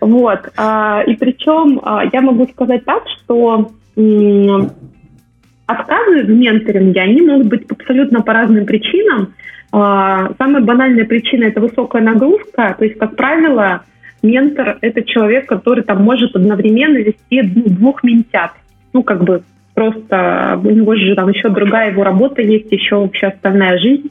Вот. 0.00 0.40
А, 0.56 1.02
и 1.06 1.14
причем 1.16 1.80
а, 1.82 2.04
я 2.12 2.20
могу 2.20 2.46
сказать 2.46 2.84
так, 2.84 3.04
что 3.18 3.72
отказы 5.66 6.24
в 6.24 6.30
менторинге, 6.30 7.00
они 7.00 7.22
могут 7.22 7.48
быть 7.48 7.70
абсолютно 7.70 8.22
по 8.22 8.32
разным 8.32 8.66
причинам. 8.66 9.34
А, 9.72 10.32
самая 10.38 10.62
банальная 10.62 11.04
причина– 11.04 11.44
это 11.46 11.60
высокая 11.60 12.02
нагрузка. 12.02 12.74
То 12.78 12.84
есть, 12.84 12.98
как 12.98 13.16
правило, 13.16 13.84
ментор– 14.22 14.78
это 14.80 15.02
человек, 15.02 15.46
который 15.46 15.84
там 15.84 16.02
может 16.02 16.34
одновременно 16.34 16.98
вести 16.98 17.42
двух 17.42 18.02
ментят. 18.02 18.52
Ну, 18.92 19.02
как 19.02 19.22
бы 19.22 19.42
просто 19.74 20.60
у 20.62 20.70
него 20.70 20.94
же 20.96 21.14
там 21.14 21.28
еще 21.28 21.48
другая 21.48 21.92
его 21.92 22.02
работа 22.02 22.42
есть, 22.42 22.70
еще 22.72 22.96
вообще 22.96 23.28
остальная 23.28 23.78
жизнь. 23.78 24.10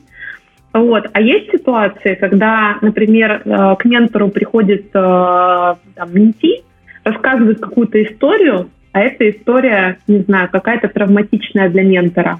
Вот. 0.74 1.10
А 1.14 1.22
есть 1.22 1.52
ситуации, 1.52 2.16
когда, 2.16 2.78
например, 2.82 3.42
э, 3.44 3.76
к 3.78 3.86
ментору 3.86 4.30
приходит 4.30 4.88
э, 4.94 4.94
там, 4.94 6.14
менти, 6.14 6.64
рассказывает 7.04 7.60
какую-то 7.60 8.02
историю, 8.04 8.70
а 8.92 9.02
эта 9.02 9.30
история, 9.30 9.98
не 10.08 10.20
знаю, 10.20 10.50
какая-то 10.52 10.88
травматичная 10.88 11.70
для 11.70 11.84
ментора. 11.84 12.40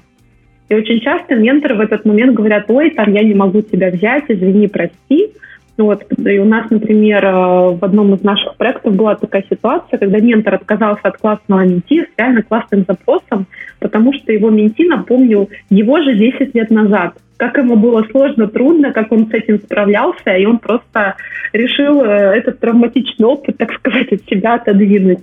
И 0.70 0.74
очень 0.74 1.00
часто 1.00 1.34
менторы 1.34 1.74
в 1.74 1.80
этот 1.80 2.04
момент 2.04 2.32
говорят, 2.32 2.66
ой, 2.68 2.90
там 2.90 3.12
я 3.12 3.24
не 3.24 3.34
могу 3.34 3.60
тебя 3.60 3.90
взять, 3.90 4.24
извини, 4.28 4.68
прости. 4.68 5.32
Ну 5.76 5.86
вот, 5.86 6.04
и 6.16 6.38
у 6.38 6.44
нас, 6.44 6.70
например, 6.70 7.24
э, 7.24 7.30
в 7.74 7.84
одном 7.84 8.14
из 8.14 8.22
наших 8.22 8.56
проектов 8.56 8.94
была 8.94 9.16
такая 9.16 9.44
ситуация, 9.50 9.98
когда 9.98 10.20
ментор 10.20 10.54
отказался 10.54 11.00
от 11.02 11.16
классного 11.16 11.64
менти 11.64 12.02
с 12.02 12.08
реально 12.16 12.42
классным 12.42 12.84
запросом, 12.86 13.46
потому 13.80 14.12
что 14.12 14.32
его 14.32 14.50
менти 14.50 14.86
напомнил 14.86 15.50
его 15.70 16.00
же 16.02 16.14
10 16.14 16.54
лет 16.54 16.70
назад. 16.70 17.14
Как 17.36 17.56
ему 17.56 17.74
было 17.74 18.06
сложно, 18.10 18.46
трудно, 18.46 18.92
как 18.92 19.10
он 19.10 19.26
с 19.26 19.32
этим 19.32 19.58
справлялся, 19.58 20.36
и 20.36 20.44
он 20.44 20.58
просто 20.58 21.16
решил 21.52 22.04
э, 22.04 22.36
этот 22.36 22.60
травматичный 22.60 23.26
опыт, 23.26 23.56
так 23.56 23.72
сказать, 23.72 24.12
от 24.12 24.22
себя 24.26 24.54
отодвинуть. 24.54 25.20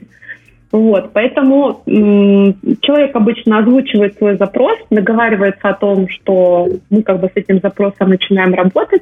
Вот, 0.71 1.11
поэтому 1.13 1.81
человек 1.85 3.15
обычно 3.15 3.59
озвучивает 3.59 4.17
свой 4.17 4.35
запрос, 4.37 4.77
договаривается 4.89 5.69
о 5.69 5.73
том, 5.73 6.09
что 6.09 6.67
мы 6.89 7.03
как 7.03 7.21
бы 7.21 7.27
с 7.27 7.37
этим 7.37 7.59
запросом 7.61 8.09
начинаем 8.09 8.53
работать. 8.53 9.01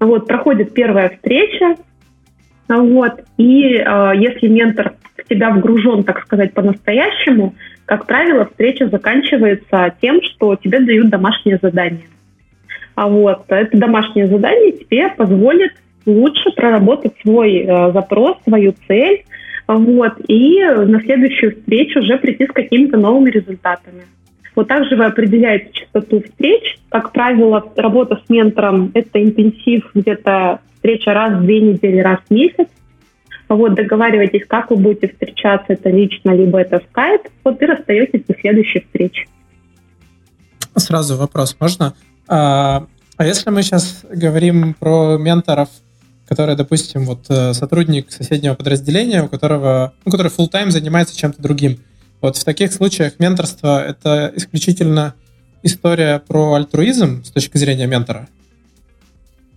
Вот, 0.00 0.26
проходит 0.26 0.74
первая 0.74 1.10
встреча, 1.10 1.76
вот, 2.68 3.24
и 3.38 3.76
э, 3.76 4.12
если 4.16 4.48
ментор 4.48 4.94
в 5.16 5.28
тебя 5.28 5.50
вгружен, 5.50 6.04
так 6.04 6.20
сказать, 6.24 6.52
по-настоящему, 6.52 7.54
как 7.86 8.06
правило, 8.06 8.44
встреча 8.44 8.88
заканчивается 8.88 9.94
тем, 10.02 10.20
что 10.22 10.54
тебе 10.56 10.80
дают 10.80 11.08
домашнее 11.08 11.58
задание. 11.62 12.06
А 12.94 13.08
вот 13.08 13.44
это 13.48 13.76
домашнее 13.76 14.26
задание 14.26 14.72
тебе 14.72 15.08
позволит 15.08 15.72
лучше 16.04 16.50
проработать 16.54 17.14
свой 17.22 17.60
э, 17.60 17.92
запрос, 17.92 18.36
свою 18.44 18.74
цель, 18.86 19.24
вот, 19.74 20.14
и 20.26 20.64
на 20.64 21.00
следующую 21.02 21.56
встречу 21.56 22.00
уже 22.00 22.16
прийти 22.16 22.46
с 22.46 22.52
какими-то 22.52 22.96
новыми 22.96 23.30
результатами. 23.30 24.04
Вот 24.56 24.66
также 24.66 24.96
вы 24.96 25.04
определяете 25.04 25.70
частоту 25.72 26.22
встреч. 26.22 26.78
Как 26.88 27.12
правило, 27.12 27.62
работа 27.76 28.20
с 28.24 28.30
ментором– 28.30 28.90
это 28.94 29.22
интенсив, 29.22 29.90
где-то 29.94 30.60
встреча 30.74 31.12
раз 31.12 31.34
в 31.34 31.42
две 31.42 31.60
недели, 31.60 32.00
раз 32.00 32.18
в 32.28 32.34
месяц. 32.34 32.66
Вот, 33.48 33.74
договаривайтесь, 33.74 34.46
как 34.46 34.70
вы 34.70 34.76
будете 34.76 35.08
встречаться, 35.08 35.74
это 35.74 35.90
лично, 35.90 36.34
либо 36.34 36.58
это 36.58 36.82
скайп, 36.90 37.22
вот 37.44 37.62
и 37.62 37.66
расстаетесь 37.66 38.24
до 38.26 38.34
следующей 38.40 38.80
встречи. 38.80 39.28
Сразу 40.76 41.16
вопрос 41.16 41.56
можно? 41.60 41.94
А, 42.26 42.86
а 43.16 43.26
если 43.26 43.50
мы 43.50 43.62
сейчас 43.62 44.04
говорим 44.10 44.74
про 44.74 45.18
менторов– 45.18 45.68
который, 46.28 46.56
допустим, 46.56 47.04
вот 47.04 47.24
э, 47.30 47.54
сотрудник 47.54 48.12
соседнего 48.12 48.54
подразделения, 48.54 49.22
у 49.22 49.28
которого, 49.28 49.94
ну, 50.04 50.12
который 50.12 50.30
full 50.30 50.50
time 50.50 50.70
занимается 50.70 51.16
чем-то 51.16 51.40
другим. 51.40 51.78
Вот 52.20 52.36
в 52.36 52.44
таких 52.44 52.72
случаях 52.72 53.14
менторство— 53.18 53.82
это 53.86 54.32
исключительно 54.36 55.14
история 55.62 56.20
про 56.26 56.54
альтруизм 56.54 57.24
с 57.24 57.30
точки 57.30 57.56
зрения 57.56 57.86
ментора? 57.86 58.28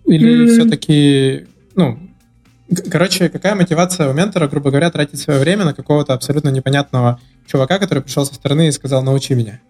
Или 0.06 0.44
mm-hmm. 0.44 0.48
все-таки, 0.48 1.46
ну, 1.76 1.98
короче, 2.90 3.28
какая 3.28 3.54
мотивация 3.54 4.08
у 4.08 4.14
ментора, 4.14 4.48
грубо 4.48 4.70
говоря, 4.70 4.90
тратить 4.90 5.20
свое 5.20 5.40
время 5.40 5.64
на 5.64 5.74
какого-то 5.74 6.14
абсолютно 6.14 6.48
непонятного 6.48 7.20
чувака, 7.46 7.78
который 7.78 8.02
пришел 8.02 8.24
со 8.24 8.34
стороны 8.34 8.68
и 8.68 8.72
сказал 8.72 9.02
«научи 9.02 9.34
меня»? 9.34 9.60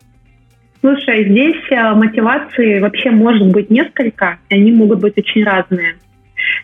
Слушай, 0.81 1.29
здесь 1.31 1.63
э, 1.71 1.95
мотивации 1.95 2.81
вообще 2.81 3.11
может 3.11 3.49
быть 3.53 3.71
несколько, 3.71 4.39
и 4.49 4.55
они 4.55 4.73
могут 4.73 5.01
быть 5.01 5.17
очень 5.17 5.45
разные. 5.45 5.97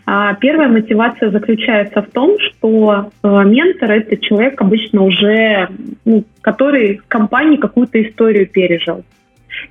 А 0.07 0.35
первая 0.35 0.69
мотивация 0.69 1.31
заключается 1.31 2.03
в 2.03 2.11
том, 2.11 2.37
что 2.41 3.11
э, 3.23 3.29
ментор 3.45 3.91
это 3.91 4.17
человек 4.17 4.61
обычно 4.61 5.03
уже, 5.03 5.69
ну, 6.05 6.25
который 6.41 6.99
в 6.99 7.07
компании 7.09 7.57
какую-то 7.57 8.03
историю 8.03 8.47
пережил. 8.47 9.05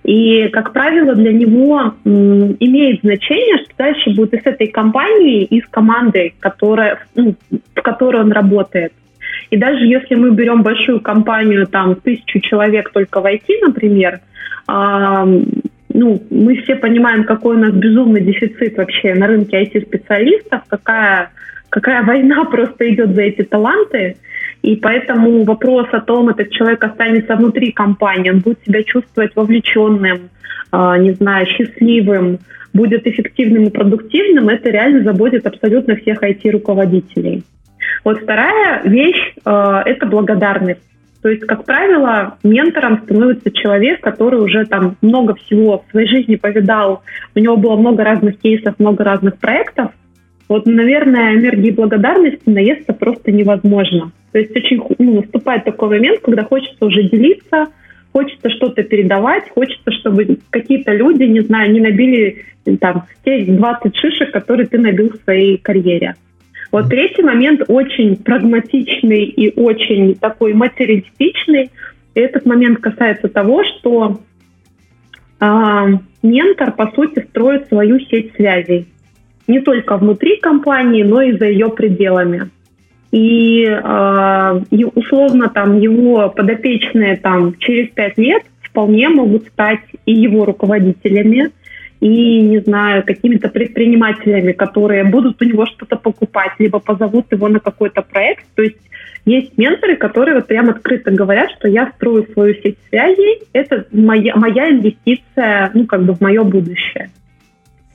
И, 0.03 0.47
как 0.49 0.73
правило, 0.73 1.15
для 1.15 1.33
него 1.33 1.93
м, 2.05 2.55
имеет 2.59 3.01
значение, 3.01 3.57
что 3.63 3.73
дальше 3.77 4.11
будет 4.11 4.33
и 4.33 4.41
с 4.41 4.45
этой 4.45 4.67
компанией, 4.67 5.43
и 5.43 5.61
с 5.61 5.67
командой, 5.67 6.35
которая, 6.39 6.99
ну, 7.15 7.35
в 7.49 7.81
которой 7.81 8.21
он 8.21 8.31
работает. 8.31 8.93
И 9.49 9.57
даже 9.57 9.85
если 9.85 10.15
мы 10.15 10.31
берем 10.31 10.61
большую 10.61 10.99
компанию, 10.99 11.67
там, 11.67 11.95
тысячу 11.95 12.39
человек 12.41 12.91
только 12.91 13.21
в 13.21 13.25
IT, 13.25 13.47
например, 13.61 14.19
ну, 15.97 16.21
мы 16.29 16.57
все 16.57 16.75
понимаем, 16.75 17.23
какой 17.23 17.55
у 17.55 17.59
нас 17.59 17.73
безумный 17.73 18.21
дефицит 18.21 18.77
вообще 18.77 19.15
на 19.15 19.25
рынке 19.25 19.63
IT-специалистов, 19.63 20.61
какая, 20.67 21.31
какая 21.69 22.03
война 22.03 22.45
просто 22.51 22.87
идет 22.93 23.15
за 23.15 23.23
эти 23.23 23.41
таланты. 23.43 24.15
И 24.61 24.75
поэтому 24.75 25.43
вопрос 25.43 25.87
о 25.91 26.01
том, 26.01 26.29
этот 26.29 26.51
человек 26.51 26.83
останется 26.83 27.35
внутри 27.35 27.71
компании, 27.71 28.29
он 28.29 28.39
будет 28.39 28.59
себя 28.63 28.83
чувствовать 28.83 29.35
вовлеченным, 29.35 30.29
э, 30.71 30.95
не 30.99 31.13
знаю, 31.13 31.47
счастливым, 31.47 32.39
будет 32.73 33.07
эффективным 33.07 33.65
и 33.65 33.71
продуктивным, 33.71 34.49
это 34.49 34.69
реально 34.69 35.03
заботит 35.03 35.47
абсолютно 35.47 35.95
всех 35.95 36.21
IT-руководителей. 36.21 37.43
Вот 38.03 38.21
вторая 38.21 38.83
вещь 38.83 39.33
э,– 39.45 39.81
это 39.85 40.05
благодарность. 40.05 40.81
То 41.21 41.29
есть, 41.29 41.45
как 41.45 41.65
правило, 41.65 42.37
ментором 42.43 43.01
становится 43.03 43.51
человек, 43.51 44.01
который 44.01 44.39
уже 44.39 44.65
там 44.65 44.97
много 45.01 45.35
всего 45.35 45.83
в 45.87 45.91
своей 45.91 46.07
жизни 46.07 46.35
повидал, 46.35 47.01
у 47.35 47.39
него 47.39 47.57
было 47.57 47.75
много 47.75 48.03
разных 48.03 48.39
кейсов, 48.39 48.75
много 48.79 49.03
разных 49.03 49.37
проектов. 49.37 49.91
Вот, 50.47 50.65
наверное, 50.65 51.35
энергии 51.35 51.71
благодарности 51.71 52.43
наесться 52.45 52.93
просто 52.93 53.31
невозможно. 53.31 54.11
То 54.31 54.39
есть 54.39 54.55
очень 54.55 54.81
ну, 54.99 55.21
наступает 55.21 55.65
такой 55.65 55.89
момент, 55.89 56.21
когда 56.21 56.43
хочется 56.43 56.85
уже 56.85 57.03
делиться, 57.03 57.67
хочется 58.13 58.49
что-то 58.49 58.83
передавать, 58.83 59.49
хочется, 59.49 59.91
чтобы 59.91 60.37
какие-то 60.49 60.93
люди, 60.93 61.23
не 61.23 61.41
знаю, 61.41 61.71
не 61.71 61.81
набили 61.81 62.45
там 62.79 63.05
те 63.25 63.43
20 63.43 63.95
шишек, 63.95 64.31
которые 64.31 64.67
ты 64.67 64.77
набил 64.77 65.09
в 65.09 65.23
своей 65.23 65.57
карьере. 65.57 66.15
Вот 66.71 66.89
третий 66.89 67.23
момент 67.23 67.61
очень 67.67 68.17
прагматичный 68.17 69.23
и 69.23 69.59
очень 69.59 70.15
такой 70.15 70.53
материалистичный. 70.53 71.71
И 72.13 72.19
этот 72.19 72.45
момент 72.45 72.79
касается 72.79 73.29
того, 73.29 73.63
что 73.63 74.19
э, 75.39 75.45
ментор, 76.23 76.71
по 76.73 76.91
сути, 76.91 77.25
строит 77.29 77.67
свою 77.67 77.99
сеть 78.01 78.33
связей. 78.35 78.87
Не 79.47 79.61
только 79.61 79.97
внутри 79.97 80.37
компании, 80.37 81.03
но 81.03 81.21
и 81.21 81.37
за 81.37 81.45
ее 81.45 81.69
пределами. 81.69 82.49
И 83.11 83.63
э, 83.63 84.61
условно 84.95 85.49
там 85.49 85.79
его 85.79 86.29
подопечные 86.29 87.15
там 87.15 87.57
через 87.57 87.89
пять 87.91 88.17
лет 88.17 88.43
вполне 88.61 89.07
могут 89.07 89.47
стать 89.47 89.79
и 90.05 90.13
его 90.13 90.43
руководителями, 90.43 91.51
и, 91.99 92.41
не 92.41 92.59
знаю, 92.59 93.03
какими-то 93.05 93.49
предпринимателями, 93.49 94.51
которые 94.51 95.03
будут 95.03 95.41
у 95.41 95.45
него 95.45 95.65
что-то 95.65 95.95
покупать, 95.95 96.51
либо 96.59 96.79
позовут 96.79 97.31
его 97.31 97.47
на 97.47 97.59
какой-то 97.59 98.01
проект. 98.01 98.45
То 98.55 98.61
есть 98.61 98.77
есть 99.25 99.57
менторы, 99.57 99.97
которые 99.97 100.35
вот 100.35 100.47
прям 100.47 100.69
открыто 100.69 101.11
говорят, 101.11 101.49
что 101.57 101.67
я 101.67 101.91
строю 101.95 102.27
свою 102.31 102.53
сеть 102.55 102.77
связей, 102.89 103.43
это 103.51 103.85
моя, 103.91 104.35
моя 104.35 104.69
инвестиция, 104.69 105.71
ну, 105.73 105.85
как 105.85 106.03
бы 106.03 106.13
в 106.13 106.21
мое 106.21 106.43
будущее. 106.43 107.09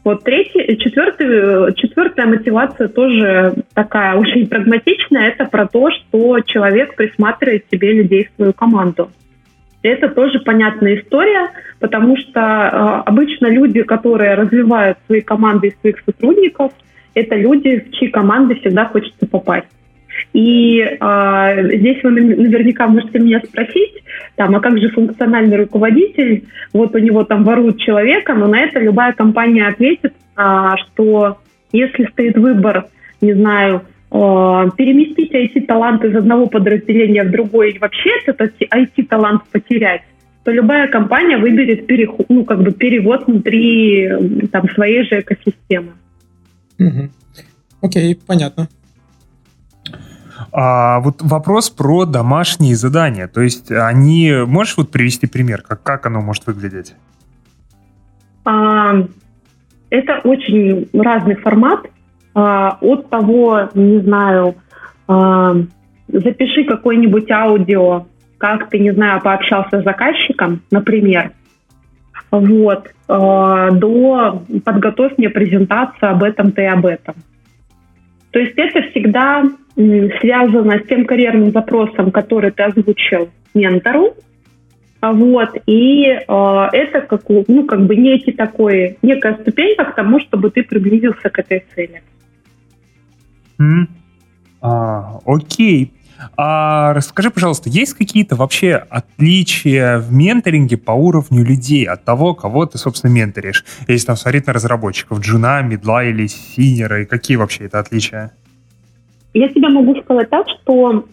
Вот 0.04 0.24
третий, 0.24 0.76
четвертый, 0.78 1.74
четвертая 1.76 2.26
мотивация 2.26 2.88
тоже 2.88 3.54
такая 3.72 4.14
очень 4.18 4.46
прагматичная, 4.46 5.28
это 5.28 5.44
про 5.46 5.66
то, 5.66 5.90
что 5.90 6.40
человек 6.40 6.96
присматривает 6.96 7.64
себе 7.70 7.92
людей 7.92 8.24
в 8.24 8.36
свою 8.36 8.52
команду. 8.52 9.10
Это 9.82 10.08
тоже 10.08 10.38
понятная 10.40 11.00
история, 11.00 11.50
потому 11.80 12.16
что 12.16 12.40
э, 12.40 13.02
обычно 13.06 13.48
люди, 13.48 13.82
которые 13.82 14.34
развивают 14.34 14.98
свои 15.06 15.20
команды 15.20 15.68
и 15.68 15.76
своих 15.80 16.00
сотрудников, 16.06 16.72
это 17.14 17.34
люди, 17.34 17.80
в 17.80 17.92
чьи 17.92 18.08
команды 18.08 18.54
всегда 18.56 18.86
хочется 18.86 19.26
попасть. 19.26 19.66
И 20.32 20.78
э, 20.80 21.76
здесь 21.76 22.02
вы 22.04 22.10
наверняка 22.12 22.86
можете 22.86 23.18
меня 23.18 23.40
спросить, 23.40 24.04
там, 24.36 24.54
а 24.54 24.60
как 24.60 24.78
же 24.78 24.88
функциональный 24.90 25.56
руководитель, 25.56 26.44
вот 26.72 26.94
у 26.94 26.98
него 26.98 27.24
там 27.24 27.44
воруют 27.44 27.80
человека, 27.80 28.34
но 28.34 28.46
на 28.46 28.60
это 28.60 28.78
любая 28.78 29.12
компания 29.12 29.66
ответит, 29.66 30.14
э, 30.36 30.70
что 30.78 31.38
если 31.72 32.04
стоит 32.04 32.36
выбор, 32.36 32.86
не 33.20 33.32
знаю, 33.32 33.82
переместить 34.12 35.32
IT-талант 35.32 36.04
из 36.04 36.14
одного 36.14 36.46
подразделения 36.46 37.24
в 37.24 37.30
другое 37.30 37.70
и 37.70 37.78
вообще 37.78 38.10
этот 38.26 38.52
IT-талант 38.60 39.44
потерять, 39.50 40.02
то 40.44 40.50
любая 40.50 40.88
компания 40.88 41.38
выберет 41.38 41.86
переход, 41.86 42.26
ну, 42.28 42.44
как 42.44 42.62
бы 42.62 42.72
перевод 42.72 43.26
внутри 43.26 44.10
там, 44.50 44.68
своей 44.70 45.04
же 45.04 45.20
экосистемы. 45.20 45.92
Угу. 46.78 47.08
Окей, 47.80 48.18
понятно. 48.26 48.68
А 50.52 51.00
вот 51.00 51.22
вопрос 51.22 51.70
про 51.70 52.04
домашние 52.04 52.76
задания. 52.76 53.28
То 53.28 53.40
есть 53.40 53.70
они... 53.70 54.32
Можешь 54.46 54.76
вот 54.76 54.90
привести 54.90 55.26
пример, 55.26 55.62
как, 55.62 55.82
как 55.82 56.06
оно 56.06 56.20
может 56.20 56.46
выглядеть? 56.46 56.94
А, 58.44 59.06
это 59.90 60.20
очень 60.24 60.88
разный 60.92 61.36
формат. 61.36 61.86
А, 62.34 62.78
от 62.80 63.10
того, 63.10 63.68
не 63.74 64.00
знаю, 64.00 64.54
а, 65.06 65.54
запиши 66.08 66.64
какое-нибудь 66.64 67.30
аудио, 67.30 68.06
как 68.38 68.70
ты, 68.70 68.78
не 68.78 68.92
знаю, 68.92 69.20
пообщался 69.20 69.80
с 69.80 69.84
заказчиком, 69.84 70.62
например, 70.70 71.32
вот, 72.30 72.88
а, 73.08 73.70
до 73.70 74.42
подготовь 74.64 75.12
мне 75.18 75.28
презентацию 75.28 76.10
об 76.10 76.22
этом-то 76.22 76.62
и 76.62 76.66
об 76.66 76.86
этом. 76.86 77.14
То 78.30 78.38
есть 78.38 78.54
это 78.56 78.80
всегда 78.90 79.44
связано 79.74 80.78
с 80.78 80.86
тем 80.86 81.04
карьерным 81.04 81.50
запросом, 81.50 82.10
который 82.10 82.50
ты 82.50 82.62
озвучил 82.62 83.28
ментору, 83.54 84.14
Вот, 85.02 85.56
и 85.66 86.04
э, 86.04 86.68
это 86.72 87.00
как, 87.00 87.22
ну, 87.28 87.64
как 87.66 87.86
бы 87.86 87.96
некий 87.96 88.30
такой, 88.32 88.98
некая 89.02 89.34
ступенька 89.34 89.84
к 89.84 89.94
тому, 89.96 90.20
чтобы 90.20 90.50
ты 90.50 90.62
приблизился 90.62 91.28
к 91.28 91.38
этой 91.40 91.64
цели. 91.74 92.02
А, 94.60 95.18
окей. 95.26 95.92
А 96.36 96.92
расскажи, 96.94 97.30
пожалуйста, 97.30 97.68
есть 97.68 97.94
какие-то 97.94 98.36
вообще 98.36 98.74
отличия 98.74 99.98
в 99.98 100.12
менторинге 100.12 100.76
по 100.76 100.92
уровню 100.92 101.44
людей 101.44 101.84
от 101.84 102.04
того, 102.04 102.34
кого 102.34 102.66
ты, 102.66 102.78
собственно, 102.78 103.10
менторишь? 103.10 103.64
Если 103.88 104.06
там 104.06 104.16
смотреть 104.16 104.46
на 104.46 104.52
разработчиков, 104.52 105.20
джуна, 105.20 105.62
медла 105.62 106.04
или 106.04 106.26
синера, 106.28 107.02
и 107.02 107.06
какие 107.06 107.36
вообще 107.36 107.64
это 107.64 107.80
отличия? 107.80 108.32
Я 109.34 109.48
тебе 109.48 109.68
могу 109.68 110.00
сказать 110.02 110.30
так, 110.30 110.46
что 110.48 111.06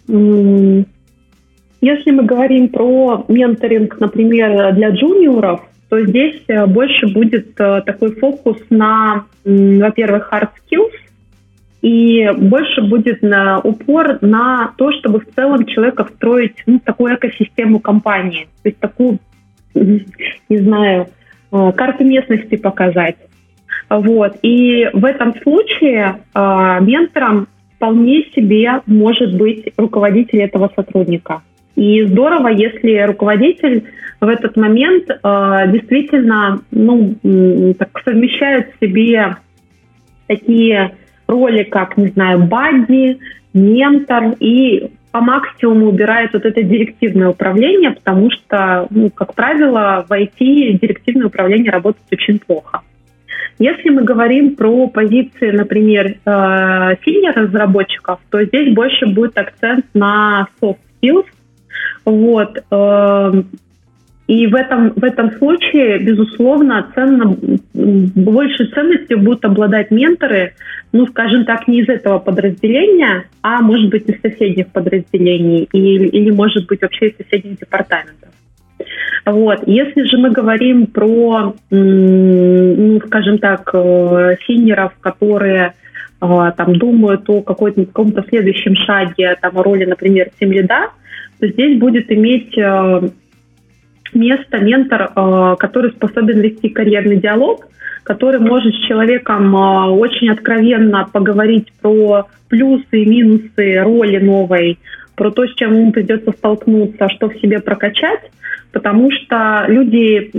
если 1.81 2.11
мы 2.11 2.23
говорим 2.23 2.69
про 2.69 3.25
менторинг, 3.29 3.99
например, 3.99 4.73
для 4.75 4.89
джуниоров, 4.89 5.61
то 5.87 6.05
здесь 6.05 6.43
э, 6.47 6.67
больше 6.67 7.07
будет 7.07 7.59
э, 7.59 7.81
такой 7.83 8.13
фокус 8.15 8.57
на, 8.69 9.25
во-первых, 9.43 10.29
hard 10.31 10.49
skills, 10.69 10.91
и 11.81 12.29
больше 12.37 12.81
будет 12.81 13.21
на 13.21 13.59
упор 13.59 14.19
на 14.21 14.73
то, 14.77 14.91
чтобы 14.93 15.21
в 15.21 15.33
целом 15.33 15.65
человека 15.65 16.05
встроить 16.05 16.55
ну, 16.65 16.79
такую 16.79 17.15
экосистему 17.15 17.79
компании, 17.79 18.47
то 18.63 18.69
есть 18.69 18.79
такую, 18.79 19.19
не 19.73 20.57
знаю, 20.57 21.07
э, 21.51 21.71
карту 21.73 22.03
местности 22.03 22.57
показать. 22.57 23.15
Вот. 23.89 24.37
И 24.41 24.89
в 24.93 25.05
этом 25.05 25.33
случае 25.41 26.17
э, 26.33 26.77
ментором 26.81 27.47
вполне 27.75 28.23
себе 28.35 28.81
может 28.85 29.37
быть 29.37 29.71
руководитель 29.77 30.41
этого 30.41 30.69
сотрудника. 30.75 31.41
И 31.75 32.03
здорово, 32.05 32.49
если 32.49 32.99
руководитель 32.99 33.85
в 34.19 34.27
этот 34.27 34.57
момент 34.57 35.09
э, 35.09 35.15
действительно 35.71 36.59
ну, 36.71 37.15
так, 37.77 37.89
совмещает 38.03 38.73
в 38.73 38.85
себе 38.85 39.37
такие 40.27 40.91
роли, 41.29 41.63
как, 41.63 41.97
не 41.97 42.07
знаю, 42.07 42.43
бадди, 42.43 43.19
ментор 43.53 44.35
и 44.39 44.91
по 45.11 45.21
максимуму 45.21 45.87
убирает 45.87 46.33
вот 46.33 46.45
это 46.45 46.61
директивное 46.61 47.29
управление, 47.29 47.91
потому 47.91 48.29
что, 48.31 48.87
ну, 48.89 49.09
как 49.09 49.33
правило, 49.33 50.05
в 50.07 50.11
IT 50.11 50.79
директивное 50.79 51.27
управление 51.27 51.71
работает 51.71 52.05
очень 52.11 52.39
плохо. 52.39 52.81
Если 53.57 53.89
мы 53.89 54.03
говорим 54.03 54.55
про 54.55 54.87
позиции, 54.87 55.51
например, 55.51 56.17
синих 57.03 57.35
э, 57.35 57.41
разработчиков, 57.41 58.19
то 58.29 58.43
здесь 58.43 58.73
больше 58.73 59.07
будет 59.07 59.37
акцент 59.37 59.85
на 59.93 60.47
soft 60.61 60.77
skills, 61.01 61.25
вот. 62.05 62.57
И 64.29 64.45
в 64.45 64.53
этом, 64.53 64.91
в 64.91 65.03
этом 65.03 65.31
случае, 65.39 65.97
безусловно, 65.97 66.85
ценно, 66.93 67.35
большей 67.73 68.67
ценностью 68.67 69.17
будут 69.17 69.43
обладать 69.43 69.89
менторы, 69.89 70.53
ну, 70.91 71.07
скажем 71.07 71.45
так, 71.45 71.67
не 71.67 71.81
из 71.81 71.89
этого 71.89 72.19
подразделения, 72.19 73.23
а, 73.41 73.59
может 73.63 73.89
быть, 73.89 74.07
из 74.07 74.21
соседних 74.21 74.67
подразделений 74.67 75.67
или, 75.73 76.05
или 76.09 76.29
может 76.29 76.67
быть, 76.67 76.79
вообще 76.83 77.07
из 77.07 77.15
соседних 77.17 77.57
департаментов. 77.57 78.29
Вот. 79.25 79.63
Если 79.65 80.03
же 80.03 80.19
мы 80.19 80.29
говорим 80.29 80.85
про, 80.85 81.55
ну, 81.71 83.01
скажем 83.07 83.39
так, 83.39 83.67
э, 83.73 84.35
синеров, 84.45 84.93
которые 85.01 85.73
э, 86.21 86.51
там 86.55 86.75
думают 86.77 87.27
о 87.29 87.41
какой-то, 87.41 87.83
каком-то 87.83 88.23
следующем 88.29 88.75
шаге, 88.75 89.35
там, 89.41 89.57
о 89.57 89.63
роли, 89.63 89.85
например, 89.85 90.29
тем 90.39 90.51
лида, 90.51 90.91
то 91.39 91.47
здесь 91.47 91.79
будет 91.79 92.11
иметь 92.11 92.55
э, 92.59 93.09
место 94.13 94.57
ментор, 94.59 95.11
э, 95.15 95.55
который 95.59 95.91
способен 95.91 96.39
вести 96.41 96.69
карьерный 96.69 97.17
диалог, 97.17 97.67
который 98.03 98.39
может 98.39 98.73
с 98.73 98.87
человеком 98.87 99.55
э, 99.55 99.89
очень 99.91 100.29
откровенно 100.29 101.07
поговорить 101.11 101.71
про 101.81 102.27
плюсы 102.47 103.03
и 103.03 103.05
минусы 103.05 103.79
роли 103.81 104.17
новой, 104.17 104.79
про 105.15 105.31
то, 105.31 105.45
с 105.45 105.53
чем 105.55 105.75
ему 105.75 105.91
придется 105.91 106.31
столкнуться, 106.31 107.07
что 107.09 107.29
в 107.29 107.35
себе 107.39 107.59
прокачать, 107.59 108.21
потому 108.71 109.11
что 109.11 109.65
люди 109.67 110.31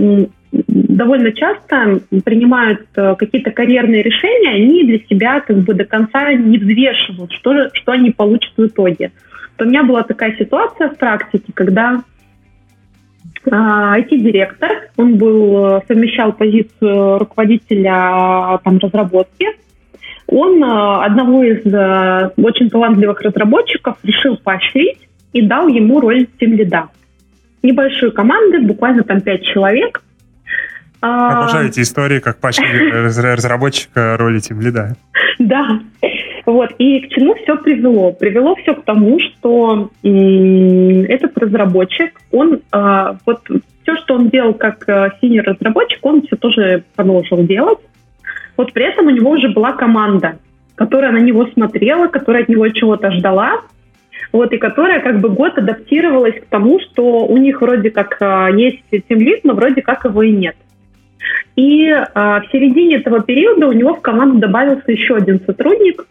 довольно 0.51 1.31
часто 1.31 2.01
принимают 2.25 2.81
какие-то 2.93 3.51
карьерные 3.51 4.03
решения, 4.03 4.55
они 4.55 4.83
для 4.83 4.99
себя 5.07 5.39
как 5.39 5.57
бы 5.59 5.73
до 5.73 5.85
конца 5.85 6.33
не 6.33 6.57
взвешивают, 6.57 7.31
что, 7.31 7.69
что 7.73 7.93
они 7.93 8.11
получат 8.11 8.51
в 8.57 8.65
итоге. 8.65 9.11
То 9.55 9.65
у 9.65 9.67
меня 9.67 9.83
была 9.83 10.03
такая 10.03 10.35
ситуация 10.37 10.89
в 10.89 10.97
практике, 10.97 11.51
когда 11.53 12.03
IT-директор, 13.45 14.71
а, 14.71 15.01
он 15.01 15.17
был, 15.17 15.81
совмещал 15.87 16.33
позицию 16.33 17.19
руководителя 17.19 17.93
а, 17.93 18.57
там, 18.63 18.77
разработки. 18.77 19.47
Он 20.27 20.63
а, 20.63 21.05
одного 21.05 21.43
из 21.43 21.65
очень 22.37 22.69
талантливых 22.69 23.21
разработчиков 23.21 23.97
решил 24.03 24.37
поощрить 24.37 25.07
и 25.33 25.41
дал 25.41 25.67
ему 25.67 25.99
роль 25.99 26.27
тимлида. 26.39 26.89
Небольшую 27.63 28.11
команду, 28.11 28.61
буквально 28.61 29.03
там 29.03 29.21
пять 29.21 29.43
человек. 29.43 30.01
Обожаю 30.99 31.69
эти 31.69 31.81
истории, 31.81 32.19
как 32.19 32.37
пачка 32.37 32.63
разработчика 32.91 34.17
роли 34.17 34.39
тимлида. 34.39 34.95
Да. 35.39 35.79
Вот. 36.45 36.71
И 36.77 37.01
к 37.01 37.09
чему 37.09 37.35
все 37.35 37.55
привело? 37.57 38.11
Привело 38.13 38.55
все 38.55 38.73
к 38.73 38.83
тому, 38.83 39.19
что 39.19 39.89
этот 40.03 41.37
разработчик, 41.37 42.19
он 42.31 42.61
э, 42.71 43.13
вот 43.25 43.41
все, 43.83 43.95
что 43.97 44.15
он 44.15 44.29
делал 44.29 44.53
как 44.53 44.87
э, 44.87 45.09
синий 45.21 45.41
разработчик, 45.41 46.05
он 46.05 46.23
все 46.23 46.35
тоже 46.35 46.83
продолжил 46.95 47.43
делать. 47.43 47.79
Вот 48.57 48.73
при 48.73 48.85
этом 48.85 49.07
у 49.07 49.11
него 49.11 49.31
уже 49.31 49.49
была 49.49 49.73
команда, 49.73 50.39
которая 50.75 51.11
на 51.11 51.19
него 51.19 51.47
смотрела, 51.47 52.07
которая 52.07 52.43
от 52.43 52.49
него 52.49 52.67
чего-то 52.69 53.11
ждала, 53.11 53.61
вот, 54.31 54.51
и 54.53 54.57
которая 54.57 55.01
как 55.01 55.19
бы 55.19 55.29
год 55.29 55.57
адаптировалась 55.57 56.39
к 56.39 56.45
тому, 56.45 56.79
что 56.79 57.25
у 57.25 57.37
них 57.37 57.61
вроде 57.61 57.91
как 57.91 58.17
э, 58.19 58.49
есть 58.57 58.83
тимлит, 59.07 59.43
но 59.43 59.53
вроде 59.53 59.81
как 59.81 60.05
его 60.05 60.23
и 60.23 60.31
нет. 60.31 60.55
И 61.55 61.87
э, 61.87 62.03
в 62.13 62.43
середине 62.51 62.97
этого 62.97 63.21
периода 63.21 63.67
у 63.67 63.73
него 63.73 63.93
в 63.93 64.01
команду 64.01 64.39
добавился 64.39 64.91
еще 64.91 65.15
один 65.15 65.39
сотрудник, 65.45 66.05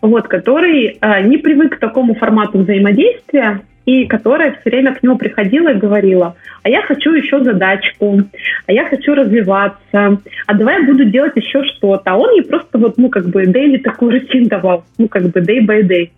вот, 0.00 0.28
который 0.28 0.98
э, 1.00 1.22
не 1.22 1.38
привык 1.38 1.76
к 1.76 1.80
такому 1.80 2.14
формату 2.14 2.58
взаимодействия, 2.58 3.62
и 3.86 4.04
которая 4.06 4.52
все 4.52 4.70
время 4.70 4.94
к 4.94 5.02
нему 5.02 5.16
приходила 5.16 5.68
и 5.68 5.78
говорила, 5.78 6.34
а 6.62 6.68
я 6.68 6.82
хочу 6.82 7.12
еще 7.12 7.42
задачку, 7.42 8.20
а 8.66 8.72
я 8.72 8.84
хочу 8.88 9.14
развиваться, 9.14 10.20
а 10.46 10.54
давай 10.54 10.80
я 10.80 10.86
буду 10.86 11.04
делать 11.04 11.36
еще 11.36 11.62
что-то. 11.64 12.10
А 12.10 12.16
он 12.16 12.34
ей 12.34 12.42
просто 12.42 12.78
вот, 12.78 12.98
ну, 12.98 13.08
как 13.08 13.26
бы, 13.28 13.44
daily 13.44 13.78
такой 13.78 14.18
рутин 14.18 14.48
давал, 14.48 14.84
ну, 14.98 15.08
как 15.08 15.22
бы, 15.30 15.40
day 15.40 15.64
by 15.64 15.82
day. 15.82 16.10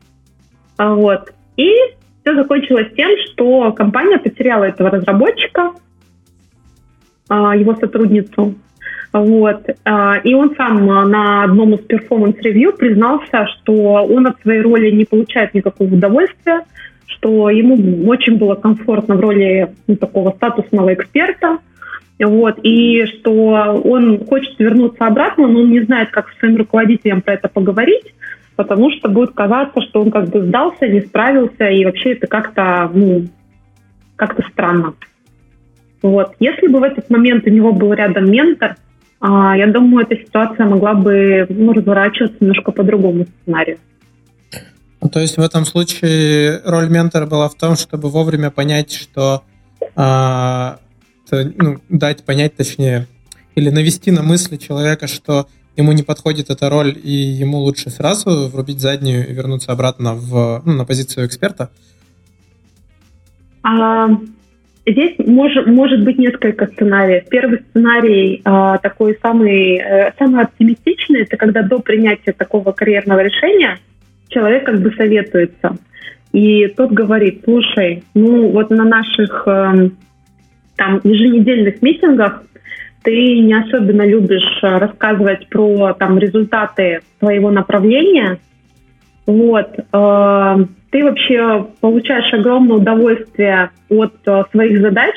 А 0.78 0.94
вот. 0.94 1.30
И 1.56 1.70
все 2.22 2.34
закончилось 2.34 2.88
тем, 2.96 3.10
что 3.26 3.70
компания 3.72 4.18
потеряла 4.18 4.64
этого 4.64 4.90
разработчика, 4.90 5.72
а, 7.28 7.54
его 7.54 7.74
сотрудницу, 7.74 8.54
вот. 9.12 9.66
А, 9.84 10.16
и 10.18 10.34
он 10.34 10.54
сам 10.56 10.90
а, 10.90 11.06
на 11.06 11.44
одном 11.44 11.74
из 11.74 11.80
performance 11.80 12.40
review 12.40 12.72
признался, 12.72 13.46
что 13.46 13.72
он 13.72 14.26
от 14.26 14.40
своей 14.42 14.60
роли 14.60 14.90
не 14.90 15.04
получает 15.04 15.54
никакого 15.54 15.94
удовольствия, 15.94 16.64
что 17.06 17.50
ему 17.50 18.06
очень 18.08 18.36
было 18.36 18.54
комфортно 18.54 19.16
в 19.16 19.20
роли 19.20 19.74
ну, 19.86 19.96
такого 19.96 20.30
статусного 20.32 20.92
эксперта, 20.94 21.58
вот, 22.18 22.58
и 22.62 23.06
что 23.06 23.32
он 23.32 24.24
хочет 24.26 24.58
вернуться 24.58 25.06
обратно, 25.06 25.46
но 25.46 25.60
он 25.60 25.70
не 25.70 25.80
знает, 25.80 26.10
как 26.10 26.28
с 26.28 26.38
своим 26.38 26.56
руководителем 26.56 27.22
про 27.22 27.34
это 27.34 27.48
поговорить, 27.48 28.14
потому 28.56 28.90
что 28.90 29.08
будет 29.08 29.32
казаться, 29.32 29.80
что 29.82 30.02
он 30.02 30.10
как 30.10 30.28
бы 30.28 30.42
сдался, 30.42 30.88
не 30.88 31.00
справился, 31.00 31.68
и 31.68 31.84
вообще 31.84 32.12
это 32.12 32.26
как-то, 32.26 32.90
ну, 32.92 33.26
как-то 34.16 34.42
странно. 34.50 34.94
Вот. 36.02 36.34
Если 36.40 36.66
бы 36.66 36.80
в 36.80 36.82
этот 36.82 37.08
момент 37.08 37.46
у 37.46 37.50
него 37.50 37.72
был 37.72 37.92
рядом 37.92 38.30
ментор, 38.30 38.76
я 39.20 39.66
думаю, 39.72 40.06
эта 40.06 40.16
ситуация 40.16 40.66
могла 40.66 40.94
бы 40.94 41.46
ну, 41.48 41.72
разворачиваться 41.72 42.36
немножко 42.40 42.72
по 42.72 42.84
другому 42.84 43.26
сценарию. 43.42 43.78
Ну, 45.00 45.08
то 45.08 45.20
есть 45.20 45.36
в 45.36 45.40
этом 45.40 45.64
случае 45.64 46.60
роль 46.64 46.88
ментора 46.88 47.26
была 47.26 47.48
в 47.48 47.54
том, 47.54 47.76
чтобы 47.76 48.10
вовремя 48.10 48.50
понять, 48.50 48.92
что 48.92 49.42
а, 49.94 50.78
то, 51.28 51.52
ну, 51.56 51.78
дать 51.88 52.24
понять, 52.24 52.56
точнее, 52.56 53.06
или 53.54 53.70
навести 53.70 54.10
на 54.10 54.22
мысли 54.22 54.56
человека, 54.56 55.06
что 55.06 55.48
ему 55.76 55.92
не 55.92 56.02
подходит 56.02 56.50
эта 56.50 56.68
роль, 56.68 56.96
и 57.00 57.12
ему 57.12 57.58
лучше 57.58 57.90
сразу 57.90 58.48
врубить 58.48 58.80
заднюю 58.80 59.28
и 59.28 59.32
вернуться 59.32 59.72
обратно 59.72 60.14
в, 60.14 60.62
ну, 60.64 60.72
на 60.74 60.84
позицию 60.84 61.26
эксперта? 61.26 61.70
А, 63.62 64.08
Здесь 64.88 65.16
может, 65.18 65.66
может 65.66 66.02
быть 66.02 66.18
несколько 66.18 66.66
сценариев. 66.66 67.28
Первый 67.28 67.60
сценарий 67.70 68.40
э, 68.42 68.78
такой 68.82 69.18
самый, 69.20 69.76
э, 69.76 70.12
самый 70.18 70.44
оптимистичный, 70.44 71.22
это 71.22 71.36
когда 71.36 71.62
до 71.62 71.78
принятия 71.80 72.32
такого 72.32 72.72
карьерного 72.72 73.20
решения 73.20 73.78
человек 74.28 74.64
как 74.64 74.80
бы 74.80 74.90
советуется. 74.92 75.76
И 76.32 76.68
тот 76.68 76.92
говорит, 76.92 77.42
слушай, 77.44 78.02
ну 78.14 78.48
вот 78.50 78.70
на 78.70 78.84
наших 78.84 79.46
э, 79.46 79.90
там 80.76 81.00
еженедельных 81.04 81.82
митингах 81.82 82.42
ты 83.02 83.40
не 83.40 83.54
особенно 83.54 84.06
любишь 84.06 84.58
э, 84.62 84.78
рассказывать 84.78 85.48
про 85.48 85.92
там 85.94 86.18
результаты 86.18 87.00
твоего 87.18 87.50
направления, 87.50 88.38
вот, 89.28 89.78
э, 89.78 90.56
ты 90.90 91.04
вообще 91.04 91.66
получаешь 91.82 92.32
огромное 92.32 92.78
удовольствие 92.78 93.70
от 93.90 94.14
э, 94.26 94.42
своих 94.50 94.80
задач, 94.80 95.14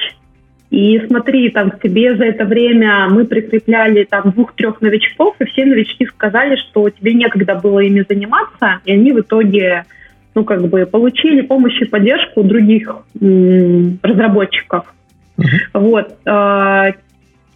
и 0.70 1.00
смотри, 1.08 1.50
там 1.50 1.72
тебе 1.82 2.18
за 2.18 2.26
это 2.26 2.44
время 2.44 3.08
мы 3.10 3.24
прикрепляли 3.24 4.04
там 4.04 4.32
двух-трех 4.32 4.82
новичков, 4.82 5.36
и 5.40 5.46
все 5.46 5.64
новички 5.64 6.06
сказали, 6.08 6.58
что 6.58 6.90
тебе 6.90 7.14
некогда 7.14 7.56
было 7.56 7.80
ими 7.80 8.06
заниматься, 8.08 8.82
и 8.84 8.92
они 8.92 9.14
в 9.14 9.22
итоге, 9.22 9.86
ну, 10.36 10.44
как 10.44 10.68
бы, 10.68 10.86
получили 10.86 11.40
помощь 11.40 11.80
и 11.82 11.86
поддержку 11.86 12.44
других 12.44 12.94
м- 13.22 13.98
разработчиков. 14.04 14.94
Uh-huh. 15.38 15.46
Вот. 15.74 16.18
Э, 16.26 16.92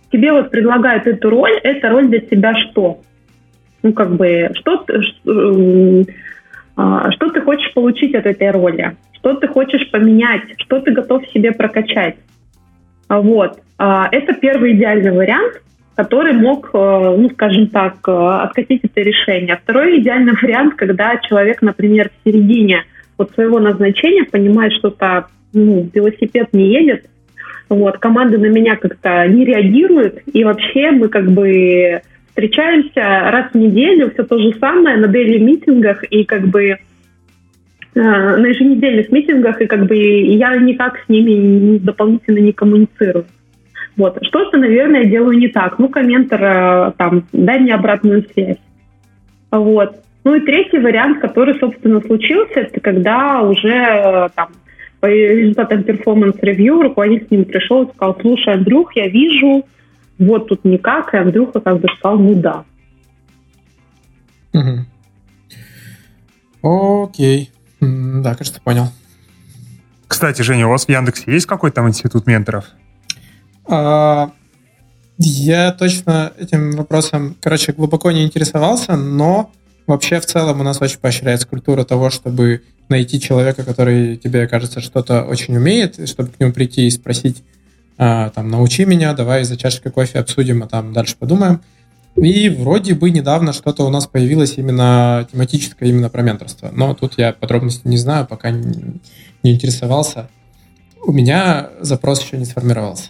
тебе 0.09 0.31
вот 0.31 0.51
предлагают 0.51 1.05
эту 1.05 1.29
роль, 1.29 1.59
эта 1.63 1.89
роль 1.89 2.07
для 2.07 2.21
тебя 2.21 2.53
что? 2.55 3.01
Ну, 3.83 3.91
как 3.91 4.15
бы, 4.15 4.51
что, 4.55 4.85
что, 4.87 6.05
что 6.75 7.29
ты 7.29 7.41
хочешь 7.41 7.73
получить 7.73 8.15
от 8.15 8.25
этой 8.25 8.51
роли? 8.51 8.95
Что 9.13 9.35
ты 9.35 9.47
хочешь 9.47 9.89
поменять? 9.91 10.41
Что 10.57 10.81
ты 10.81 10.91
готов 10.91 11.25
себе 11.29 11.51
прокачать? 11.51 12.17
Вот. 13.09 13.59
А, 13.77 14.07
это 14.11 14.33
первый 14.33 14.73
идеальный 14.73 15.11
вариант, 15.11 15.61
который 15.95 16.33
мог, 16.33 16.69
э, 16.73 17.15
ну, 17.17 17.29
скажем 17.29 17.67
так, 17.67 17.95
э, 18.07 18.11
откатить 18.11 18.81
это 18.83 19.01
решение. 19.01 19.57
Второй 19.61 19.99
идеальный 19.99 20.33
вариант, 20.41 20.75
когда 20.75 21.17
человек, 21.17 21.61
например, 21.61 22.09
в 22.09 22.29
середине 22.29 22.83
вот 23.17 23.31
своего 23.31 23.59
назначения 23.59 24.25
понимает, 24.25 24.73
что-то, 24.73 25.27
ну, 25.53 25.89
велосипед 25.93 26.49
не 26.51 26.73
едет, 26.73 27.05
вот, 27.69 27.97
команда 27.97 28.37
на 28.37 28.47
меня 28.47 28.75
как-то 28.75 29.25
не 29.27 29.45
реагирует, 29.45 30.21
и 30.31 30.43
вообще 30.43 30.91
мы 30.91 31.07
как 31.07 31.31
бы 31.31 32.01
встречаемся 32.35 33.01
раз 33.31 33.51
в 33.53 33.57
неделю, 33.57 34.11
все 34.11 34.23
то 34.23 34.37
же 34.37 34.53
самое 34.59 34.97
на 34.97 35.07
daily 35.07 35.39
митингах, 35.39 36.03
и 36.03 36.23
как 36.25 36.47
бы 36.47 36.77
Э, 37.95 38.35
на 38.35 38.47
еженедельных 38.47 39.09
митингах, 39.09 39.61
и 39.61 39.67
как 39.67 39.85
бы 39.85 39.95
я 39.95 40.53
никак 40.57 40.97
с 40.97 41.07
ними 41.07 41.77
дополнительно 41.77 42.39
не 42.39 42.51
коммуницирую. 42.51 43.25
Вот. 43.95 44.17
Что-то, 44.21 44.57
наверное, 44.57 45.05
делаю 45.05 45.37
не 45.37 45.47
так. 45.47 45.79
Ну, 45.79 45.87
как 45.87 46.04
ментор, 46.04 46.43
э, 46.43 46.91
там, 46.97 47.23
дай 47.31 47.61
мне 47.61 47.73
обратную 47.73 48.25
связь. 48.33 48.57
Вот. 49.49 49.95
Ну 50.25 50.35
и 50.35 50.41
третий 50.41 50.79
вариант, 50.79 51.21
который, 51.21 51.57
собственно, 51.57 52.01
случился, 52.01 52.59
это 52.59 52.81
когда 52.81 53.41
уже 53.43 53.69
э, 53.69 54.29
там 54.35 54.49
по 54.99 55.05
результатам 55.05 55.83
performance 55.83 56.47
review 56.47 56.81
руководитель 56.81 57.27
к 57.27 57.31
ним 57.31 57.45
пришел 57.45 57.83
и 57.83 57.93
сказал, 57.93 58.17
слушай, 58.19 58.55
Андрюх, 58.55 58.93
я 58.97 59.07
вижу, 59.07 59.63
вот 60.17 60.47
тут 60.47 60.63
никак, 60.65 61.13
и 61.13 61.17
Андрюха 61.17 61.59
как 61.59 61.79
бы 61.79 61.87
сказал, 61.97 62.17
ну 62.19 62.35
да. 62.35 62.65
Угу. 64.53 64.85
Окей. 67.03 67.51
Да, 67.81 68.35
кажется, 68.35 68.61
понял. 68.61 68.87
Кстати, 70.07 70.41
Женя, 70.41 70.67
у 70.67 70.69
вас 70.69 70.85
в 70.85 70.89
Яндексе 70.89 71.31
есть 71.31 71.45
какой-то 71.45 71.75
там 71.75 71.89
институт 71.89 72.25
менторов? 72.27 72.65
А, 73.67 74.31
я 75.17 75.71
точно 75.71 76.31
этим 76.37 76.71
вопросом, 76.71 77.35
короче, 77.41 77.73
глубоко 77.73 78.11
не 78.11 78.23
интересовался, 78.23 78.95
но 78.95 79.51
вообще 79.87 80.19
в 80.19 80.25
целом 80.25 80.59
у 80.59 80.63
нас 80.63 80.81
очень 80.81 80.99
поощряется 80.99 81.47
культура 81.47 81.83
того, 81.83 82.09
чтобы 82.09 82.63
найти 82.89 83.19
человека, 83.19 83.63
который 83.63 84.17
тебе 84.17 84.47
кажется 84.47 84.79
что-то 84.79 85.23
очень 85.23 85.55
умеет, 85.57 86.07
чтобы 86.07 86.29
к 86.29 86.39
нему 86.39 86.53
прийти 86.53 86.87
и 86.87 86.91
спросить, 86.91 87.43
там, 87.97 88.49
научи 88.49 88.85
меня, 88.85 89.13
давай 89.13 89.43
за 89.43 89.57
чашкой 89.57 89.91
кофе 89.91 90.19
обсудим, 90.19 90.63
а 90.63 90.67
там 90.67 90.93
дальше 90.93 91.15
подумаем. 91.17 91.61
И 92.15 92.49
вроде 92.49 92.93
бы 92.93 93.09
недавно 93.09 93.51
что-то 93.51 93.83
у 93.83 93.89
нас 93.89 94.07
появилось 94.07 94.57
именно 94.57 95.27
тематическое, 95.31 95.89
именно 95.89 96.09
про 96.09 96.21
менторство. 96.21 96.69
Но 96.73 96.93
тут 96.93 97.17
я 97.17 97.33
подробности 97.33 97.87
не 97.87 97.97
знаю, 97.97 98.25
пока 98.25 98.51
не, 98.51 99.01
не 99.43 99.53
интересовался. 99.53 100.29
У 101.05 101.11
меня 101.11 101.69
запрос 101.81 102.23
еще 102.23 102.37
не 102.37 102.45
сформировался. 102.45 103.09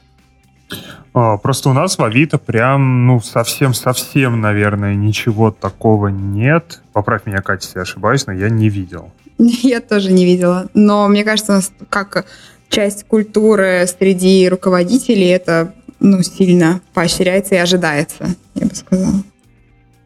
А, 1.13 1.37
просто 1.37 1.69
у 1.69 1.73
нас 1.73 1.97
в 1.97 2.03
Авито 2.03 2.37
прям, 2.39 3.05
ну, 3.05 3.21
совсем-совсем, 3.21 4.41
наверное, 4.41 4.95
ничего 4.95 5.51
такого 5.51 6.07
нет. 6.07 6.81
Поправь 6.91 7.25
меня, 7.25 7.41
Катя, 7.41 7.67
если 7.67 7.79
я 7.79 7.83
ошибаюсь, 7.83 8.25
но 8.25 8.33
я 8.33 8.49
не 8.49 8.69
видел. 8.69 9.11
Я 9.37 9.81
тоже 9.81 10.11
не 10.11 10.25
видела. 10.25 10.69
Но 10.73 11.07
мне 11.07 11.23
кажется, 11.23 11.51
у 11.51 11.55
нас 11.55 11.71
как 11.89 12.25
часть 12.75 13.05
культуры 13.05 13.85
среди 13.87 14.49
руководителей 14.49 15.27
это 15.27 15.73
ну, 16.01 16.21
сильно 16.21 16.81
поощряется 16.93 17.55
и 17.55 17.57
ожидается, 17.57 18.27
я 18.53 18.67
бы 18.67 18.75
сказала. 18.75 19.23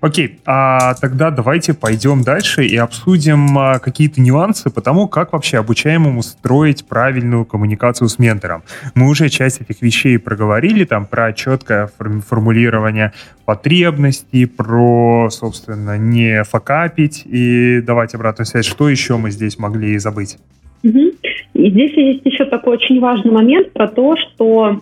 Окей, 0.02 0.40
а 0.46 0.94
тогда 0.94 1.30
давайте 1.30 1.74
пойдем 1.74 2.22
дальше 2.22 2.66
и 2.66 2.78
обсудим 2.78 3.58
а, 3.58 3.80
какие-то 3.80 4.22
нюансы 4.22 4.70
по 4.70 4.80
тому, 4.82 5.10
как 5.10 5.34
вообще 5.34 5.58
обучаемому 5.58 6.22
строить 6.22 6.86
правильную 6.86 7.44
коммуникацию 7.44 8.08
с 8.08 8.18
ментором. 8.18 8.64
Мы 8.94 9.10
уже 9.10 9.28
часть 9.28 9.60
этих 9.60 9.82
вещей 9.82 10.18
проговорили, 10.18 10.86
там 10.86 11.06
про 11.06 11.34
четкое 11.34 11.90
формулирование 11.98 13.12
потребностей, 13.44 14.46
про, 14.46 15.30
собственно, 15.32 15.98
не 15.98 16.46
факапить 16.46 17.24
и 17.26 17.82
давать 17.82 18.16
обратную 18.16 18.46
связь. 18.46 18.68
Что 18.68 18.88
еще 18.88 19.18
мы 19.18 19.32
здесь 19.32 19.58
могли 19.58 19.98
забыть? 19.98 20.38
Угу. 20.84 21.00
И 21.56 21.70
здесь 21.72 21.94
есть 21.94 22.26
еще 22.26 22.46
такой 22.46 22.78
очень 22.78 23.00
важный 23.00 23.32
момент 23.32 23.72
про 23.74 23.88
то, 23.88 24.16
что 24.18 24.80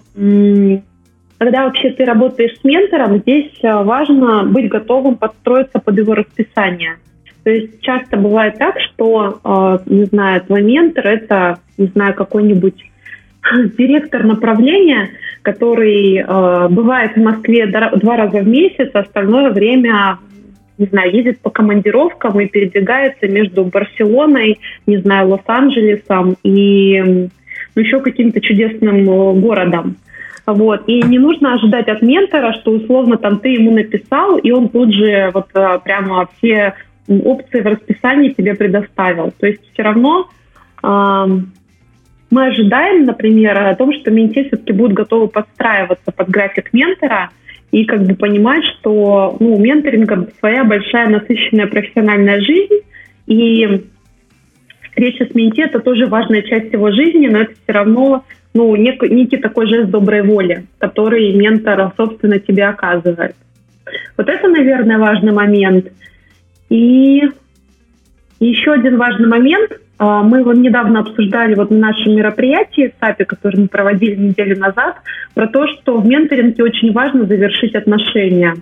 когда 1.37 1.65
вообще 1.65 1.91
ты 1.91 2.03
работаешь 2.05 2.57
с 2.59 2.63
ментором, 2.63 3.19
здесь 3.19 3.51
э, 3.61 3.83
важно 3.83 4.43
быть 4.43 4.69
готовым 4.69 5.17
подстроиться 5.17 5.79
под 5.79 5.97
его 5.97 6.15
расписание. 6.15 6.97
То 7.43 7.51
есть 7.51 7.79
часто 7.81 8.17
бывает 8.17 8.57
так, 8.57 8.79
что, 8.79 9.39
э, 9.43 9.77
не 9.85 10.05
знаю, 10.05 10.41
твой 10.41 10.63
ментор— 10.63 11.05
это, 11.07 11.59
не 11.77 11.87
знаю, 11.87 12.15
какой-нибудь 12.15 12.83
директор 13.77 14.23
направления, 14.23 15.09
который 15.43 16.17
э, 16.17 16.67
бывает 16.69 17.15
в 17.15 17.21
Москве 17.21 17.67
два 17.67 18.17
раза 18.17 18.39
в 18.39 18.47
месяц, 18.47 18.89
а 18.93 18.99
остальное 18.99 19.51
время 19.51 20.17
не 20.77 20.85
знаю, 20.85 21.13
ездит 21.13 21.39
по 21.39 21.49
командировкам 21.49 22.39
и 22.39 22.47
передвигается 22.47 23.27
между 23.27 23.65
Барселоной, 23.65 24.59
не 24.85 24.97
знаю, 24.97 25.29
Лос-Анджелесом 25.29 26.37
и 26.43 27.01
ну, 27.01 27.81
еще 27.81 27.99
каким-то 27.99 28.41
чудесным 28.41 29.05
городом. 29.39 29.97
Вот. 30.45 30.83
И 30.87 31.01
не 31.01 31.19
нужно 31.19 31.53
ожидать 31.53 31.89
от 31.89 32.01
ментора, 32.01 32.53
что 32.53 32.71
условно 32.71 33.17
там 33.17 33.39
ты 33.39 33.49
ему 33.49 33.71
написал, 33.71 34.37
и 34.37 34.51
он 34.51 34.69
тут 34.69 34.93
же 34.93 35.29
вот 35.33 35.47
э, 35.53 35.79
прямо 35.83 36.29
все 36.37 36.73
опции 37.07 37.59
в 37.59 37.65
расписании 37.65 38.29
тебе 38.29 38.55
предоставил. 38.55 39.31
То 39.37 39.47
есть 39.47 39.61
все 39.73 39.83
равно 39.83 40.29
э, 40.83 41.25
мы 42.29 42.47
ожидаем, 42.47 43.03
например, 43.03 43.57
о 43.57 43.75
том, 43.75 43.93
что 43.93 44.09
менте 44.09 44.45
все-таки 44.45 44.71
будут 44.71 44.93
готовы 44.93 45.27
подстраиваться 45.27 46.11
под 46.11 46.29
график 46.29 46.71
ментора 46.71 47.29
и 47.71 47.85
как 47.85 48.03
бы 48.03 48.15
понимать, 48.15 48.63
что 48.79 49.35
ну, 49.39 49.55
у 49.55 49.59
менторинга 49.59 50.29
своя 50.39 50.63
большая 50.63 51.09
насыщенная 51.09 51.67
профессиональная 51.67 52.39
жизнь, 52.39 52.83
и 53.27 53.85
встреча 54.83 55.25
с 55.25 55.35
менте– 55.35 55.61
это 55.63 55.79
тоже 55.79 56.07
важная 56.07 56.41
часть 56.43 56.71
его 56.71 56.91
жизни, 56.91 57.27
но 57.27 57.41
это 57.41 57.53
все 57.53 57.71
равно 57.73 58.23
ну, 58.53 58.75
нек, 58.75 59.03
некий 59.03 59.37
такой 59.37 59.67
жест 59.67 59.89
доброй 59.89 60.23
воли, 60.23 60.65
который 60.79 61.33
ментор, 61.33 61.93
собственно, 61.95 62.39
тебе 62.39 62.65
оказывает. 62.65 63.35
Вот 64.17 64.27
это, 64.27 64.47
наверное, 64.47 64.97
важный 64.97 65.31
момент. 65.31 65.91
И 66.69 67.21
еще 68.39 68.73
один 68.73 68.97
важный 68.97 69.27
момент. 69.27 69.71
А, 69.99 70.21
мы 70.21 70.39
его 70.39 70.53
недавно 70.53 70.99
обсуждали 70.99 71.55
вот 71.55 71.71
на 71.71 71.77
нашем 71.77 72.15
мероприятии 72.15 72.93
в 72.93 72.99
САПе, 73.03 73.25
которое 73.25 73.61
мы 73.61 73.67
проводили 73.67 74.15
неделю 74.15 74.59
назад, 74.59 74.97
про 75.33 75.47
то, 75.47 75.67
что 75.67 75.97
в 75.97 76.07
менторинге 76.07 76.63
очень 76.63 76.91
важно 76.93 77.25
завершить 77.25 77.75
отношения. 77.75 78.55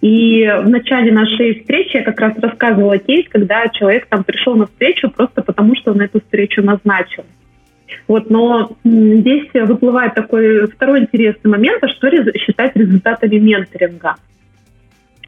И 0.00 0.44
в 0.44 0.68
начале 0.68 1.12
нашей 1.12 1.60
встречи 1.60 1.96
я 1.96 2.02
как 2.04 2.20
раз 2.20 2.38
рассказывала 2.38 2.98
кейс, 2.98 3.26
когда 3.28 3.66
человек 3.68 4.06
там 4.06 4.22
пришел 4.22 4.54
на 4.54 4.66
встречу 4.66 5.10
просто 5.10 5.42
потому, 5.42 5.74
что 5.76 5.92
он 5.92 6.00
эту 6.00 6.20
встречу 6.20 6.62
назначил. 6.62 7.24
Вот, 8.06 8.30
но 8.30 8.70
здесь 8.84 9.48
выплывает 9.54 10.14
такой 10.14 10.66
второй 10.66 11.00
интересный 11.00 11.50
момент, 11.50 11.82
а 11.82 11.88
что 11.88 12.10
считать 12.38 12.76
результатами 12.76 13.38
менторинга. 13.38 14.16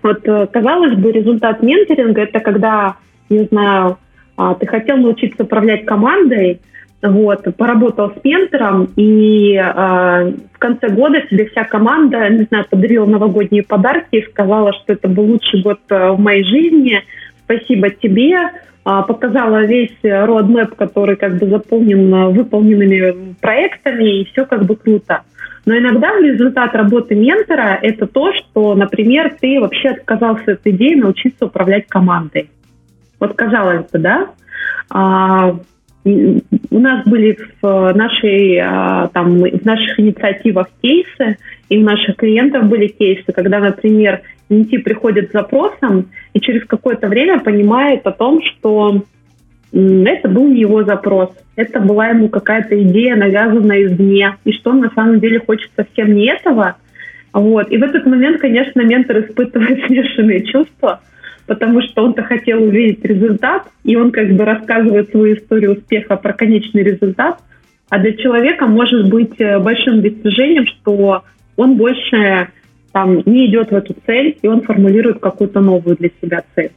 Вот, 0.03 0.27
э, 0.27 0.47
казалось 0.47 0.95
бы, 0.95 1.13
результат 1.13 1.63
менторинга– 1.63 2.23
это 2.23 2.41
когда, 2.41 2.97
не 3.29 3.45
знаю, 3.45 3.99
а, 4.41 4.55
ты 4.55 4.67
хотел 4.67 4.97
научиться 4.97 5.43
управлять 5.43 5.85
командой, 5.85 6.61
вот, 7.03 7.45
поработал 7.59 8.11
с 8.11 8.25
ментором, 8.25 8.89
и 8.97 9.55
э, 9.55 9.63
в 9.63 10.59
конце 10.59 10.89
года 10.89 11.21
тебе 11.31 11.47
вся 11.47 11.65
команда, 11.65 12.27
не 12.31 12.45
знаю, 12.45 12.65
подарила 12.71 13.05
новогодние 13.05 13.63
подарки 13.63 14.17
и 14.17 14.27
сказала, 14.31 14.73
что 14.73 14.95
это 14.95 15.09
был 15.09 15.25
лучший 15.25 15.63
год 15.63 15.81
э, 15.91 16.11
в 16.13 16.21
моей 16.21 16.45
жизни, 16.45 17.03
спасибо 17.45 17.91
тебе, 17.91 18.39
а, 18.85 19.03
показала 19.03 19.67
весь 19.67 19.97
roadmap, 20.03 20.75
который 20.75 21.17
как 21.17 21.37
бы 21.37 21.47
заполнен 21.47 22.33
выполненными 22.33 23.35
проектами, 23.43 24.21
и 24.21 24.25
все 24.25 24.47
как 24.47 24.65
бы 24.65 24.75
круто. 24.75 25.21
Но 25.67 25.77
иногда 25.77 26.19
результат 26.19 26.75
работы 26.75 27.15
ментора– 27.15 27.79
это 27.83 28.07
то, 28.07 28.33
что, 28.33 28.75
например, 28.75 29.35
ты 29.39 29.61
вообще 29.61 29.91
отказался 29.91 30.53
от 30.53 30.67
идеи 30.67 30.95
научиться 30.95 31.45
управлять 31.45 31.87
командой. 31.89 32.49
Вот 33.21 33.35
казалось 33.35 33.89
бы, 33.91 33.99
да? 33.99 34.31
А, 34.89 35.57
у 36.05 36.79
нас 36.79 37.07
были 37.07 37.39
в 37.61 37.93
нашей 37.95 38.59
а, 38.59 39.09
там 39.09 39.39
в 39.39 39.65
наших 39.65 40.01
инициативах 40.01 40.69
кейсы, 40.83 41.37
и 41.69 41.79
у 41.79 41.83
наших 41.83 42.17
клиентов 42.17 42.65
были 42.67 42.89
кейсы, 42.89 43.31
когда, 43.33 43.61
например, 43.61 44.23
NT 44.49 44.81
приходит 44.81 45.29
с 45.31 45.33
запросом 45.33 46.09
и 46.33 46.41
через 46.41 46.65
какое-то 46.65 47.07
время 47.07 47.39
понимает 47.39 48.07
о 48.07 48.13
том, 48.13 48.41
что 48.43 49.05
это 49.73 50.29
был 50.29 50.49
не 50.49 50.63
его 50.63 50.83
запрос, 50.83 51.31
это 51.55 51.81
была 51.81 52.09
ему 52.09 52.29
какая-то 52.29 52.83
идея, 52.83 53.15
навязанная 53.15 53.85
извне, 53.85 54.37
и 54.45 54.53
что 54.53 54.71
он 54.71 54.81
на 54.81 54.91
самом 54.91 55.21
деле 55.21 55.39
хочет 55.41 55.71
совсем 55.77 56.15
не 56.15 56.27
этого. 56.27 56.77
Вот. 57.33 57.71
И 57.71 57.77
в 57.77 57.83
этот 57.83 58.07
момент, 58.07 58.41
конечно, 58.41 58.81
ментор 58.81 59.21
испытывает 59.21 59.85
смешанные 59.87 60.45
чувства, 60.45 61.01
потому 61.51 61.83
что 61.83 62.05
он-то 62.05 62.23
хотел 62.23 62.63
увидеть 62.63 63.05
результат, 63.05 63.65
и 63.83 63.97
он 63.97 64.13
как 64.13 64.31
бы 64.31 64.45
рассказывает 64.45 65.11
свою 65.11 65.35
историю 65.35 65.73
успеха 65.73 66.15
про 66.15 66.33
конечный 66.33 66.85
результат, 66.85 67.41
а 67.89 67.99
для 67.99 68.13
человека 68.13 68.67
может 68.67 69.11
быть 69.11 69.35
э, 69.41 69.59
большим 69.59 70.01
достижением, 70.01 70.65
что 70.67 71.25
он 71.57 71.77
больше 71.77 72.51
там 72.93 73.21
не 73.27 73.47
идет 73.47 73.73
в 73.73 73.75
эту 73.75 73.97
цель, 74.07 74.39
и 74.41 74.47
он 74.47 74.63
формулирует 74.63 75.19
какую-то 75.19 75.59
новую 75.61 75.97
для 75.97 76.11
себя 76.23 76.45
цель. 76.55 76.71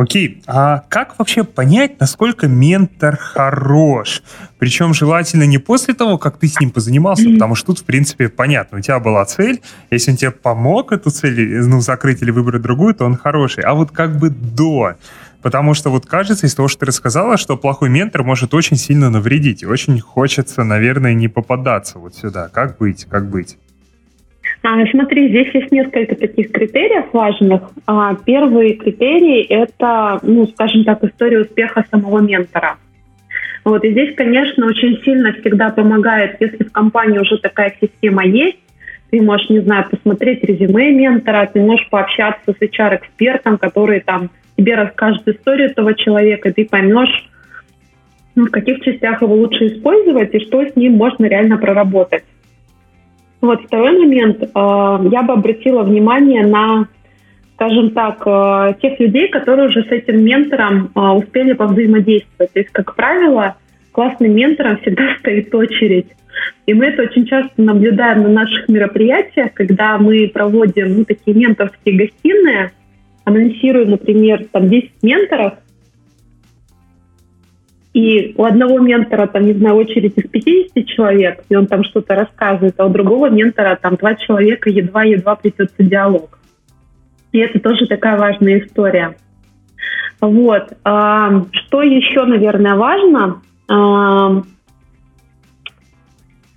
Окей, 0.00 0.42
а 0.46 0.82
как 0.88 1.18
вообще 1.18 1.44
понять, 1.44 2.00
насколько 2.00 2.48
ментор 2.48 3.18
хорош? 3.18 4.22
Причем 4.58 4.94
желательно 4.94 5.42
не 5.42 5.58
после 5.58 5.92
того, 5.92 6.16
как 6.16 6.38
ты 6.38 6.48
с 6.48 6.58
ним 6.58 6.70
позанимался, 6.70 7.28
потому 7.28 7.54
что 7.54 7.66
тут, 7.66 7.80
в 7.80 7.84
принципе, 7.84 8.30
понятно, 8.30 8.78
у 8.78 8.80
тебя 8.80 8.98
была 8.98 9.22
цель, 9.26 9.60
если 9.90 10.12
он 10.12 10.16
тебе 10.16 10.30
помог 10.30 10.92
эту 10.92 11.10
цель 11.10 11.66
ну, 11.66 11.82
закрыть 11.82 12.22
или 12.22 12.30
выбрать 12.30 12.62
другую, 12.62 12.94
то 12.94 13.04
он 13.04 13.14
хороший. 13.14 13.62
А 13.62 13.74
вот 13.74 13.90
как 13.90 14.18
бы 14.18 14.30
до, 14.30 14.94
Потому 15.42 15.74
что 15.74 15.90
вот 15.90 16.06
кажется 16.06 16.46
из 16.46 16.54
того, 16.54 16.68
что 16.68 16.80
ты 16.80 16.86
рассказала, 16.86 17.36
что 17.36 17.58
плохой 17.58 17.90
ментор 17.90 18.22
может 18.24 18.54
очень 18.54 18.78
сильно 18.78 19.10
навредить. 19.10 19.62
И 19.62 19.66
очень 19.66 20.00
хочется, 20.00 20.64
наверное, 20.64 21.12
не 21.12 21.28
попадаться 21.28 21.98
вот 21.98 22.14
сюда. 22.14 22.48
Как 22.48 22.78
быть? 22.78 23.04
Как 23.04 23.28
быть? 23.28 23.58
А, 24.62 24.86
смотри, 24.90 25.28
здесь 25.28 25.54
есть 25.54 25.72
несколько 25.72 26.16
таких 26.16 26.52
критериев 26.52 27.06
важных. 27.12 27.70
А, 27.86 28.14
первый 28.14 28.74
критерий– 28.74 29.42
это, 29.48 30.20
ну, 30.22 30.46
скажем 30.48 30.84
так, 30.84 31.02
история 31.02 31.40
успеха 31.40 31.84
самого 31.90 32.18
ментора. 32.20 32.76
Вот, 33.64 33.84
и 33.84 33.90
здесь, 33.90 34.14
конечно, 34.16 34.66
очень 34.66 35.00
сильно 35.02 35.32
всегда 35.32 35.70
помогает, 35.70 36.36
если 36.40 36.64
в 36.64 36.72
компании 36.72 37.18
уже 37.18 37.38
такая 37.38 37.74
система 37.80 38.24
есть, 38.24 38.58
ты 39.10 39.20
можешь, 39.22 39.48
не 39.48 39.60
знаю, 39.60 39.86
посмотреть 39.90 40.44
резюме 40.44 40.92
ментора, 40.92 41.50
ты 41.52 41.60
можешь 41.60 41.88
пообщаться 41.88 42.52
с 42.52 42.62
HR-экспертом, 42.62 43.58
который 43.58 44.00
там 44.00 44.30
тебе 44.56 44.74
расскажет 44.76 45.26
историю 45.26 45.70
этого 45.70 45.94
человека, 45.94 46.52
ты 46.52 46.66
поймешь, 46.66 47.28
ну, 48.34 48.46
в 48.46 48.50
каких 48.50 48.80
частях 48.82 49.22
его 49.22 49.34
лучше 49.34 49.66
использовать 49.68 50.34
и 50.34 50.40
что 50.40 50.64
с 50.64 50.76
ним 50.76 50.94
можно 50.94 51.26
реально 51.26 51.56
проработать. 51.56 52.24
Вот 53.40 53.62
второй 53.62 53.98
момент. 53.98 54.42
Э, 54.42 54.48
я 54.54 55.22
бы 55.22 55.32
обратила 55.32 55.82
внимание 55.82 56.46
на, 56.46 56.88
скажем 57.54 57.90
так, 57.90 58.22
э, 58.26 58.74
тех 58.82 59.00
людей, 59.00 59.28
которые 59.28 59.68
уже 59.68 59.82
с 59.82 59.90
этим 59.90 60.22
ментором 60.22 60.90
э, 60.94 61.00
успели 61.00 61.54
повзаимодействовать. 61.54 62.52
То 62.52 62.58
есть, 62.58 62.70
как 62.70 62.94
правило, 62.94 63.56
классным 63.92 64.34
ментором 64.34 64.78
всегда 64.78 65.14
стоит 65.20 65.54
очередь. 65.54 66.08
И 66.66 66.74
мы 66.74 66.86
это 66.86 67.02
очень 67.02 67.26
часто 67.26 67.60
наблюдаем 67.60 68.22
на 68.22 68.28
наших 68.28 68.68
мероприятиях, 68.68 69.52
когда 69.54 69.98
мы 69.98 70.30
проводим 70.32 70.98
ну, 70.98 71.04
такие 71.04 71.36
менторские 71.36 71.96
гостиные, 71.96 72.72
анонсируем, 73.24 73.90
например, 73.90 74.46
там 74.52 74.68
10 74.68 74.90
менторов, 75.02 75.54
и 77.92 78.34
у 78.36 78.44
одного 78.44 78.78
ментора, 78.78 79.26
там, 79.26 79.46
не 79.46 79.52
знаю, 79.54 79.76
очередь 79.76 80.16
из 80.16 80.28
50 80.28 80.86
человек, 80.86 81.44
и 81.48 81.56
он 81.56 81.66
там 81.66 81.82
что-то 81.82 82.14
рассказывает, 82.14 82.78
а 82.78 82.86
у 82.86 82.88
другого 82.88 83.28
ментора 83.30 83.78
там 83.80 83.96
два 83.96 84.14
человека 84.14 84.70
едва-едва 84.70 85.34
плетется 85.34 85.82
диалог. 85.82 86.38
И 87.32 87.38
это 87.38 87.58
тоже 87.58 87.86
такая 87.86 88.16
важная 88.16 88.60
история. 88.60 89.16
Вот. 90.20 90.72
А, 90.84 91.44
что 91.50 91.82
еще, 91.82 92.24
наверное, 92.26 92.76
важно? 92.76 93.42
А, 93.68 94.42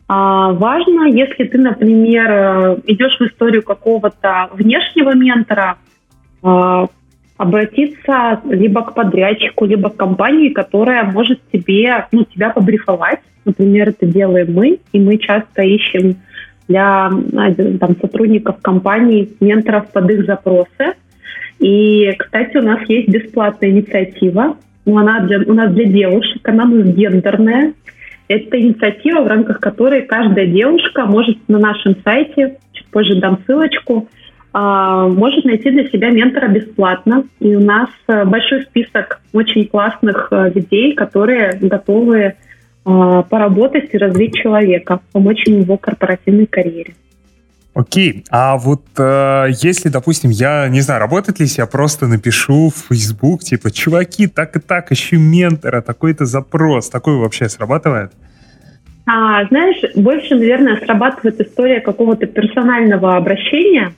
а, 0.07 0.51
важно, 0.51 1.07
если 1.07 1.45
ты, 1.45 1.57
например, 1.57 2.79
идешь 2.85 3.17
в 3.19 3.23
историю 3.23 3.63
какого-то 3.63 4.49
внешнего 4.53 5.15
ментора, 5.15 5.77
обратиться 7.43 8.41
либо 8.49 8.83
к 8.83 8.95
подрядчику, 8.95 9.65
либо 9.65 9.89
к 9.89 9.97
компании, 9.97 10.49
которая 10.49 11.03
может 11.03 11.39
тебе, 11.51 12.07
ну, 12.11 12.23
тебя 12.23 12.49
побрифовать. 12.49 13.19
Например, 13.45 13.89
это 13.89 14.05
делаем 14.05 14.53
мы, 14.53 14.79
и 14.93 14.99
мы 14.99 15.17
часто 15.17 15.61
ищем 15.63 16.15
для 16.67 17.11
там, 17.79 17.97
сотрудников 17.99 18.61
компаний 18.61 19.29
менторов 19.41 19.91
под 19.91 20.09
их 20.11 20.25
запросы. 20.25 20.95
И, 21.59 22.11
кстати, 22.17 22.57
у 22.57 22.61
нас 22.61 22.79
есть 22.87 23.09
бесплатная 23.09 23.69
инициатива. 23.69 24.57
Ну, 24.85 24.97
она 24.97 25.19
для, 25.19 25.39
у 25.39 25.53
нас 25.53 25.73
для 25.73 25.85
девушек, 25.85 26.47
она 26.47 26.65
гендерная. 26.65 27.73
Это 28.29 28.59
инициатива, 28.59 29.21
в 29.21 29.27
рамках 29.27 29.59
которой 29.59 30.03
каждая 30.03 30.47
девушка 30.47 31.05
может 31.05 31.37
на 31.49 31.59
нашем 31.59 31.95
сайте, 32.03 32.57
чуть 32.71 32.87
позже 32.87 33.19
дам 33.19 33.39
ссылочку, 33.45 34.07
может 34.53 35.45
найти 35.45 35.71
для 35.71 35.89
себя 35.89 36.11
ментора 36.11 36.47
бесплатно. 36.47 37.23
И 37.39 37.55
у 37.55 37.59
нас 37.59 37.89
э, 38.07 38.23
большой 38.23 38.61
список 38.63 39.19
очень 39.33 39.67
классных 39.67 40.27
э, 40.31 40.51
людей, 40.53 40.93
которые 40.93 41.57
готовы 41.59 42.35
а, 42.85 43.21
поработать 43.23 43.93
и 43.93 43.97
развить 43.97 44.35
человека, 44.35 44.99
помочь 45.13 45.47
ему 45.47 45.59
в 45.59 45.61
его 45.61 45.77
корпоративной 45.77 46.47
карьере. 46.47 46.95
Окей, 47.73 48.23
а 48.29 48.57
вот 48.57 48.83
э, 48.99 49.47
если, 49.61 49.89
допустим, 49.89 50.29
я, 50.29 50.67
не 50.67 50.81
знаю, 50.81 50.99
работает 50.99 51.39
ли 51.39 51.47
я 51.57 51.65
просто 51.65 52.07
напишу 52.07 52.69
в 52.69 52.93
Facebook, 52.93 53.41
типа, 53.41 53.71
чуваки, 53.71 54.27
так 54.27 54.55
и 54.55 54.59
так, 54.59 54.91
ищу 54.91 55.17
ментора, 55.17 55.81
такой-то 55.81 56.25
запрос, 56.25 56.89
такой 56.89 57.15
вообще 57.15 57.49
срабатывает? 57.49 58.11
А, 59.07 59.45
знаешь, 59.47 59.81
больше, 59.95 60.35
наверное, 60.35 60.79
срабатывает 60.85 61.41
история 61.41 61.79
какого-то 61.79 62.27
персонального 62.27 63.15
обращения, 63.15 63.93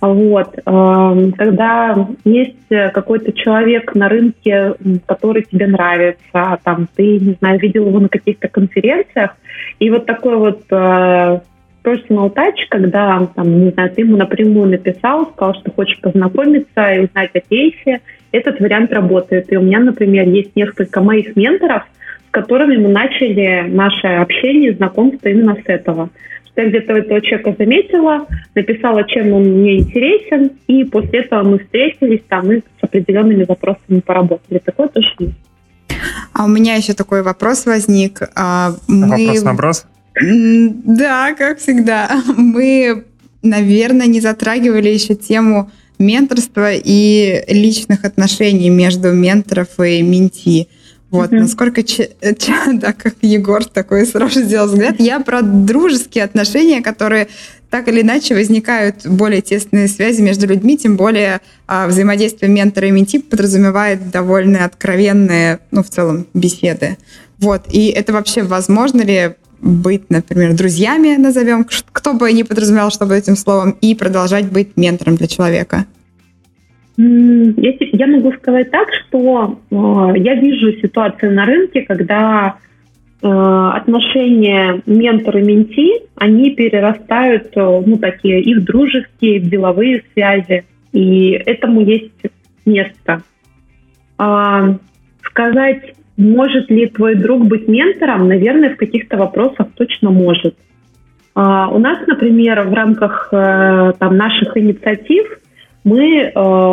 вот. 0.00 0.58
Эм, 0.66 1.32
когда 1.32 2.08
есть 2.24 2.68
какой-то 2.68 3.32
человек 3.32 3.94
на 3.94 4.08
рынке, 4.08 4.74
который 5.06 5.42
тебе 5.42 5.66
нравится, 5.66 6.58
там 6.64 6.88
ты, 6.94 7.18
не 7.18 7.32
знаю, 7.40 7.58
видел 7.58 7.86
его 7.86 8.00
на 8.00 8.08
каких-то 8.08 8.48
конференциях, 8.48 9.36
и 9.78 9.90
вот 9.90 10.06
такой 10.06 10.36
вот 10.36 10.62
э, 10.70 11.40
personal 11.86 12.34
touch, 12.34 12.56
когда, 12.68 13.26
там, 13.34 13.64
не 13.64 13.70
знаю, 13.70 13.90
ты 13.90 14.02
ему 14.02 14.16
напрямую 14.16 14.70
написал, 14.70 15.26
сказал, 15.26 15.54
что 15.54 15.70
хочешь 15.70 16.00
познакомиться 16.00 16.92
и 16.92 17.04
узнать 17.04 17.30
о 17.34 17.40
кейсе, 17.40 18.00
этот 18.32 18.60
вариант 18.60 18.92
работает. 18.92 19.52
И 19.52 19.56
у 19.56 19.62
меня, 19.62 19.78
например, 19.78 20.28
есть 20.28 20.56
несколько 20.56 21.00
моих 21.00 21.36
менторов, 21.36 21.84
с 22.28 22.30
которыми 22.32 22.76
мы 22.76 22.88
начали 22.88 23.64
наше 23.68 24.08
общение, 24.08 24.74
знакомство 24.74 25.28
именно 25.28 25.54
с 25.54 25.68
этого 25.68 26.10
я 26.56 26.68
где-то 26.68 26.94
этого 26.94 27.20
человека 27.20 27.54
заметила, 27.58 28.26
написала, 28.54 29.04
чем 29.08 29.32
он 29.32 29.42
мне 29.42 29.78
интересен, 29.78 30.52
и 30.66 30.84
после 30.84 31.20
этого 31.20 31.42
мы 31.42 31.58
встретились 31.58 32.22
там 32.28 32.50
и 32.52 32.58
с 32.60 32.62
определенными 32.80 33.44
вопросами 33.44 34.00
поработали. 34.00 34.58
Такое 34.58 34.88
тоже 34.88 35.08
есть. 35.18 35.34
А 36.32 36.44
у 36.44 36.48
меня 36.48 36.74
еще 36.74 36.94
такой 36.94 37.22
вопрос 37.22 37.66
возник. 37.66 38.20
А, 38.34 38.74
мы... 38.88 39.08
Вопрос 39.08 39.42
на 39.42 39.50
вопрос? 39.52 39.86
Да, 40.20 41.34
как 41.34 41.58
всегда. 41.58 42.10
Мы, 42.36 43.04
наверное, 43.42 44.06
не 44.06 44.20
затрагивали 44.20 44.88
еще 44.88 45.14
тему 45.14 45.70
менторства 45.98 46.72
и 46.72 47.44
личных 47.48 48.04
отношений 48.04 48.70
между 48.70 49.12
менторов 49.12 49.78
и 49.78 50.02
менти. 50.02 50.68
Вот, 51.10 51.32
mm-hmm. 51.32 51.38
насколько, 51.38 51.80
э, 51.80 52.34
да, 52.74 52.92
как 52.92 53.14
Егор 53.22 53.64
такой 53.64 54.06
сразу 54.06 54.42
сделал 54.42 54.66
взгляд, 54.66 54.96
я 54.98 55.20
про 55.20 55.42
дружеские 55.42 56.24
отношения, 56.24 56.82
которые 56.82 57.28
так 57.70 57.88
или 57.88 58.02
иначе 58.02 58.34
возникают 58.34 59.06
более 59.06 59.40
тесные 59.40 59.88
связи 59.88 60.20
между 60.20 60.46
людьми, 60.46 60.76
тем 60.76 60.96
более 60.96 61.40
а, 61.66 61.86
взаимодействие 61.86 62.50
ментора 62.50 62.88
и 62.88 62.90
менти 62.90 63.18
подразумевает 63.18 64.10
довольно 64.10 64.64
откровенные, 64.64 65.60
ну, 65.70 65.82
в 65.82 65.90
целом, 65.90 66.26
беседы. 66.32 66.96
Вот, 67.38 67.62
и 67.70 67.88
это 67.88 68.12
вообще 68.12 68.42
возможно 68.42 69.02
ли 69.02 69.34
быть, 69.60 70.10
например, 70.10 70.54
друзьями, 70.54 71.16
назовем, 71.16 71.66
кто 71.92 72.14
бы 72.14 72.32
ни 72.32 72.42
подразумевал, 72.42 72.90
чтобы 72.90 73.16
этим 73.16 73.36
словом, 73.36 73.72
и 73.80 73.94
продолжать 73.94 74.46
быть 74.46 74.76
ментором 74.76 75.16
для 75.16 75.26
человека? 75.26 75.86
Я 76.96 78.06
могу 78.06 78.32
сказать 78.32 78.70
так, 78.70 78.88
что 78.92 79.58
э, 79.70 79.74
я 80.18 80.34
вижу 80.34 80.72
ситуацию 80.80 81.34
на 81.34 81.44
рынке, 81.44 81.82
когда 81.82 82.56
отношения 83.22 84.82
ментор 84.84 85.38
и 85.38 85.42
менти, 85.42 86.02
они 86.16 86.50
перерастают, 86.50 87.50
ну, 87.56 87.96
такие, 87.96 88.42
их 88.42 88.62
дружеские, 88.62 89.40
деловые 89.40 90.04
связи. 90.12 90.64
И 90.92 91.30
этому 91.30 91.80
есть 91.80 92.12
место. 92.66 93.22
А, 94.18 94.76
сказать, 95.22 95.94
может 96.16 96.70
ли 96.70 96.86
твой 96.86 97.14
друг 97.14 97.46
быть 97.46 97.68
ментором, 97.68 98.28
наверное, 98.28 98.74
в 98.74 98.76
каких-то 98.76 99.16
вопросах 99.16 99.68
точно 99.76 100.10
может. 100.10 100.56
А, 101.34 101.68
у 101.68 101.78
нас, 101.78 101.98
например, 102.06 102.62
в 102.62 102.72
рамках 102.72 103.28
э, 103.32 103.92
там, 103.98 104.16
наших 104.16 104.56
инициатив 104.56 105.38
мы 105.86 106.18
э, 106.18 106.30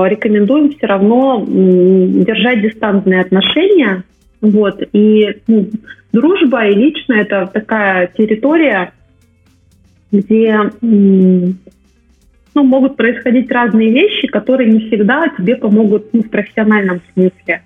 рекомендуем 0.10 0.72
все 0.72 0.88
равно 0.88 1.46
держать 1.48 2.62
дистантные 2.64 3.22
отношения. 3.22 4.04
Вот, 4.42 4.82
и 4.92 5.38
ну, 5.48 5.70
дружба 6.12 6.66
и 6.66 6.74
лично 6.74 7.14
это 7.14 7.46
такая 7.46 8.08
территория, 8.08 8.92
где 10.12 10.60
ну, 10.82 11.54
могут 12.56 12.98
происходить 12.98 13.52
разные 13.52 13.92
вещи, 13.92 14.28
которые 14.28 14.72
не 14.72 14.88
всегда 14.88 15.28
тебе 15.38 15.58
помогут 15.58 16.12
ну, 16.12 16.24
в 16.24 16.30
профессиональном 16.30 17.00
смысле. 17.14 17.62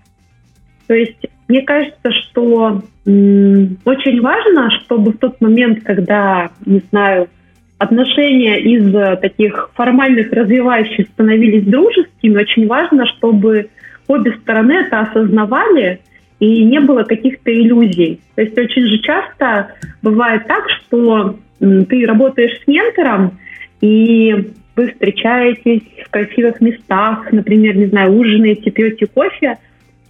То 0.87 0.95
есть 0.95 1.25
мне 1.47 1.61
кажется, 1.61 2.11
что 2.11 2.81
м, 3.05 3.77
очень 3.85 4.19
важно, 4.19 4.69
чтобы 4.81 5.13
в 5.13 5.17
тот 5.17 5.39
момент, 5.39 5.81
когда, 5.83 6.51
не 6.65 6.81
знаю, 6.89 7.29
отношения 7.77 8.59
из 8.59 8.93
э, 8.93 9.17
таких 9.17 9.69
формальных 9.75 10.31
развивающих 10.31 11.07
становились 11.09 11.65
дружескими, 11.65 12.37
очень 12.37 12.67
важно, 12.67 13.05
чтобы 13.05 13.69
обе 14.07 14.33
стороны 14.41 14.73
это 14.73 15.01
осознавали 15.01 15.99
и 16.39 16.63
не 16.63 16.79
было 16.79 17.03
каких-то 17.03 17.51
иллюзий. 17.51 18.19
То 18.35 18.41
есть 18.41 18.57
очень 18.57 18.85
же 18.87 18.99
часто 18.99 19.73
бывает 20.01 20.47
так, 20.47 20.69
что 20.69 21.37
ты 21.59 22.05
работаешь 22.05 22.59
с 22.63 22.67
ментором, 22.67 23.39
и 23.81 24.53
вы 24.75 24.91
встречаетесь 24.91 25.83
в 26.05 26.09
красивых 26.09 26.61
местах, 26.61 27.31
например, 27.31 27.75
не 27.75 27.87
знаю, 27.87 28.13
ужинаете, 28.13 28.69
пьете 28.69 29.07
кофе, 29.07 29.57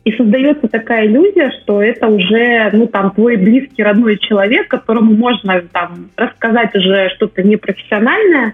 и 0.07 0.15
создается 0.15 0.69
такая 0.69 1.05
иллюзия, 1.05 1.51
что 1.61 1.83
это 1.83 2.07
уже, 2.07 2.69
ну, 2.71 2.87
там, 2.87 3.11
твой 3.11 3.35
близкий, 3.35 3.83
родной 3.83 4.17
человек, 4.17 4.69
которому 4.69 5.13
можно, 5.13 5.61
там, 5.73 6.11
рассказать 6.15 6.73
уже 6.73 7.09
что-то 7.17 7.43
непрофессиональное. 7.43 8.53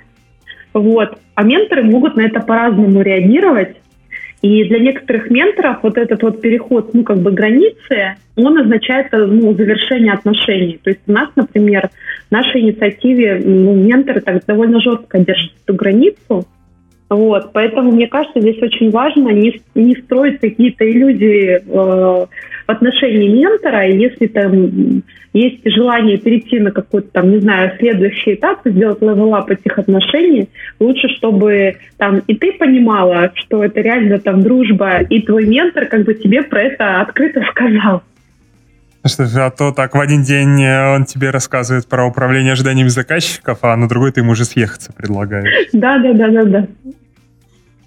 Вот. 0.73 1.19
А 1.35 1.43
менторы 1.43 1.83
могут 1.83 2.15
на 2.15 2.21
это 2.21 2.39
по-разному 2.39 3.03
реагировать. 3.03 3.75
И 4.41 4.63
для 4.63 4.79
некоторых 4.79 5.29
менторов 5.29 5.83
вот 5.83 5.95
этот 5.99 6.23
вот 6.23 6.41
переход, 6.41 6.91
ну, 6.95 7.03
как 7.03 7.19
бы 7.19 7.31
границы, 7.31 8.15
он 8.35 8.59
означает, 8.59 9.09
ну, 9.11 9.53
завершение 9.53 10.13
отношений. 10.13 10.79
То 10.83 10.89
есть 10.89 11.01
у 11.05 11.11
нас, 11.11 11.29
например, 11.35 11.91
в 12.29 12.31
нашей 12.31 12.61
инициативе 12.61 13.39
ну, 13.45 13.75
менторы 13.75 14.21
так 14.21 14.43
довольно 14.47 14.81
жестко 14.81 15.19
держат 15.19 15.51
эту 15.63 15.75
границу, 15.75 16.47
вот, 17.15 17.51
поэтому 17.53 17.91
мне 17.91 18.07
кажется, 18.07 18.39
здесь 18.39 18.61
очень 18.61 18.89
важно 18.89 19.29
не, 19.29 19.61
не 19.75 19.95
строить 19.95 20.39
какие-то 20.39 20.89
иллюзии 20.89 21.55
э, 21.55 21.61
в 21.65 22.27
отношении 22.67 23.29
ментора. 23.29 23.87
И 23.87 23.97
если 23.97 24.27
там 24.27 25.03
есть 25.33 25.61
желание 25.65 26.17
перейти 26.17 26.59
на 26.59 26.71
какой-то 26.71 27.09
там, 27.11 27.31
не 27.31 27.39
знаю, 27.39 27.73
следующий 27.79 28.35
этап, 28.35 28.59
сделать 28.65 29.01
level 29.01 29.35
up 29.35 29.49
этих 29.49 29.77
отношений, 29.79 30.49
лучше, 30.79 31.07
чтобы 31.17 31.77
там 31.97 32.21
и 32.27 32.35
ты 32.35 32.53
понимала, 32.53 33.31
что 33.35 33.63
это 33.63 33.81
реально 33.81 34.19
там 34.19 34.41
дружба, 34.41 35.01
и 35.01 35.21
твой 35.21 35.45
ментор 35.45 35.87
как 35.87 36.05
бы 36.05 36.13
тебе 36.13 36.43
про 36.43 36.61
это 36.63 37.01
открыто 37.01 37.41
сказал. 37.51 38.03
Что 39.05 39.25
а 39.45 39.49
то 39.49 39.71
так 39.73 39.95
в 39.95 39.99
один 39.99 40.23
день 40.23 40.63
э, 40.63 40.95
он 40.95 41.03
тебе 41.03 41.29
рассказывает 41.29 41.87
про 41.87 42.05
управление 42.05 42.53
ожиданиями 42.53 42.87
заказчиков, 42.87 43.59
а 43.61 43.75
на 43.75 43.89
другой 43.89 44.13
ты 44.13 44.21
ему 44.21 44.31
уже 44.31 44.45
съехаться 44.45 44.93
предлагаешь. 44.93 45.67
Да, 45.73 45.97
да, 45.97 46.13
да, 46.13 46.29
да, 46.29 46.43
да. 46.45 46.67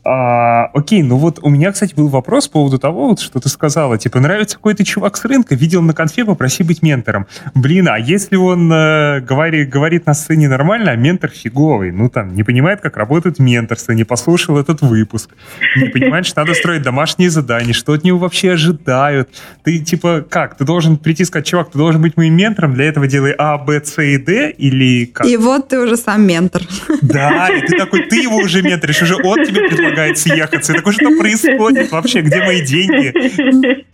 А, 0.09 0.71
окей, 0.73 1.03
ну 1.03 1.17
вот 1.17 1.41
у 1.43 1.49
меня, 1.49 1.73
кстати, 1.73 1.93
был 1.93 2.07
вопрос 2.07 2.47
по 2.47 2.61
поводу 2.61 2.79
того, 2.79 3.09
вот, 3.09 3.19
что 3.19 3.41
ты 3.41 3.49
сказала. 3.49 3.99
Типа, 3.99 4.21
нравится 4.21 4.57
какой-то 4.57 4.85
чувак 4.85 5.17
с 5.17 5.25
рынка, 5.25 5.57
видел 5.57 5.83
на 5.83 5.95
конфе, 5.95 6.25
попроси 6.25 6.63
быть 6.63 6.81
ментором. 6.81 7.27
Блин, 7.57 7.89
а 7.89 7.99
если 7.99 8.37
он 8.37 8.73
э, 8.73 9.21
говорит, 9.21 9.69
говорит 9.69 10.07
на 10.07 10.15
сцене 10.15 10.49
нормально, 10.49 10.93
а 10.93 10.97
ментор 10.97 11.31
фиговый, 11.31 11.91
ну 11.91 12.09
там, 12.09 12.35
не 12.37 12.45
понимает, 12.45 12.81
как 12.81 12.97
работает 12.97 13.41
менторство, 13.41 13.93
не 13.93 14.05
послушал 14.05 14.59
этот 14.59 14.81
выпуск, 14.81 15.31
не 15.75 15.89
понимает, 15.89 16.25
что 16.25 16.43
надо 16.43 16.55
строить 16.55 16.83
домашние 16.83 17.29
задания, 17.29 17.73
что 17.73 17.93
от 17.93 18.05
него 18.05 18.19
вообще 18.19 18.53
ожидают. 18.53 19.29
Ты, 19.65 19.81
типа, 19.81 20.25
как? 20.29 20.57
Ты 20.57 20.65
должен 20.65 20.99
прийти 20.99 21.25
и 21.25 21.27
сказать, 21.27 21.47
чувак, 21.47 21.73
ты 21.73 21.79
должен 21.79 22.01
быть 22.01 22.17
моим 22.17 22.37
ментором, 22.37 22.75
для 22.75 22.85
этого 22.85 23.09
делай 23.09 23.35
А, 23.37 23.59
Б, 23.59 23.83
С 23.85 24.01
и 24.01 24.19
Д, 24.19 24.53
или 24.53 25.07
как? 25.07 25.27
И 25.27 25.37
вот 25.37 25.67
ты 25.67 25.81
уже 25.81 25.97
сам 25.97 26.25
ментор. 26.25 26.63
Да, 27.03 27.49
и 27.49 27.67
ты 27.67 27.77
такой, 27.77 28.03
ты 28.03 28.23
его 28.23 28.37
уже 28.37 28.63
менторишь, 28.63 29.03
уже 29.03 29.17
он 29.17 29.45
тебе 29.45 29.69
предлагает 29.69 29.96
помогает 29.97 30.19
съехаться. 30.19 30.73
Я 30.73 30.79
такой, 30.79 30.93
что 30.93 31.19
происходит 31.19 31.91
вообще? 31.91 32.21
Где 32.21 32.43
мои 32.43 32.65
деньги? 32.65 33.85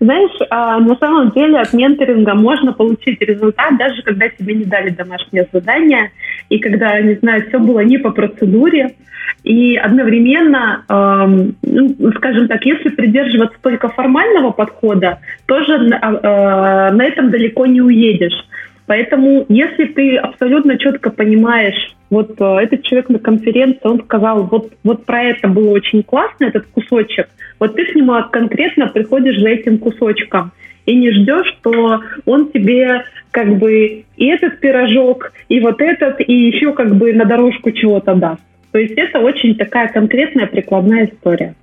Знаешь, 0.00 0.38
а, 0.48 0.78
на 0.78 0.96
самом 0.96 1.30
деле 1.30 1.58
от 1.58 1.72
менторинга 1.72 2.34
можно 2.34 2.72
получить 2.72 3.20
результат, 3.20 3.76
даже 3.76 4.02
когда 4.02 4.28
тебе 4.28 4.54
не 4.54 4.64
дали 4.64 4.90
домашнее 4.90 5.46
задание, 5.52 6.12
и 6.48 6.58
когда, 6.58 6.98
не 7.00 7.14
знаю, 7.16 7.46
все 7.48 7.58
было 7.58 7.80
не 7.80 7.98
по 7.98 8.10
процедуре, 8.10 8.94
и 9.42 9.76
одновременно, 9.76 10.84
эм, 10.88 11.56
ну, 11.62 12.12
скажем 12.16 12.48
так, 12.48 12.64
если 12.64 12.90
придерживаться 12.90 13.56
только 13.62 13.88
формального 13.88 14.50
подхода, 14.50 15.18
тоже 15.46 15.72
э, 15.74 15.88
на 15.90 17.04
этом 17.04 17.30
далеко 17.30 17.66
не 17.66 17.80
уедешь. 17.80 18.46
Поэтому, 18.86 19.46
если 19.48 19.86
ты 19.86 20.16
абсолютно 20.16 20.78
четко 20.78 21.10
понимаешь, 21.10 21.96
вот 22.10 22.40
э, 22.40 22.44
этот 22.62 22.82
человек 22.82 23.08
на 23.08 23.18
конференции, 23.18 23.80
он 23.84 24.02
сказал, 24.02 24.44
вот, 24.44 24.72
вот 24.82 25.06
про 25.06 25.22
это 25.22 25.48
было 25.48 25.70
очень 25.70 26.02
классно, 26.02 26.46
этот 26.46 26.66
кусочек, 26.66 27.28
вот 27.58 27.76
ты 27.76 27.84
к 27.84 27.94
нему 27.94 28.14
конкретно 28.30 28.88
приходишь 28.88 29.38
за 29.38 29.48
этим 29.48 29.78
кусочком 29.78 30.52
и 30.86 30.96
не 30.96 31.12
ждешь, 31.12 31.54
что 31.58 32.00
он 32.24 32.50
тебе 32.50 33.04
как 33.30 33.58
бы 33.58 34.04
и 34.16 34.26
этот 34.26 34.58
пирожок, 34.58 35.32
и 35.48 35.60
вот 35.60 35.80
этот, 35.80 36.20
и 36.20 36.32
еще 36.32 36.72
как 36.72 36.96
бы 36.96 37.12
на 37.12 37.24
дорожку 37.24 37.70
чего-то 37.70 38.14
даст. 38.14 38.42
То 38.72 38.78
есть 38.78 38.94
это 38.96 39.18
очень 39.18 39.56
такая 39.56 39.88
конкретная 39.88 40.46
прикладная 40.46 41.06
история. 41.06 41.54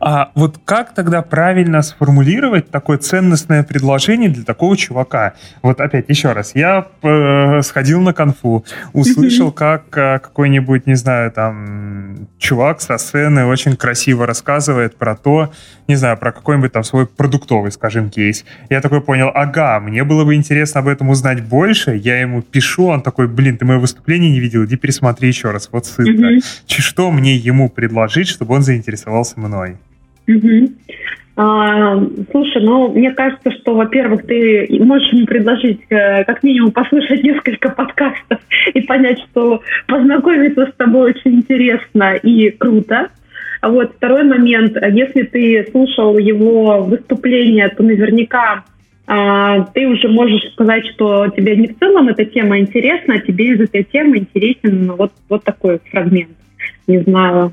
А 0.00 0.30
вот 0.34 0.60
как 0.64 0.94
тогда 0.94 1.22
правильно 1.22 1.82
сформулировать 1.82 2.70
такое 2.70 2.98
ценностное 2.98 3.62
предложение 3.62 4.28
для 4.28 4.44
такого 4.44 4.76
чувака? 4.76 5.34
Вот 5.62 5.80
опять 5.80 6.08
еще 6.08 6.32
раз, 6.32 6.54
я 6.54 6.86
э, 7.02 7.62
сходил 7.62 8.00
на 8.00 8.12
конфу, 8.12 8.64
услышал, 8.92 9.50
как 9.50 9.96
э, 9.96 10.18
какой-нибудь, 10.18 10.86
не 10.86 10.94
знаю, 10.94 11.32
там 11.32 12.28
чувак 12.38 12.80
со 12.80 12.98
сцены 12.98 13.46
очень 13.46 13.76
красиво 13.76 14.26
рассказывает 14.26 14.96
про 14.96 15.16
то, 15.16 15.52
не 15.88 15.96
знаю, 15.96 16.16
про 16.18 16.32
какой-нибудь 16.32 16.72
там 16.72 16.84
свой 16.84 17.06
продуктовый, 17.06 17.72
скажем, 17.72 18.10
кейс. 18.10 18.44
Я 18.68 18.80
такой 18.80 19.00
понял, 19.00 19.30
ага, 19.34 19.80
мне 19.80 20.04
было 20.04 20.24
бы 20.24 20.34
интересно 20.34 20.80
об 20.80 20.88
этом 20.88 21.08
узнать 21.08 21.42
больше. 21.42 21.96
Я 21.96 22.20
ему 22.20 22.42
пишу, 22.42 22.86
он 22.86 23.02
такой, 23.02 23.26
блин, 23.26 23.56
ты 23.56 23.64
мое 23.64 23.78
выступление 23.78 24.30
не 24.30 24.40
видел, 24.40 24.64
иди 24.64 24.76
пересмотри 24.76 25.28
еще 25.28 25.50
раз, 25.50 25.68
вот 25.72 25.86
ссылка. 25.86 26.28
Что 26.66 27.10
мне 27.10 27.36
ему 27.36 27.68
предложить, 27.68 28.28
чтобы 28.28 28.54
он 28.54 28.62
заинтересовался 28.62 29.37
мной? 29.38 29.76
А, 31.40 31.96
слушай, 32.32 32.60
ну, 32.62 32.92
мне 32.92 33.12
кажется, 33.12 33.52
что, 33.52 33.74
во-первых, 33.74 34.26
ты 34.26 34.66
можешь 34.80 35.12
ему 35.12 35.24
предложить 35.24 35.80
э, 35.88 36.24
как 36.24 36.42
минимум 36.42 36.72
послушать 36.72 37.22
несколько 37.22 37.68
подкастов 37.68 38.40
и 38.74 38.80
понять, 38.80 39.20
что 39.30 39.62
познакомиться 39.86 40.66
с 40.66 40.74
тобой 40.76 41.12
очень 41.12 41.36
интересно 41.36 42.14
и 42.14 42.50
круто. 42.50 43.10
Вот 43.62 43.94
второй 43.96 44.24
момент, 44.24 44.76
если 44.90 45.22
ты 45.22 45.66
слушал 45.70 46.18
его 46.18 46.82
выступление, 46.82 47.68
то 47.68 47.84
наверняка 47.84 48.64
а, 49.06 49.62
ты 49.72 49.86
уже 49.86 50.08
можешь 50.08 50.52
сказать, 50.52 50.86
что 50.88 51.28
тебе 51.28 51.56
не 51.56 51.68
в 51.68 51.78
целом 51.78 52.08
эта 52.08 52.26
тема 52.26 52.58
интересна, 52.58 53.14
а 53.14 53.20
тебе 53.20 53.54
из 53.54 53.60
этой 53.60 53.84
темы 53.84 54.18
интересен 54.18 54.92
вот, 54.92 55.12
вот 55.28 55.44
такой 55.44 55.78
фрагмент. 55.90 56.36
Не 56.86 56.98
знаю, 56.98 57.52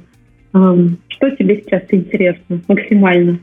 что 1.09 1.31
тебе 1.31 1.61
сейчас 1.61 1.83
интересно 1.91 2.61
максимально? 2.67 3.39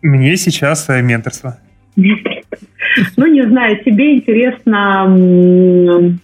Мне 0.00 0.36
сейчас 0.36 0.88
э, 0.88 1.02
менторство. 1.02 1.58
Ну, 3.16 3.26
не 3.26 3.42
знаю, 3.42 3.82
тебе 3.82 4.18
интересно 4.18 6.16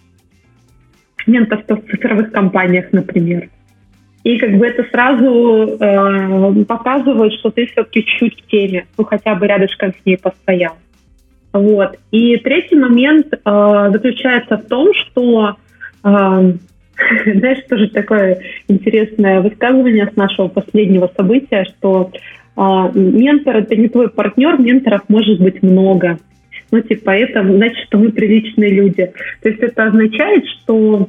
менторство 1.26 1.76
в 1.76 1.90
цифровых 1.90 2.30
компаниях, 2.30 2.92
например. 2.92 3.48
И 4.22 4.38
как 4.38 4.56
бы 4.56 4.66
это 4.66 4.84
сразу 4.90 5.76
э, 5.80 6.64
показывает, 6.64 7.32
что 7.32 7.50
ты 7.50 7.66
все-таки 7.66 8.04
чуть-чуть 8.04 8.42
в 8.42 8.46
теме, 8.46 8.86
ну 8.96 9.04
хотя 9.04 9.34
бы 9.34 9.46
рядышком 9.46 9.92
с 9.92 10.06
ней 10.06 10.16
постоял. 10.16 10.76
Вот. 11.52 11.98
И 12.10 12.36
третий 12.36 12.76
момент 12.76 13.32
э, 13.32 13.38
заключается 13.92 14.58
в 14.58 14.66
том, 14.66 14.94
что 14.94 15.56
э, 16.04 16.52
Знаешь, 17.24 17.64
тоже 17.68 17.88
такое 17.88 18.40
интересное 18.68 19.40
высказывание 19.40 20.10
с 20.12 20.16
нашего 20.16 20.48
последнего 20.48 21.10
события, 21.16 21.64
что 21.64 22.10
э, 22.56 22.60
ментор 22.94 23.56
это 23.56 23.76
не 23.76 23.88
твой 23.88 24.08
партнер, 24.08 24.60
менторов 24.60 25.02
может 25.08 25.40
быть 25.40 25.62
много. 25.62 26.18
ну, 26.70 26.80
типа, 26.80 27.10
это 27.10 27.42
значит, 27.42 27.86
что 27.86 27.98
мы 27.98 28.12
приличные 28.12 28.70
люди. 28.70 29.12
То 29.42 29.48
есть 29.48 29.60
это 29.60 29.84
означает, 29.84 30.44
что... 30.46 31.08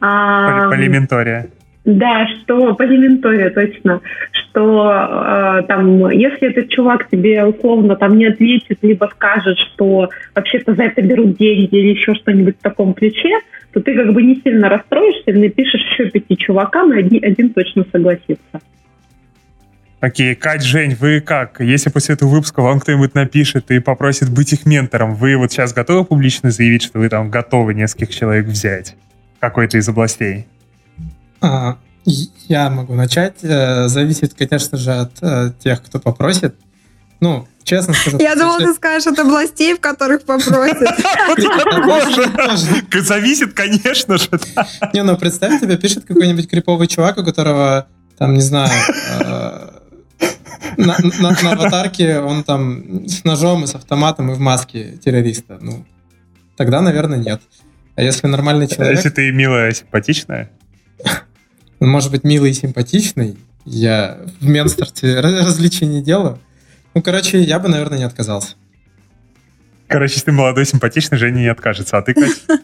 А, 0.00 0.68
Полиментария. 0.70 1.48
Да, 1.84 2.28
что 2.28 2.74
по 2.74 2.84
инвентория 2.84 3.50
точно, 3.50 4.00
что 4.30 4.88
э, 4.88 5.62
там, 5.66 6.10
если 6.10 6.48
этот 6.48 6.68
чувак 6.68 7.08
тебе 7.10 7.44
условно 7.44 7.96
там 7.96 8.16
не 8.16 8.26
ответит, 8.26 8.78
либо 8.82 9.10
скажет, 9.12 9.58
что 9.58 10.08
вообще-то 10.34 10.74
за 10.76 10.84
это 10.84 11.02
берут 11.02 11.36
деньги 11.36 11.74
или 11.74 11.88
еще 11.88 12.14
что-нибудь 12.14 12.56
в 12.58 12.62
таком 12.62 12.94
ключе, 12.94 13.36
то 13.72 13.80
ты 13.80 13.96
как 13.96 14.12
бы 14.12 14.22
не 14.22 14.40
сильно 14.44 14.68
расстроишься, 14.68 15.32
напишешь 15.32 15.82
еще 15.92 16.08
пяти 16.10 16.36
чувакам, 16.36 16.92
и 16.92 17.00
один, 17.00 17.24
один 17.24 17.50
точно 17.50 17.84
согласится. 17.90 18.60
Окей, 19.98 20.36
Кать, 20.36 20.64
Жень, 20.64 20.94
вы 20.94 21.20
как? 21.20 21.60
Если 21.60 21.90
после 21.90 22.14
этого 22.14 22.28
выпуска 22.28 22.60
вам 22.60 22.78
кто-нибудь 22.78 23.14
напишет 23.14 23.70
и 23.72 23.80
попросит 23.80 24.30
быть 24.30 24.52
их 24.52 24.66
ментором, 24.66 25.14
вы 25.14 25.36
вот 25.36 25.50
сейчас 25.50 25.72
готовы 25.72 26.04
публично 26.04 26.50
заявить, 26.52 26.82
что 26.82 27.00
вы 27.00 27.08
там 27.08 27.28
готовы 27.30 27.74
нескольких 27.74 28.14
человек 28.14 28.46
взять? 28.46 28.96
Какой-то 29.40 29.78
из 29.78 29.88
областей? 29.88 30.46
А, 31.42 31.76
я 32.48 32.70
могу 32.70 32.94
начать. 32.94 33.36
Э, 33.42 33.88
зависит, 33.88 34.34
конечно 34.34 34.78
же, 34.78 34.92
от 34.92 35.12
э, 35.20 35.52
тех, 35.62 35.82
кто 35.82 35.98
попросит. 35.98 36.54
Ну, 37.20 37.46
честно 37.64 37.94
скажу. 37.94 38.18
Я 38.18 38.34
думал, 38.34 38.58
ты 38.58 38.72
скажешь 38.74 39.06
от 39.06 39.18
областей, 39.18 39.74
в 39.74 39.80
которых 39.80 40.22
попросят. 40.24 40.78
Зависит, 43.04 43.52
конечно 43.52 44.18
же. 44.18 44.28
Не, 44.92 45.02
ну 45.02 45.16
представь, 45.16 45.60
тебе 45.60 45.76
пишет 45.76 46.04
какой-нибудь 46.04 46.48
криповый 46.48 46.88
чувак, 46.88 47.18
у 47.18 47.24
которого, 47.24 47.86
там, 48.18 48.34
не 48.34 48.40
знаю, 48.40 48.72
э, 49.20 49.70
на, 50.76 50.96
на, 51.20 51.30
на 51.42 51.52
аватарке 51.52 52.18
он 52.18 52.44
там 52.44 53.06
с 53.06 53.24
ножом 53.24 53.64
и 53.64 53.66
с 53.66 53.74
автоматом 53.74 54.30
и 54.30 54.34
в 54.34 54.40
маске 54.40 54.98
террориста. 55.04 55.58
Ну, 55.60 55.84
тогда, 56.56 56.80
наверное, 56.80 57.18
нет. 57.18 57.40
А 57.94 58.02
если 58.02 58.26
нормальный 58.26 58.68
человек... 58.68 58.96
Если 58.96 59.10
ты 59.10 59.30
милая, 59.32 59.72
симпатичная? 59.72 60.50
Он 61.82 61.88
может 61.88 62.12
быть 62.12 62.22
милый 62.22 62.52
и 62.52 62.54
симпатичный. 62.54 63.36
Я 63.64 64.18
в 64.38 64.46
Менстарте 64.46 65.18
различий 65.18 65.84
не 65.88 66.00
делаю. 66.00 66.38
Ну, 66.94 67.02
короче, 67.02 67.40
я 67.40 67.58
бы, 67.58 67.68
наверное, 67.68 67.98
не 67.98 68.04
отказался. 68.04 68.54
Короче, 69.88 70.14
если 70.14 70.26
ты 70.26 70.32
молодой, 70.32 70.64
симпатичный, 70.64 71.18
Женя 71.18 71.40
не 71.40 71.48
откажется. 71.48 71.98
А 71.98 72.02
ты, 72.02 72.14
Катя? 72.14 72.34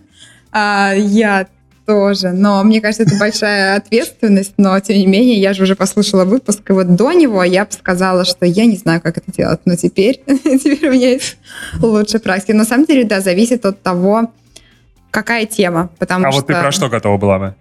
А, 0.53 0.93
я 0.95 1.49
тоже. 1.85 2.31
Но 2.31 2.63
мне 2.63 2.81
кажется, 2.81 3.03
это 3.03 3.19
большая 3.19 3.77
ответственность. 3.77 4.55
Но, 4.57 4.79
тем 4.79 4.97
не 4.97 5.09
менее, 5.09 5.41
я 5.41 5.53
же 5.53 5.65
уже 5.65 5.75
послушала 5.75 6.25
выпуск, 6.25 6.61
и 6.71 6.73
вот 6.73 6.95
до 6.95 7.13
него 7.13 7.43
я 7.43 7.65
бы 7.65 7.73
сказала, 7.73 8.25
что 8.25 8.47
я 8.47 8.67
не 8.67 8.77
знаю, 8.77 9.01
как 9.01 9.19
это 9.19 9.33
делать. 9.33 9.61
Но 9.65 9.75
теперь, 9.75 10.23
теперь 10.27 10.89
у 10.89 10.93
меня 10.93 11.11
есть 11.11 11.39
лучшая 11.83 12.21
практика. 12.21 12.57
На 12.57 12.65
самом 12.65 12.87
деле, 12.87 13.03
да, 13.03 13.21
зависит 13.21 13.67
от 13.67 13.83
того, 13.83 14.33
какая 15.11 15.45
тема. 15.45 15.91
Потому 15.99 16.29
а 16.29 16.31
что... 16.31 16.41
вот 16.41 16.47
ты 16.47 16.55
про 16.55 16.71
что 16.71 16.89
готова 16.89 17.19
была 17.19 17.39
бы? 17.41 17.55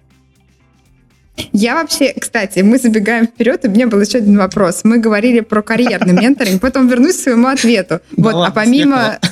Я 1.54 1.76
вообще, 1.76 2.14
кстати, 2.18 2.60
мы 2.60 2.78
забегаем 2.78 3.28
вперед, 3.28 3.66
и 3.66 3.68
у 3.68 3.72
меня 3.72 3.88
был 3.88 4.02
еще 4.02 4.20
один 4.20 4.38
вопрос. 4.38 4.82
Мы 4.84 5.00
говорили 5.00 5.42
про 5.42 5.62
карьерный 5.62 6.14
менторинг, 6.22 6.62
потом 6.62 6.88
вернусь 6.88 7.18
к 7.18 7.22
своему 7.22 7.48
ответу. 7.48 8.00
Вот, 8.16 8.36
а 8.36 8.52
помимо... 8.52 9.20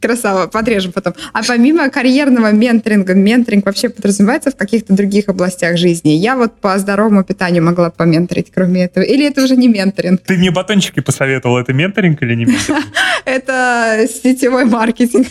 Красава, 0.00 0.46
подрежем 0.46 0.92
потом. 0.92 1.14
А 1.32 1.42
помимо 1.42 1.88
карьерного 1.88 2.52
менторинга, 2.52 3.14
менторинг 3.14 3.64
вообще 3.64 3.88
подразумевается 3.88 4.50
в 4.50 4.56
каких-то 4.56 4.92
других 4.92 5.28
областях 5.28 5.78
жизни? 5.78 6.10
Я 6.10 6.36
вот 6.36 6.60
по 6.60 6.78
здоровому 6.78 7.24
питанию 7.24 7.64
могла 7.64 7.90
поменторить, 7.90 8.52
кроме 8.54 8.84
этого. 8.84 9.02
Или 9.02 9.26
это 9.26 9.42
уже 9.42 9.56
не 9.56 9.68
менторинг? 9.68 10.20
Ты 10.20 10.36
мне 10.36 10.50
батончики 10.50 11.00
посоветовал. 11.00 11.58
Это 11.58 11.72
менторинг 11.72 12.22
или 12.22 12.34
не 12.34 12.44
менторинг? 12.46 12.84
Это 13.24 14.06
сетевой 14.22 14.66
маркетинг. 14.66 15.28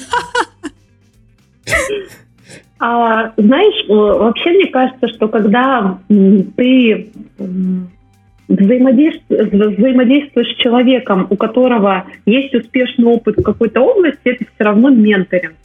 А, 2.87 3.33
знаешь, 3.35 3.87
вообще 3.87 4.51
мне 4.51 4.67
кажется, 4.67 5.07
что 5.07 5.27
когда 5.27 5.97
ты 6.55 7.07
взаимодействуешь, 8.47 10.53
с 10.53 10.57
человеком, 10.57 11.25
у 11.31 11.35
которого 11.35 12.05
есть 12.27 12.53
успешный 12.53 13.05
опыт 13.05 13.37
в 13.37 13.41
какой-то 13.41 13.81
области, 13.81 14.19
это 14.25 14.45
все 14.45 14.63
равно 14.63 14.89
менторинг. 14.89 15.55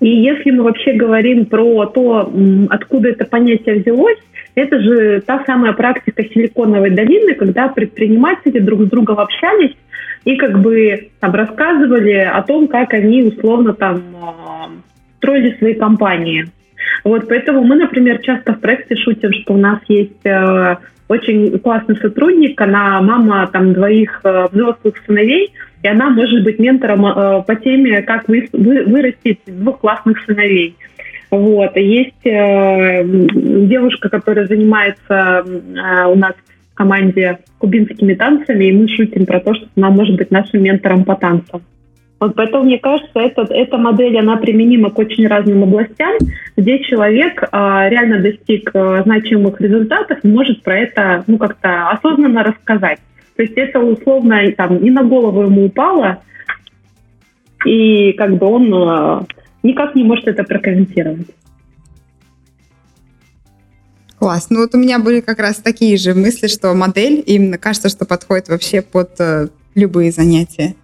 И 0.00 0.10
если 0.10 0.50
мы 0.50 0.64
вообще 0.64 0.92
говорим 0.92 1.46
про 1.46 1.86
то, 1.86 2.30
откуда 2.68 3.08
это 3.08 3.24
понятие 3.24 3.76
взялось, 3.76 4.18
это 4.54 4.78
же 4.78 5.22
та 5.22 5.42
самая 5.46 5.72
практика 5.72 6.22
Силиконовой 6.22 6.90
долины, 6.90 7.32
когда 7.32 7.68
предприниматели 7.68 8.58
друг 8.58 8.82
с 8.82 8.90
другом 8.90 9.20
общались 9.20 9.74
и 10.26 10.36
как 10.36 10.60
бы 10.60 11.08
там 11.20 11.32
рассказывали 11.32 12.28
о 12.30 12.42
том, 12.42 12.68
как 12.68 12.92
они 12.92 13.22
условно 13.22 13.72
там 13.72 14.02
а, 14.20 14.68
строили 15.16 15.56
свои 15.56 15.72
компании. 15.72 16.44
Вот, 17.04 17.28
поэтому 17.28 17.62
мы, 17.64 17.76
например, 17.76 18.18
часто 18.22 18.54
в 18.54 18.60
проекте 18.60 18.96
шутим, 18.96 19.32
что 19.32 19.54
у 19.54 19.56
нас 19.56 19.80
есть 19.88 20.24
э, 20.24 20.76
очень 21.08 21.58
классный 21.58 21.96
сотрудник, 21.96 22.60
она 22.60 23.00
мама 23.00 23.48
там 23.52 23.72
двоих 23.72 24.20
э, 24.24 24.46
взрослых 24.52 24.94
сыновей, 25.06 25.52
и 25.82 25.88
она 25.88 26.10
может 26.10 26.44
быть 26.44 26.58
ментором 26.58 27.06
э, 27.06 27.42
по 27.42 27.56
теме, 27.56 28.02
как 28.02 28.28
вы, 28.28 28.48
вы, 28.52 28.84
вырастить 28.84 29.40
двух 29.46 29.80
классных 29.80 30.18
сыновей. 30.24 30.76
Вот. 31.30 31.76
Есть 31.76 32.24
э, 32.24 33.04
девушка, 33.04 34.08
которая 34.08 34.46
занимается 34.46 35.44
э, 35.44 36.06
у 36.06 36.14
нас 36.14 36.34
в 36.72 36.74
команде 36.74 37.38
кубинскими 37.58 38.14
танцами, 38.14 38.64
и 38.66 38.72
мы 38.72 38.88
шутим 38.88 39.26
про 39.26 39.40
то, 39.40 39.54
что 39.54 39.66
она 39.76 39.90
может 39.90 40.16
быть 40.16 40.30
нашим 40.30 40.62
ментором 40.62 41.04
по 41.04 41.16
танцам. 41.16 41.62
Вот 42.20 42.34
поэтому, 42.34 42.64
мне 42.64 42.78
кажется, 42.78 43.20
это, 43.20 43.42
эта 43.50 43.76
модель, 43.78 44.18
она 44.18 44.36
применима 44.36 44.90
к 44.90 44.98
очень 44.98 45.28
разным 45.28 45.62
областям, 45.62 46.16
где 46.56 46.82
человек 46.82 47.44
а, 47.52 47.88
реально 47.88 48.20
достиг 48.20 48.70
а, 48.74 49.02
значимых 49.04 49.60
результатов 49.60 50.18
и 50.22 50.28
может 50.28 50.62
про 50.62 50.78
это 50.78 51.22
ну, 51.28 51.38
как-то 51.38 51.90
осознанно 51.90 52.42
рассказать. 52.42 52.98
То 53.36 53.42
есть 53.42 53.54
это 53.54 53.78
условно 53.78 54.40
там, 54.56 54.82
не 54.82 54.90
на 54.90 55.04
голову 55.04 55.42
ему 55.42 55.66
упало, 55.66 56.20
и 57.64 58.12
как 58.14 58.36
бы 58.36 58.46
он 58.46 58.74
а, 58.74 59.24
никак 59.62 59.94
не 59.94 60.02
может 60.02 60.26
это 60.26 60.42
прокомментировать. 60.42 61.28
Класс. 64.18 64.48
Ну 64.50 64.62
вот 64.62 64.74
у 64.74 64.78
меня 64.78 64.98
были 64.98 65.20
как 65.20 65.38
раз 65.38 65.56
такие 65.58 65.96
же 65.96 66.14
мысли, 66.14 66.48
что 66.48 66.74
модель 66.74 67.22
именно 67.24 67.58
кажется, 67.58 67.88
что 67.88 68.04
подходит 68.04 68.48
вообще 68.48 68.82
под 68.82 69.10
э, 69.20 69.46
любые 69.76 70.10
занятия. 70.10 70.74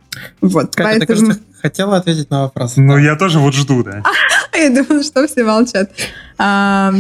Вот, 0.41 0.75
Катя, 0.75 0.99
поэтому... 0.99 1.01
ты, 1.01 1.07
кажется, 1.07 1.45
хотела 1.62 1.97
ответить 1.97 2.31
на 2.31 2.43
вопрос. 2.43 2.77
Ну, 2.77 2.95
да. 2.95 3.01
я 3.01 3.17
тоже 3.17 3.39
вот 3.39 3.55
жду, 3.55 3.83
да. 3.83 4.03
Я 4.55 4.71
думала, 4.71 5.03
что 5.03 5.27
все 5.27 5.43
молчат. 5.43 5.91
А, 6.39 6.93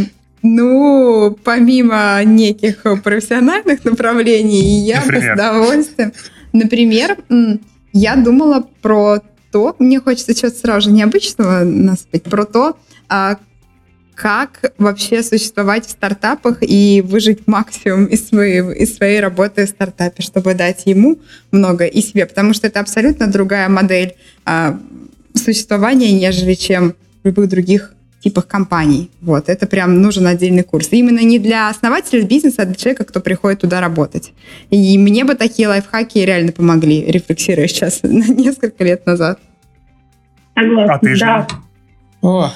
ну, 0.42 1.38
помимо 1.44 2.22
неких 2.24 2.82
профессиональных 3.02 3.84
направлений, 3.84 4.80
я 4.84 5.00
Например? 5.00 5.36
с 5.36 5.40
удовольствием... 5.40 6.12
Например, 6.52 7.16
я 7.92 8.16
думала 8.16 8.64
про 8.80 9.20
то, 9.50 9.76
мне 9.78 10.00
хочется 10.00 10.34
чего-то 10.34 10.56
сразу 10.56 10.88
же 10.88 10.94
необычного 10.94 11.64
наспеть, 11.64 12.24
про 12.24 12.44
то, 12.44 12.76
а, 13.08 13.38
как 14.14 14.72
вообще 14.78 15.22
существовать 15.22 15.86
в 15.86 15.90
стартапах 15.90 16.58
и 16.60 17.02
выжить 17.04 17.46
максимум 17.46 18.06
из 18.06 18.28
своей, 18.28 18.60
из 18.74 18.96
своей 18.96 19.20
работы 19.20 19.66
в 19.66 19.68
стартапе, 19.68 20.22
чтобы 20.22 20.54
дать 20.54 20.86
ему 20.86 21.18
много 21.50 21.84
и 21.84 22.00
себе, 22.00 22.26
потому 22.26 22.54
что 22.54 22.66
это 22.66 22.80
абсолютно 22.80 23.26
другая 23.26 23.68
модель 23.68 24.14
а, 24.44 24.78
существования, 25.34 26.12
нежели 26.12 26.54
чем 26.54 26.94
в 27.22 27.26
любых 27.26 27.48
других 27.48 27.94
типах 28.24 28.46
компаний. 28.46 29.10
Вот, 29.20 29.48
это 29.48 29.66
прям 29.66 30.00
нужен 30.00 30.26
отдельный 30.26 30.62
курс. 30.62 30.88
И 30.90 30.96
именно 30.96 31.20
не 31.20 31.38
для 31.38 31.68
основателя 31.68 32.22
бизнеса, 32.22 32.62
а 32.62 32.64
для 32.64 32.74
человека, 32.74 33.04
кто 33.04 33.20
приходит 33.20 33.60
туда 33.60 33.80
работать. 33.80 34.32
И 34.70 34.96
мне 34.96 35.24
бы 35.24 35.34
такие 35.34 35.68
лайфхаки 35.68 36.18
реально 36.18 36.52
помогли, 36.52 37.04
рефлексируя 37.04 37.68
сейчас 37.68 38.00
на 38.02 38.24
несколько 38.24 38.82
лет 38.84 39.04
назад. 39.04 39.38
А 40.54 40.98
ты 40.98 41.14
же? 41.14 41.20
Да. 41.20 41.46
О, 42.22 42.50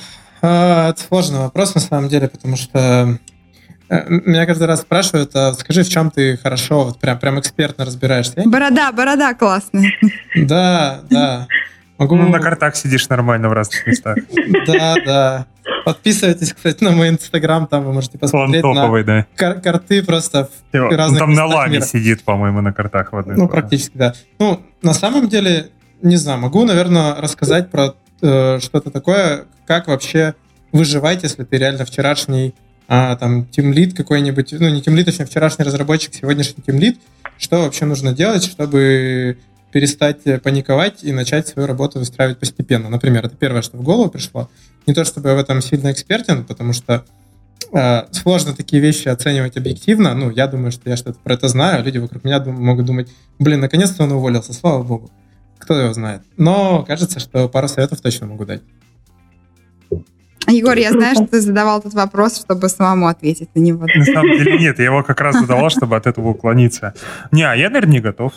это 0.46 0.96
сложный 1.06 1.38
вопрос 1.40 1.74
на 1.74 1.80
самом 1.80 2.08
деле, 2.08 2.28
потому 2.28 2.56
что 2.56 3.18
э, 3.88 4.04
меня 4.08 4.46
каждый 4.46 4.66
раз 4.66 4.80
спрашивают, 4.82 5.34
а 5.34 5.52
скажи, 5.54 5.82
в 5.82 5.88
чем 5.88 6.10
ты 6.10 6.36
хорошо, 6.36 6.84
вот 6.84 7.00
прям, 7.00 7.18
прям 7.18 7.40
экспертно 7.40 7.84
разбираешься. 7.84 8.42
Борода, 8.46 8.92
борода 8.92 9.34
классная. 9.34 9.92
Да, 10.36 11.00
да. 11.10 11.46
Могу... 11.98 12.14
Ну, 12.14 12.28
на 12.28 12.38
картах 12.38 12.76
сидишь 12.76 13.08
нормально 13.08 13.48
в 13.48 13.52
разных 13.52 13.86
местах. 13.86 14.18
Да, 14.66 14.94
да. 15.04 15.46
Подписывайтесь, 15.84 16.52
кстати, 16.52 16.84
на 16.84 16.92
мой 16.92 17.08
инстаграм, 17.08 17.66
там 17.66 17.84
вы 17.84 17.92
можете 17.92 18.18
посмотреть 18.18 18.62
топовый, 18.62 19.04
на 19.04 19.26
да. 19.36 19.54
карты 19.54 20.02
просто 20.02 20.48
в 20.70 20.74
Его, 20.74 20.90
разных 20.90 21.18
Там 21.18 21.32
на 21.32 21.46
ламе 21.46 21.80
сидит, 21.80 22.24
по-моему, 22.24 22.60
на 22.60 22.72
картах 22.72 23.12
в 23.12 23.16
одной. 23.16 23.36
Ну, 23.36 23.48
практически, 23.48 23.96
да. 23.96 24.14
Ну, 24.38 24.60
на 24.82 24.94
самом 24.94 25.28
деле, 25.28 25.70
не 26.02 26.16
знаю, 26.16 26.40
могу, 26.40 26.64
наверное, 26.64 27.14
рассказать 27.16 27.70
про 27.70 27.94
э, 28.22 28.58
что-то 28.60 28.90
такое, 28.90 29.46
как 29.66 29.88
вообще 29.88 30.34
выживать, 30.72 31.22
если 31.22 31.44
ты 31.44 31.56
реально 31.56 31.84
вчерашний 31.84 32.54
а, 32.88 33.16
там 33.16 33.46
тимлит 33.46 33.94
какой-нибудь, 33.96 34.52
ну 34.52 34.68
не 34.68 34.80
тимлит, 34.80 35.06
точнее 35.06 35.26
вчерашний 35.26 35.64
разработчик, 35.64 36.14
сегодняшний 36.14 36.62
тимлит, 36.62 36.98
что 37.36 37.62
вообще 37.62 37.84
нужно 37.84 38.12
делать, 38.12 38.44
чтобы 38.44 39.38
перестать 39.72 40.42
паниковать 40.42 41.04
и 41.04 41.12
начать 41.12 41.46
свою 41.48 41.68
работу 41.68 41.98
выстраивать 41.98 42.38
постепенно. 42.38 42.88
Например, 42.88 43.26
это 43.26 43.36
первое, 43.36 43.62
что 43.62 43.76
в 43.76 43.82
голову 43.82 44.10
пришло. 44.10 44.48
Не 44.86 44.94
то, 44.94 45.04
чтобы 45.04 45.28
я 45.28 45.34
в 45.34 45.38
этом 45.38 45.60
сильно 45.60 45.92
экспертен, 45.92 46.44
потому 46.44 46.72
что 46.72 47.04
э, 47.72 48.02
сложно 48.12 48.54
такие 48.54 48.80
вещи 48.80 49.08
оценивать 49.08 49.58
объективно. 49.58 50.14
Ну, 50.14 50.30
я 50.30 50.46
думаю, 50.46 50.72
что 50.72 50.88
я 50.88 50.96
что-то 50.96 51.18
про 51.22 51.34
это 51.34 51.48
знаю, 51.48 51.80
а 51.80 51.82
люди 51.82 51.98
вокруг 51.98 52.24
меня 52.24 52.38
дум- 52.38 52.64
могут 52.64 52.86
думать, 52.86 53.08
блин, 53.38 53.60
наконец-то 53.60 54.04
он 54.04 54.12
уволился, 54.12 54.54
слава 54.54 54.82
богу. 54.82 55.10
Кто 55.58 55.74
его 55.78 55.92
знает. 55.92 56.22
Но 56.36 56.84
кажется, 56.84 57.20
что 57.20 57.48
пару 57.48 57.68
советов 57.68 58.00
точно 58.00 58.26
могу 58.26 58.44
дать. 58.44 58.62
Егор, 60.46 60.76
я 60.76 60.92
знаю, 60.92 61.14
что 61.14 61.26
ты 61.26 61.40
задавал 61.40 61.80
этот 61.80 61.92
вопрос, 61.94 62.40
чтобы 62.40 62.68
самому 62.68 63.08
ответить 63.08 63.50
на 63.54 63.60
него. 63.60 63.86
На 63.86 64.04
самом 64.04 64.38
деле 64.38 64.58
нет, 64.58 64.78
я 64.78 64.86
его 64.86 65.02
как 65.02 65.20
раз 65.20 65.38
задавал, 65.38 65.68
чтобы 65.68 65.96
от 65.96 66.06
этого 66.06 66.28
уклониться. 66.28 66.94
Не, 67.32 67.42
а 67.42 67.54
я, 67.54 67.68
наверное, 67.68 67.94
не 67.94 68.00
готов. 68.00 68.32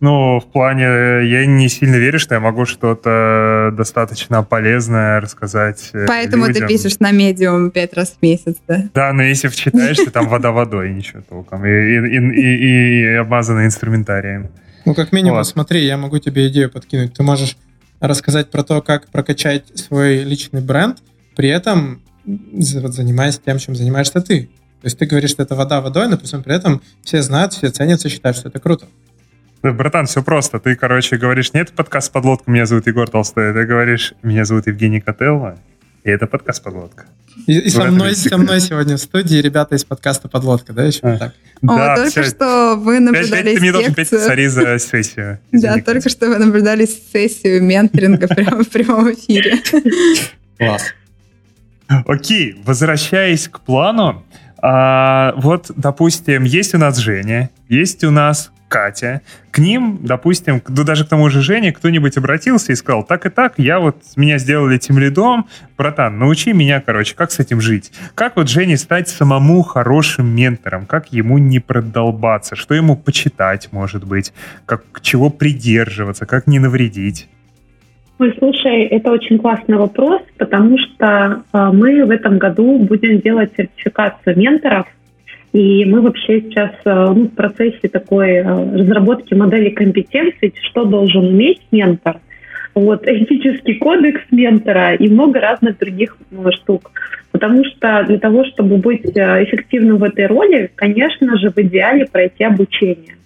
Ну, 0.00 0.38
в 0.38 0.46
плане, 0.52 0.84
я 0.84 1.44
не 1.46 1.68
сильно 1.68 1.96
верю, 1.96 2.20
что 2.20 2.36
я 2.36 2.40
могу 2.40 2.66
что-то 2.66 3.74
достаточно 3.76 4.44
полезное 4.44 5.20
рассказать 5.20 5.90
э, 5.92 6.06
Поэтому 6.06 6.46
людям. 6.46 6.68
ты 6.68 6.74
пишешь 6.74 7.00
на 7.00 7.10
медиум 7.10 7.72
пять 7.72 7.94
раз 7.94 8.16
в 8.16 8.22
месяц, 8.22 8.54
да? 8.68 8.84
Да, 8.94 9.12
но 9.12 9.24
если 9.24 9.48
вчитаешься, 9.48 10.12
там 10.12 10.28
вода 10.28 10.52
водой, 10.52 10.92
ничего 10.92 11.22
толком. 11.28 11.66
И, 11.66 11.68
и, 11.68 12.16
и, 12.16 13.00
и 13.00 13.14
обмазано 13.14 13.66
инструментарием. 13.66 14.50
Ну, 14.88 14.94
как 14.94 15.12
минимум, 15.12 15.38
Вот. 15.38 15.46
смотри, 15.46 15.84
я 15.84 15.96
могу 15.96 16.18
тебе 16.18 16.48
идею 16.48 16.70
подкинуть. 16.70 17.12
Ты 17.12 17.22
можешь 17.22 17.56
рассказать 18.00 18.50
про 18.50 18.62
то, 18.62 18.80
как 18.80 19.08
прокачать 19.08 19.64
свой 19.78 20.22
личный 20.22 20.62
бренд, 20.62 20.98
при 21.36 21.50
этом 21.50 22.00
занимаясь 22.24 23.38
тем, 23.38 23.58
чем 23.58 23.76
занимаешься 23.76 24.20
ты. 24.20 24.44
То 24.80 24.84
есть 24.86 24.98
ты 24.98 25.06
говоришь, 25.06 25.30
что 25.30 25.42
это 25.42 25.54
вода 25.56 25.80
водой, 25.80 26.08
но 26.08 26.16
при 26.16 26.24
всем 26.24 26.42
при 26.42 26.54
этом 26.54 26.80
все 27.04 27.20
знают, 27.22 27.52
все 27.52 27.68
ценят, 27.70 28.00
все 28.00 28.08
считают, 28.08 28.36
что 28.36 28.48
это 28.48 28.60
круто. 28.60 28.86
Да, 29.62 29.72
Братан, 29.72 30.06
все 30.06 30.22
просто. 30.22 30.60
Ты, 30.60 30.76
короче, 30.76 31.16
говоришь, 31.16 31.52
нет, 31.52 31.72
подкаст 31.72 32.12
«Подлодка», 32.12 32.50
меня 32.50 32.64
зовут 32.64 32.86
Егор 32.86 33.10
Толстой. 33.10 33.52
Ты 33.52 33.64
говоришь, 33.66 34.14
меня 34.22 34.44
зовут 34.44 34.68
Евгений 34.68 35.00
Котелло, 35.00 35.58
и 36.04 36.10
это 36.10 36.26
подкаст 36.26 36.62
«Подлодка». 36.62 37.06
И, 37.46 37.58
и 37.58 37.70
со, 37.70 37.84
мной, 37.84 38.14
со 38.14 38.36
мной 38.36 38.60
сегодня 38.60 38.96
в 38.96 39.00
студии 39.00 39.36
ребята 39.36 39.76
из 39.76 39.84
подкаста 39.84 40.28
«Подлодка», 40.28 40.72
да, 40.72 40.84
еще 40.84 41.00
А. 41.02 41.18
так? 41.18 41.34
О, 41.62 41.96
только 41.96 42.10
всё. 42.10 42.24
что 42.24 42.76
вы 42.76 43.00
наблюдали 43.00 43.54
ты 43.54 43.60
мне 43.60 43.72
должен 43.72 43.94
пять 43.94 44.08
секцию. 44.08 44.20
косарей 44.20 44.46
за 44.48 44.78
сессию. 44.78 45.38
Да, 45.52 45.76
только 45.78 46.08
что 46.08 46.28
вы 46.28 46.38
наблюдали 46.38 46.86
сессию 46.86 47.62
менторинга 47.62 48.28
прямо 48.28 48.62
в 48.62 48.68
прямом 48.68 49.12
эфире. 49.12 49.58
Класс. 50.58 50.82
Окей, 52.06 52.60
возвращаясь 52.64 53.48
к 53.48 53.60
плану, 53.60 54.24
а, 54.60 55.34
вот, 55.36 55.70
допустим, 55.76 56.44
есть 56.44 56.74
у 56.74 56.78
нас 56.78 56.98
Женя, 56.98 57.50
есть 57.68 58.04
у 58.04 58.10
нас 58.10 58.50
Катя. 58.68 59.22
К 59.50 59.58
ним, 59.58 59.98
допустим, 60.02 60.62
ну, 60.68 60.84
даже 60.84 61.04
к 61.04 61.08
тому 61.08 61.28
же 61.30 61.40
Жене 61.40 61.72
кто-нибудь 61.72 62.16
обратился 62.16 62.72
и 62.72 62.74
сказал, 62.74 63.02
так 63.02 63.26
и 63.26 63.30
так, 63.30 63.54
я 63.56 63.80
вот, 63.80 63.96
меня 64.16 64.38
сделали 64.38 64.78
тем 64.78 64.98
лидом, 64.98 65.46
братан, 65.76 66.18
научи 66.18 66.52
меня, 66.52 66.80
короче, 66.80 67.16
как 67.16 67.30
с 67.30 67.38
этим 67.40 67.60
жить. 67.60 67.90
Как 68.14 68.36
вот 68.36 68.48
Жене 68.48 68.76
стать 68.76 69.08
самому 69.08 69.62
хорошим 69.62 70.26
ментором, 70.26 70.86
как 70.86 71.12
ему 71.12 71.38
не 71.38 71.58
продолбаться, 71.60 72.54
что 72.54 72.74
ему 72.74 72.96
почитать, 72.96 73.68
может 73.72 74.04
быть, 74.04 74.32
как, 74.66 74.84
чего 75.02 75.30
придерживаться, 75.30 76.26
как 76.26 76.46
не 76.46 76.58
навредить. 76.58 77.28
Ой, 78.18 78.34
слушай, 78.38 78.82
это 78.82 79.12
очень 79.12 79.38
классный 79.38 79.76
вопрос, 79.76 80.22
потому 80.38 80.76
что 80.76 81.44
э, 81.52 81.70
мы 81.72 82.04
в 82.04 82.10
этом 82.10 82.38
году 82.38 82.78
будем 82.80 83.20
делать 83.20 83.52
сертификацию 83.56 84.36
менторов, 84.36 84.86
и 85.52 85.84
мы 85.84 86.02
вообще 86.02 86.42
сейчас 86.42 86.72
э, 86.84 87.12
ну, 87.14 87.24
в 87.24 87.34
процессе 87.34 87.88
такой 87.88 88.30
э, 88.32 88.42
разработки 88.42 89.34
модели 89.34 89.70
компетенций, 89.70 90.54
что 90.70 90.84
должен 90.84 91.26
уметь 91.26 91.62
ментор, 91.70 92.20
вот, 92.74 93.02
этический 93.06 93.76
кодекс 93.76 94.20
ментора 94.30 94.94
и 94.94 95.08
много 95.08 95.40
разных 95.40 95.78
других 95.78 96.16
ну, 96.30 96.50
штук. 96.52 96.90
Потому 97.30 97.64
что 97.64 98.04
для 98.06 98.18
того, 98.18 98.44
чтобы 98.46 98.76
быть 98.76 99.04
э, 99.16 99.44
эффективным 99.44 99.98
в 99.98 100.04
этой 100.04 100.26
роли, 100.26 100.70
конечно 100.74 101.38
же, 101.38 101.50
в 101.50 101.58
идеале 101.58 102.06
пройти 102.06 102.44
обучение. 102.44 103.16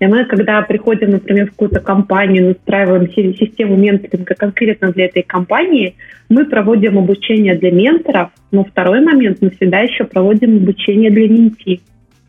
И 0.00 0.06
мы, 0.06 0.24
когда 0.24 0.62
приходим, 0.62 1.10
например, 1.10 1.46
в 1.46 1.50
какую-то 1.50 1.80
компанию, 1.80 2.48
настраиваем 2.48 3.10
си- 3.10 3.36
систему 3.38 3.76
менторинга 3.76 4.34
конкретно 4.34 4.92
для 4.92 5.06
этой 5.06 5.22
компании, 5.22 5.94
мы 6.28 6.44
проводим 6.44 6.98
обучение 6.98 7.54
для 7.54 7.70
менторов, 7.70 8.30
но 8.50 8.64
второй 8.64 9.00
момент, 9.00 9.38
мы 9.40 9.50
всегда 9.50 9.80
еще 9.80 10.04
проводим 10.04 10.56
обучение 10.56 11.10
для 11.10 11.28
менти. 11.28 11.80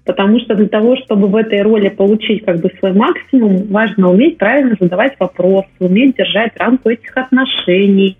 Потому 0.05 0.39
что 0.39 0.55
для 0.55 0.67
того, 0.67 0.95
чтобы 0.97 1.27
в 1.27 1.35
этой 1.35 1.61
роли 1.61 1.89
получить 1.89 2.43
как 2.43 2.61
бы 2.61 2.71
свой 2.79 2.93
максимум, 2.93 3.67
важно 3.67 4.09
уметь 4.09 4.37
правильно 4.37 4.75
задавать 4.79 5.13
вопросы, 5.19 5.69
уметь 5.79 6.15
держать 6.15 6.53
рамку 6.57 6.89
этих 6.89 7.15
отношений, 7.15 8.17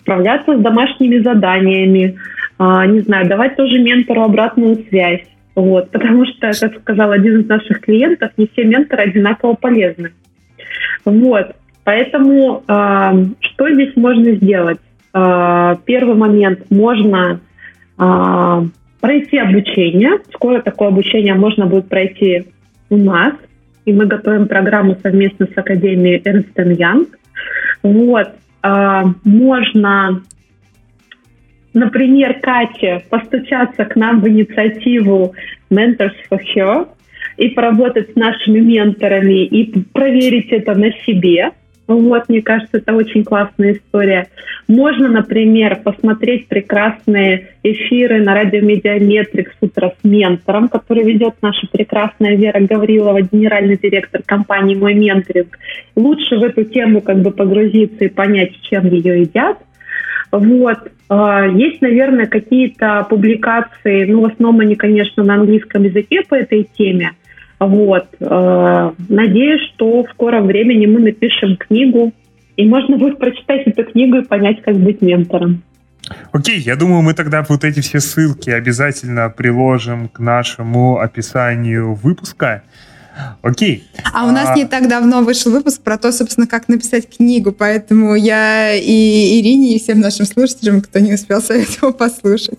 справляться 0.00 0.56
с 0.56 0.60
домашними 0.60 1.18
заданиями, 1.18 2.16
а, 2.58 2.86
не 2.86 3.00
знаю, 3.00 3.28
давать 3.28 3.56
тоже 3.56 3.78
ментору 3.80 4.22
обратную 4.22 4.76
связь. 4.88 5.26
Вот, 5.56 5.90
потому 5.90 6.26
что, 6.26 6.52
как 6.52 6.80
сказал 6.80 7.12
один 7.12 7.40
из 7.40 7.48
наших 7.48 7.80
клиентов, 7.80 8.30
не 8.36 8.46
все 8.46 8.64
менторы 8.64 9.04
одинаково 9.04 9.54
полезны. 9.54 10.12
Вот, 11.06 11.56
поэтому 11.82 12.62
э, 12.68 13.24
что 13.40 13.72
здесь 13.72 13.96
можно 13.96 14.32
сделать? 14.32 14.78
Э, 15.14 15.76
первый 15.86 16.14
момент 16.14 16.70
можно 16.70 17.40
э, 17.98 18.62
пройти 19.00 19.38
обучение. 19.38 20.18
Скоро 20.34 20.60
такое 20.60 20.88
обучение 20.88 21.34
можно 21.34 21.64
будет 21.64 21.88
пройти 21.88 22.48
у 22.90 22.98
нас, 22.98 23.32
и 23.86 23.94
мы 23.94 24.04
готовим 24.04 24.48
программу 24.48 24.98
совместно 25.02 25.46
с 25.46 25.56
Академией 25.56 26.20
Ernst 26.20 26.54
Young. 26.54 27.08
Вот, 27.82 28.28
э, 28.62 29.02
можно 29.24 30.20
например, 31.76 32.40
Кате 32.40 33.02
постучаться 33.10 33.84
к 33.84 33.96
нам 33.96 34.20
в 34.20 34.28
инициативу 34.28 35.34
Mentors 35.70 36.14
for 36.30 36.40
Her 36.56 36.88
и 37.36 37.50
поработать 37.50 38.12
с 38.12 38.14
нашими 38.16 38.60
менторами 38.60 39.44
и 39.44 39.78
проверить 39.92 40.50
это 40.50 40.74
на 40.74 40.90
себе. 41.04 41.50
Вот, 41.86 42.28
мне 42.28 42.42
кажется, 42.42 42.78
это 42.78 42.94
очень 42.94 43.22
классная 43.22 43.74
история. 43.74 44.26
Можно, 44.66 45.08
например, 45.08 45.76
посмотреть 45.84 46.48
прекрасные 46.48 47.50
эфиры 47.62 48.24
на 48.24 48.34
радио 48.34 48.60
MediaMetrics 48.60 49.52
утро 49.60 49.92
с 50.00 50.04
ментором, 50.04 50.68
который 50.68 51.04
ведет 51.04 51.34
наша 51.42 51.68
прекрасная 51.70 52.34
Вера 52.34 52.58
Гаврилова, 52.58 53.20
генеральный 53.20 53.76
директор 53.76 54.22
компании 54.24 54.74
«Мой 54.74 54.94
менторинг». 54.94 55.58
Лучше 55.94 56.38
в 56.38 56.42
эту 56.42 56.64
тему 56.64 57.02
как 57.02 57.18
бы 57.18 57.30
погрузиться 57.30 58.06
и 58.06 58.08
понять, 58.08 58.52
чем 58.62 58.88
ее 58.88 59.20
едят. 59.20 59.58
Вот. 60.32 60.78
А, 61.08 61.46
Есть, 61.46 61.80
наверное, 61.80 62.26
какие-то 62.26 63.06
публикации, 63.08 64.04
ну, 64.04 64.22
в 64.22 64.26
основном 64.26 64.60
они, 64.60 64.74
конечно, 64.74 65.22
на 65.22 65.34
английском 65.34 65.84
языке 65.84 66.22
по 66.28 66.34
этой 66.34 66.68
теме. 66.76 67.12
Вот. 67.58 68.06
А, 68.20 68.92
Надеюсь, 69.08 69.62
что 69.74 70.04
в 70.04 70.10
скором 70.10 70.46
времени 70.46 70.86
мы 70.86 71.00
напишем 71.00 71.56
книгу, 71.56 72.12
и 72.56 72.66
можно 72.66 72.96
будет 72.96 73.18
прочитать 73.18 73.66
эту 73.66 73.84
книгу 73.84 74.18
и 74.18 74.24
понять, 74.24 74.62
как 74.62 74.76
быть 74.76 75.02
ментором. 75.02 75.62
Окей, 76.32 76.58
я 76.58 76.76
думаю, 76.76 77.02
мы 77.02 77.14
тогда 77.14 77.44
вот 77.48 77.64
эти 77.64 77.80
все 77.80 78.00
ссылки 78.00 78.50
обязательно 78.50 79.28
приложим 79.28 80.08
к 80.08 80.20
нашему 80.20 80.98
описанию 80.98 81.94
выпуска. 81.94 82.62
Окей. 83.42 83.86
А 84.12 84.26
у 84.26 84.30
нас 84.30 84.50
А- 84.50 84.54
не 84.56 84.66
так 84.66 84.88
давно 84.88 85.22
вышел 85.22 85.50
выпуск 85.50 85.80
про 85.82 85.98
то, 85.98 86.12
собственно, 86.12 86.46
как 86.46 86.68
написать 86.68 87.08
книгу, 87.08 87.52
поэтому 87.52 88.14
я 88.14 88.74
и 88.74 89.40
Ирине, 89.40 89.74
и 89.76 89.78
всем 89.78 90.00
нашим 90.00 90.26
слушателям, 90.26 90.80
кто 90.80 90.98
не 90.98 91.14
успел 91.14 91.40
совет 91.42 91.68
его 91.80 91.92
послушать. 91.92 92.58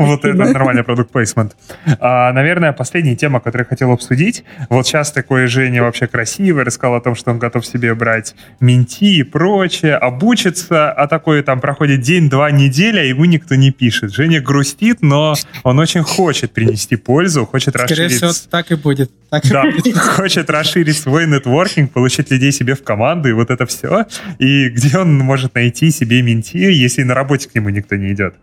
Вот 0.00 0.24
это 0.24 0.34
нормальный 0.34 0.82
продукт 0.82 1.12
плейсмент. 1.12 1.56
А, 1.98 2.32
наверное, 2.32 2.72
последняя 2.72 3.16
тема, 3.16 3.38
которую 3.40 3.66
я 3.66 3.68
хотел 3.68 3.92
обсудить. 3.92 4.44
Вот 4.70 4.86
сейчас 4.86 5.12
такой 5.12 5.46
Женя 5.46 5.82
вообще 5.82 6.06
красивый, 6.06 6.64
рассказал 6.64 6.96
о 6.96 7.00
том, 7.02 7.14
что 7.14 7.30
он 7.30 7.38
готов 7.38 7.66
себе 7.66 7.94
брать 7.94 8.34
менти 8.60 9.18
и 9.18 9.22
прочее, 9.22 9.96
обучиться, 9.96 10.90
а 10.90 11.06
такой 11.06 11.42
там 11.42 11.60
проходит 11.60 12.00
день-два 12.00 12.50
неделя, 12.50 13.00
а 13.00 13.04
ему 13.04 13.26
никто 13.26 13.56
не 13.56 13.72
пишет. 13.72 14.14
Женя 14.14 14.40
грустит, 14.40 15.02
но 15.02 15.34
он 15.64 15.78
очень 15.78 16.02
хочет 16.02 16.52
принести 16.52 16.96
пользу, 16.96 17.44
хочет 17.44 17.74
Скорее 17.74 18.06
расширить... 18.06 18.12
всего, 18.12 18.32
так 18.50 18.70
и 18.72 18.76
будет. 18.76 19.10
Так 19.28 19.44
и 19.44 19.50
Да, 19.50 19.64
будет. 19.64 19.96
хочет 19.98 20.48
расширить 20.48 20.96
свой 20.96 21.26
нетворкинг, 21.26 21.92
получить 21.92 22.30
людей 22.30 22.52
себе 22.52 22.74
в 22.74 22.82
команду 22.82 23.28
и 23.28 23.32
вот 23.32 23.50
это 23.50 23.66
все. 23.66 24.06
И 24.38 24.70
где 24.70 24.98
он 24.98 25.18
может 25.18 25.54
найти 25.54 25.90
себе 25.90 26.22
менти, 26.22 26.56
если 26.56 27.02
на 27.02 27.14
работе 27.14 27.50
к 27.50 27.54
нему 27.54 27.68
никто 27.68 27.96
не 27.96 28.12
идет? 28.12 28.34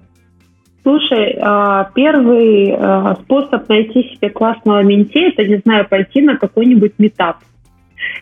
Слушай, 0.87 1.37
а, 1.41 1.91
первый 1.93 2.71
а, 2.71 3.15
способ 3.15 3.67
найти 3.67 4.03
себе 4.03 4.29
классного 4.29 4.83
менти, 4.83 5.17
это, 5.17 5.43
не 5.43 5.57
знаю, 5.57 5.85
пойти 5.85 6.21
на 6.21 6.37
какой-нибудь 6.37 6.93
метап. 6.97 7.39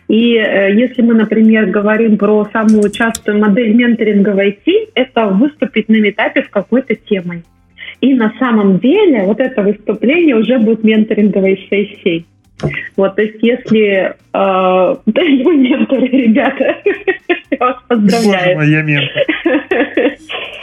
И 0.08 0.34
э, 0.34 0.74
если 0.74 1.02
мы, 1.02 1.14
например, 1.14 1.66
говорим 1.66 2.18
про 2.18 2.44
самую 2.52 2.90
частую 2.90 3.38
модель 3.38 3.72
менторинга 3.72 4.30
в 4.30 4.38
IT, 4.38 4.90
это 4.96 5.26
выступить 5.26 5.88
на 5.88 6.00
метапе 6.00 6.42
с 6.42 6.48
какой-то 6.48 6.96
темой. 6.96 7.44
И 8.00 8.14
на 8.14 8.32
самом 8.40 8.80
деле 8.80 9.22
вот 9.22 9.38
это 9.38 9.62
выступление 9.62 10.34
уже 10.34 10.58
будет 10.58 10.82
менторинговой 10.82 11.68
сессией. 11.70 12.26
Вот, 12.96 13.16
то 13.16 13.22
есть 13.22 13.42
если... 13.42 13.92
Э, 13.92 14.14
да, 15.06 15.22
вы 15.22 15.56
менторы, 15.56 16.06
ребята. 16.08 16.76
Я 17.50 17.58
вас 17.58 17.76
поздравляю. 17.88 18.56
Боже 18.56 18.66
мой, 18.66 18.70
я 18.70 18.82
ментор. 18.82 19.22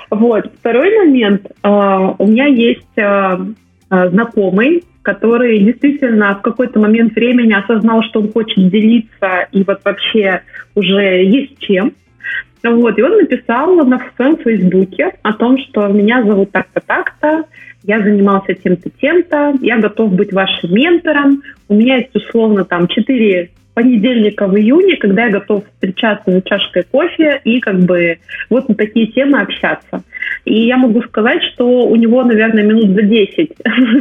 Вот. 0.10 0.46
Второй 0.60 0.96
момент. 1.00 1.48
Э, 1.64 2.14
у 2.18 2.28
меня 2.28 2.46
есть 2.46 2.98
э, 2.98 3.38
э, 3.90 4.10
знакомый, 4.10 4.84
который 5.02 5.60
действительно 5.60 6.36
в 6.36 6.42
какой-то 6.42 6.80
момент 6.80 7.14
времени 7.14 7.54
осознал, 7.54 8.04
что 8.04 8.22
он 8.22 8.32
хочет 8.32 8.70
делиться, 8.70 9.48
и 9.52 9.64
вот 9.64 9.82
вообще 9.84 10.42
уже 10.76 11.24
есть 11.24 11.58
чем. 11.60 11.94
Вот, 12.64 12.98
и 12.98 13.02
он 13.02 13.18
написал 13.18 13.76
на 13.86 14.00
своем 14.16 14.38
фейсбуке 14.38 15.14
о 15.22 15.34
том, 15.34 15.58
что 15.58 15.88
меня 15.88 16.24
зовут 16.24 16.52
так-то, 16.52 16.80
так-то, 16.80 17.44
я 17.84 18.00
занимался 18.00 18.54
тем-то, 18.54 18.90
тем-то, 19.02 19.56
я 19.62 19.78
готов 19.80 20.14
быть 20.14 20.32
вашим 20.32 20.74
ментором, 20.74 21.44
у 21.68 21.76
меня 21.76 21.98
есть 21.98 22.16
условно 22.16 22.66
там 22.66 22.88
четыре 22.88 23.52
понедельника 23.74 24.48
в 24.48 24.56
июне, 24.56 24.98
когда 24.98 25.26
я 25.26 25.32
готов 25.32 25.66
встречаться 25.66 26.32
за 26.32 26.42
чашкой 26.42 26.84
кофе 26.84 27.42
и 27.44 27.60
как 27.60 27.80
бы 27.80 28.20
вот 28.50 28.70
на 28.70 28.76
такие 28.76 29.08
темы 29.08 29.42
общаться. 29.42 30.04
И 30.46 30.66
я 30.68 30.78
могу 30.78 31.02
сказать, 31.04 31.42
что 31.54 31.66
у 31.66 31.96
него, 31.96 32.24
наверное, 32.24 32.64
минут 32.64 32.92
за 32.92 33.02
10 33.02 33.52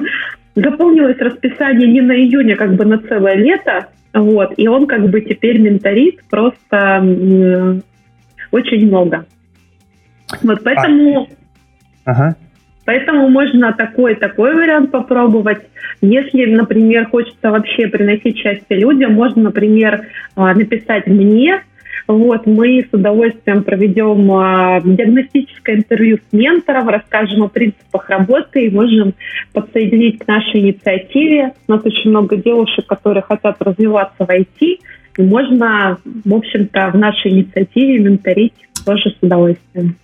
заполнилось 0.55 1.19
расписание 1.19 1.89
не 1.89 2.01
на 2.01 2.13
июнь, 2.13 2.53
а 2.53 2.57
как 2.57 2.75
бы 2.75 2.85
на 2.85 2.99
целое 2.99 3.37
лето. 3.37 3.89
Вот, 4.13 4.53
и 4.59 4.69
он 4.69 4.87
как 4.87 5.09
бы 5.09 5.23
теперь 5.23 5.59
менторит 5.59 6.23
просто 6.29 7.83
очень 8.51 8.87
много. 8.87 9.25
Вот 10.43 10.63
поэтому... 10.63 11.29
А. 12.05 12.11
Ага. 12.11 12.37
Поэтому 12.85 13.29
можно 13.29 13.73
такой 13.73 14.17
такой 14.17 14.55
вариант 14.55 14.91
попробовать. 14.91 15.63
Если, 16.01 16.47
например, 16.47 17.07
хочется 17.07 17.51
вообще 17.51 17.87
приносить 17.87 18.39
счастье 18.39 18.77
людям, 18.77 19.15
можно, 19.15 19.45
например, 19.45 20.07
а, 20.35 20.55
написать 20.55 21.07
мне. 21.07 21.63
Вот, 22.09 22.47
мы 22.47 22.85
с 22.91 22.93
удовольствием 22.93 23.63
проведем 23.63 24.31
а, 24.33 24.81
диагностическое 24.81 25.77
интервью 25.77 26.19
с 26.19 26.33
ментором, 26.33 26.89
расскажем 26.89 27.45
о 27.45 27.49
принципах 27.49 28.11
работы 28.11 28.67
и 28.67 28.71
можем 28.71 29.15
подсоединить 29.53 30.19
к 30.19 30.27
нашей 30.27 30.61
инициативе. 30.61 31.53
У 31.69 31.73
нас 31.73 31.85
очень 31.85 32.11
много 32.11 32.37
девушек, 32.37 32.87
которые 32.87 33.23
хотят 33.23 33.57
развиваться 33.61 34.25
в 34.25 34.29
IT. 34.29 34.81
И 35.19 35.23
можно, 35.23 35.99
в 36.05 36.35
общем-то, 36.35 36.91
в 36.93 36.97
нашей 36.97 37.31
инициативе 37.31 37.99
менторить 38.01 38.55
тоже 38.85 39.11
с 39.11 39.23
удовольствием. 39.23 39.97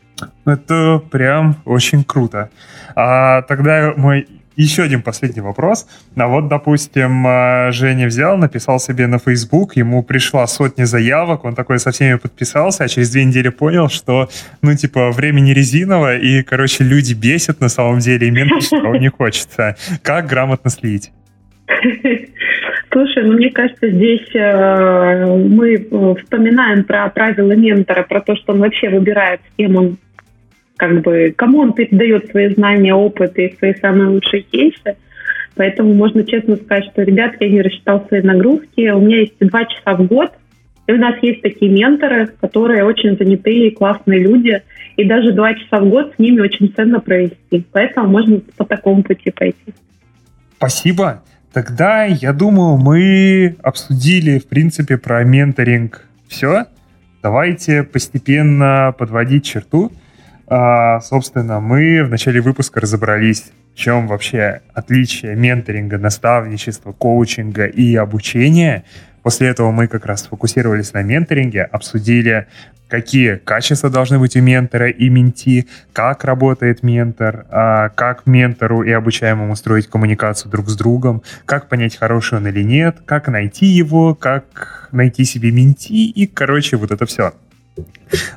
Это 0.44 1.02
прям 1.10 1.56
очень 1.64 2.04
круто. 2.04 2.50
А 2.94 3.42
тогда 3.42 3.92
мой 3.96 4.26
еще 4.58 4.82
один 4.82 5.02
последний 5.02 5.40
вопрос. 5.40 5.86
А 6.16 6.26
вот, 6.26 6.48
допустим, 6.48 7.24
а, 7.26 7.70
Женя 7.70 8.08
взял, 8.08 8.36
написал 8.36 8.80
себе 8.80 9.06
на 9.06 9.18
Facebook, 9.18 9.76
ему 9.76 10.02
пришла 10.02 10.46
сотня 10.48 10.84
заявок, 10.84 11.44
он 11.44 11.54
такой 11.54 11.78
со 11.78 11.92
всеми 11.92 12.16
подписался, 12.16 12.84
а 12.84 12.88
через 12.88 13.10
две 13.10 13.24
недели 13.24 13.50
понял, 13.50 13.88
что, 13.88 14.28
ну, 14.60 14.74
типа, 14.74 15.12
время 15.12 15.38
не 15.40 15.54
резиново, 15.54 16.16
и, 16.16 16.42
короче, 16.42 16.82
люди 16.82 17.14
бесят 17.14 17.60
на 17.60 17.68
самом 17.68 18.00
деле, 18.00 18.26
и 18.26 18.30
ментор 18.32 18.98
не 18.98 19.08
хочется. 19.08 19.76
Как 20.02 20.26
грамотно 20.26 20.70
слить? 20.70 21.12
Слушай, 22.90 23.24
ну 23.24 23.34
мне 23.34 23.50
кажется, 23.50 23.90
здесь 23.90 24.34
э, 24.34 25.26
мы 25.26 25.76
вспоминаем 26.20 26.84
про 26.84 27.08
правила 27.10 27.52
ментора, 27.52 28.02
про 28.02 28.20
то, 28.22 28.34
что 28.34 28.54
он 28.54 28.60
вообще 28.60 28.88
выбирает, 28.88 29.40
с 29.52 29.56
кем 29.56 29.76
он 29.76 29.98
как 30.78 31.02
бы 31.02 31.34
кому 31.36 31.58
он 31.58 31.74
передает 31.74 32.30
свои 32.30 32.54
знания, 32.54 32.94
опыт 32.94 33.36
и 33.36 33.54
свои 33.58 33.74
самые 33.74 34.08
лучшие 34.08 34.42
кейсы. 34.42 34.96
Поэтому 35.56 35.92
можно 35.92 36.24
честно 36.24 36.56
сказать, 36.56 36.84
что, 36.92 37.02
ребят, 37.02 37.34
я 37.40 37.48
не 37.48 37.60
рассчитал 37.60 38.06
свои 38.06 38.22
нагрузки. 38.22 38.88
У 38.90 39.00
меня 39.00 39.18
есть 39.18 39.34
два 39.40 39.64
часа 39.64 39.94
в 39.94 40.06
год, 40.06 40.30
и 40.86 40.92
у 40.92 40.96
нас 40.96 41.16
есть 41.20 41.42
такие 41.42 41.70
менторы, 41.70 42.28
которые 42.40 42.84
очень 42.84 43.18
занятые 43.18 43.72
классные 43.72 44.20
люди. 44.20 44.62
И 44.96 45.04
даже 45.04 45.32
два 45.32 45.54
часа 45.54 45.80
в 45.80 45.88
год 45.88 46.14
с 46.14 46.18
ними 46.18 46.40
очень 46.40 46.72
ценно 46.74 47.00
провести. 47.00 47.66
Поэтому 47.72 48.08
можно 48.08 48.40
по 48.56 48.64
такому 48.64 49.02
пути 49.02 49.30
пойти. 49.30 49.74
Спасибо. 50.56 51.22
Тогда, 51.52 52.04
я 52.04 52.32
думаю, 52.32 52.76
мы 52.76 53.56
обсудили, 53.62 54.38
в 54.38 54.46
принципе, 54.46 54.96
про 54.96 55.24
менторинг 55.24 56.06
все. 56.28 56.66
Давайте 57.20 57.82
постепенно 57.82 58.94
подводить 58.96 59.44
черту. 59.44 59.90
А, 60.50 61.00
собственно, 61.00 61.60
мы 61.60 62.02
в 62.02 62.08
начале 62.08 62.40
выпуска 62.40 62.80
разобрались, 62.80 63.52
в 63.74 63.78
чем 63.78 64.06
вообще 64.06 64.62
отличие 64.72 65.36
менторинга, 65.36 65.98
наставничества, 65.98 66.92
коучинга 66.92 67.66
и 67.66 67.94
обучения. 67.96 68.84
После 69.22 69.48
этого 69.48 69.72
мы 69.72 69.88
как 69.88 70.06
раз 70.06 70.22
сфокусировались 70.22 70.94
на 70.94 71.02
менторинге, 71.02 71.64
обсудили, 71.64 72.46
какие 72.88 73.34
качества 73.36 73.90
должны 73.90 74.18
быть 74.18 74.36
у 74.36 74.40
ментора 74.40 74.88
и 74.88 75.10
менти, 75.10 75.68
как 75.92 76.24
работает 76.24 76.82
ментор, 76.82 77.44
а, 77.50 77.90
как 77.90 78.26
ментору 78.26 78.82
и 78.82 78.90
обучаемому 78.90 79.54
строить 79.54 79.86
коммуникацию 79.88 80.50
друг 80.50 80.70
с 80.70 80.76
другом, 80.76 81.22
как 81.44 81.68
понять, 81.68 81.96
хороший 81.96 82.38
он 82.38 82.48
или 82.48 82.62
нет, 82.62 82.98
как 83.04 83.28
найти 83.28 83.66
его, 83.66 84.14
как 84.14 84.88
найти 84.92 85.24
себе 85.24 85.50
менти 85.50 86.08
и, 86.08 86.26
короче, 86.26 86.78
вот 86.78 86.90
это 86.90 87.04
все. 87.04 87.34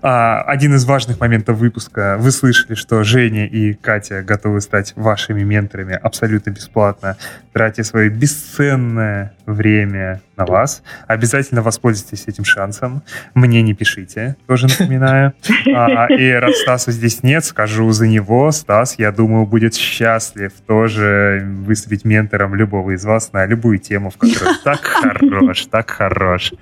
А, 0.01 0.41
один 0.41 0.75
из 0.75 0.85
важных 0.85 1.19
моментов 1.19 1.57
выпуска. 1.57 2.17
Вы 2.19 2.31
слышали, 2.31 2.75
что 2.75 3.03
Женя 3.03 3.47
и 3.47 3.73
Катя 3.73 4.21
готовы 4.21 4.61
стать 4.61 4.93
вашими 4.95 5.43
менторами 5.43 5.93
абсолютно 5.93 6.49
бесплатно, 6.49 7.17
тратя 7.53 7.83
свое 7.83 8.09
бесценное 8.09 9.33
время 9.45 10.21
на 10.37 10.45
вас. 10.45 10.81
Обязательно 11.07 11.61
воспользуйтесь 11.61 12.27
этим 12.27 12.45
шансом. 12.45 13.03
Мне 13.33 13.61
не 13.61 13.73
пишите, 13.73 14.35
тоже 14.47 14.67
напоминаю. 14.67 15.33
А, 15.73 16.07
и 16.07 16.31
раз 16.31 16.57
Стаса 16.57 16.91
здесь 16.91 17.23
нет, 17.23 17.45
скажу 17.45 17.89
за 17.91 18.07
него. 18.07 18.51
Стас, 18.51 18.95
я 18.97 19.11
думаю, 19.11 19.45
будет 19.45 19.75
счастлив 19.75 20.51
тоже 20.67 21.43
выступить 21.65 22.03
ментором 22.03 22.55
любого 22.55 22.91
из 22.91 23.05
вас 23.05 23.31
на 23.31 23.45
любую 23.45 23.77
тему, 23.77 24.09
в 24.09 24.17
которой 24.17 24.55
так 24.63 24.81
хорош, 24.81 25.65
так 25.67 25.89
хорош. 25.89 26.53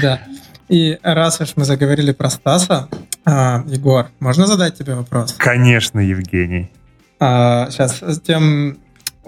Да. 0.00 0.20
И 0.68 0.98
раз 1.02 1.40
уж 1.40 1.52
мы 1.56 1.64
заговорили 1.64 2.12
про 2.12 2.30
Стаса, 2.30 2.88
а, 3.24 3.64
Егор, 3.66 4.08
можно 4.20 4.46
задать 4.46 4.76
тебе 4.76 4.94
вопрос? 4.94 5.34
Конечно, 5.36 6.00
Евгений. 6.00 6.70
А, 7.18 7.68
сейчас 7.70 8.00
тем 8.24 8.78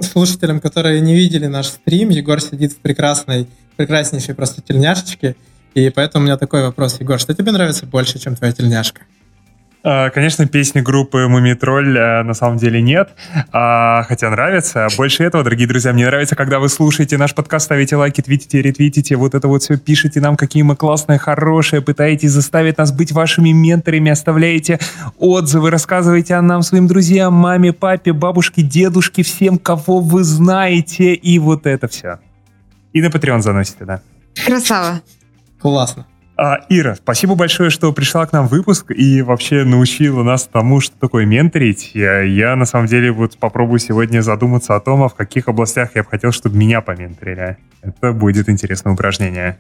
слушателям, 0.01 0.61
которые 0.61 1.01
не 1.01 1.15
видели 1.15 1.47
наш 1.47 1.67
стрим, 1.67 2.11
Егор 2.11 2.41
сидит 2.41 2.73
в 2.73 2.79
прекрасной, 2.79 3.49
прекраснейшей 3.77 4.35
просто 4.35 4.63
тельняшечке, 4.63 5.37
и 5.75 5.91
поэтому 5.91 6.25
у 6.25 6.27
меня 6.27 6.37
такой 6.37 6.63
вопрос. 6.63 7.01
Егор, 7.01 7.19
что 7.19 7.35
тебе 7.35 7.53
нравится 7.53 7.87
больше, 7.87 8.19
чем 8.19 8.37
твоя 8.37 8.53
тельняшка? 8.53 9.03
А, 9.85 10.11
конечно, 10.11 10.47
песни 10.47 10.81
группы 10.81 11.29
Мумитроль 11.29 11.97
э, 11.97 12.23
на 12.23 12.35
самом 12.35 12.59
деле 12.59 12.83
нет, 12.83 13.11
а, 13.53 14.03
хотя 14.03 14.29
нравится. 14.29 14.89
Больше 14.97 15.23
этого, 15.23 15.45
дорогие 15.45 15.69
друзья, 15.69 15.93
мне 15.93 16.05
нравится, 16.05 16.35
когда 16.35 16.59
вы 16.59 16.69
слушаете 16.69 17.17
наш 17.17 17.35
подкаст, 17.35 17.67
ставите 17.67 17.95
лайки, 17.95 18.21
твитите, 18.21 18.61
ретвитите, 18.61 19.15
вот 19.17 19.35
это 19.35 19.47
вот 19.47 19.63
все 19.63 19.79
пишите 19.79 20.21
нам, 20.21 20.37
какие 20.37 20.63
мы 20.63 20.75
классные, 20.75 21.19
хорошие, 21.19 21.81
пытаетесь 21.81 22.31
заставить 22.31 22.79
нас 22.79 22.91
быть 22.91 23.13
вашими 23.13 23.51
менторами, 23.51 24.11
оставляете 24.11 24.81
отзывы, 25.17 25.71
рассказывайте 25.71 26.35
о 26.35 26.43
нам 26.43 26.63
своим 26.63 26.89
друзьям, 26.89 27.35
маме, 27.35 27.73
папе, 27.73 28.13
бабушке, 28.13 28.63
дедушке, 28.63 29.23
всем, 29.23 29.59
кого 29.59 30.01
вы 30.01 30.25
знаете, 30.25 31.15
и 31.15 31.39
вот 31.39 31.67
это 31.67 31.87
все. 31.87 32.19
И 32.93 33.01
на 33.01 33.07
Patreon 33.07 33.43
заносите, 33.43 33.85
да. 33.85 34.01
Красава. 34.45 35.03
Классно. 35.61 36.07
А, 36.41 36.61
Ира, 36.69 36.95
спасибо 36.95 37.35
большое, 37.35 37.69
что 37.69 37.93
пришла 37.93 38.25
к 38.25 38.33
нам 38.33 38.47
в 38.47 38.53
выпуск 38.53 38.93
и 38.93 39.23
вообще 39.23 39.65
научила 39.65 40.23
нас 40.23 40.47
тому, 40.47 40.79
что 40.79 40.97
такое 40.97 41.27
менторить. 41.27 41.91
Я, 41.95 42.21
я 42.21 42.55
на 42.55 42.65
самом 42.65 42.87
деле 42.87 43.11
вот 43.11 43.37
попробую 43.37 43.81
сегодня 43.81 44.21
задуматься 44.21 44.77
о 44.77 44.81
том, 44.81 45.03
а 45.03 45.09
в 45.09 45.17
каких 45.17 45.49
областях 45.49 45.97
я 45.97 46.05
бы 46.05 46.09
хотел, 46.09 46.31
чтобы 46.31 46.57
меня 46.57 46.81
поменторили. 46.81 47.57
Это 47.83 48.13
будет 48.13 48.49
интересное 48.49 48.93
упражнение. 48.93 49.59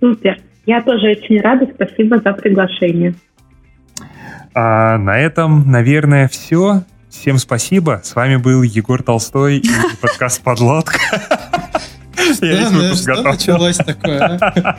Супер. 0.00 0.38
Я 0.66 0.82
тоже 0.82 1.12
очень 1.12 1.40
рада. 1.40 1.66
Спасибо 1.74 2.18
за 2.18 2.34
приглашение. 2.34 3.14
А, 4.52 4.98
на 4.98 5.18
этом, 5.18 5.70
наверное, 5.70 6.28
все. 6.28 6.82
Всем 7.08 7.38
спасибо. 7.38 8.02
С 8.04 8.14
вами 8.14 8.36
был 8.36 8.62
Егор 8.62 9.02
Толстой 9.02 9.56
и 9.56 9.70
подкаст 10.02 10.42
«Подлодка». 10.42 10.98
Я 12.42 12.60
весь 12.60 12.70
выпуск 12.70 13.06
готов. 13.06 13.24
началось 13.24 13.76
такое, 13.76 14.20
а, 14.20 14.78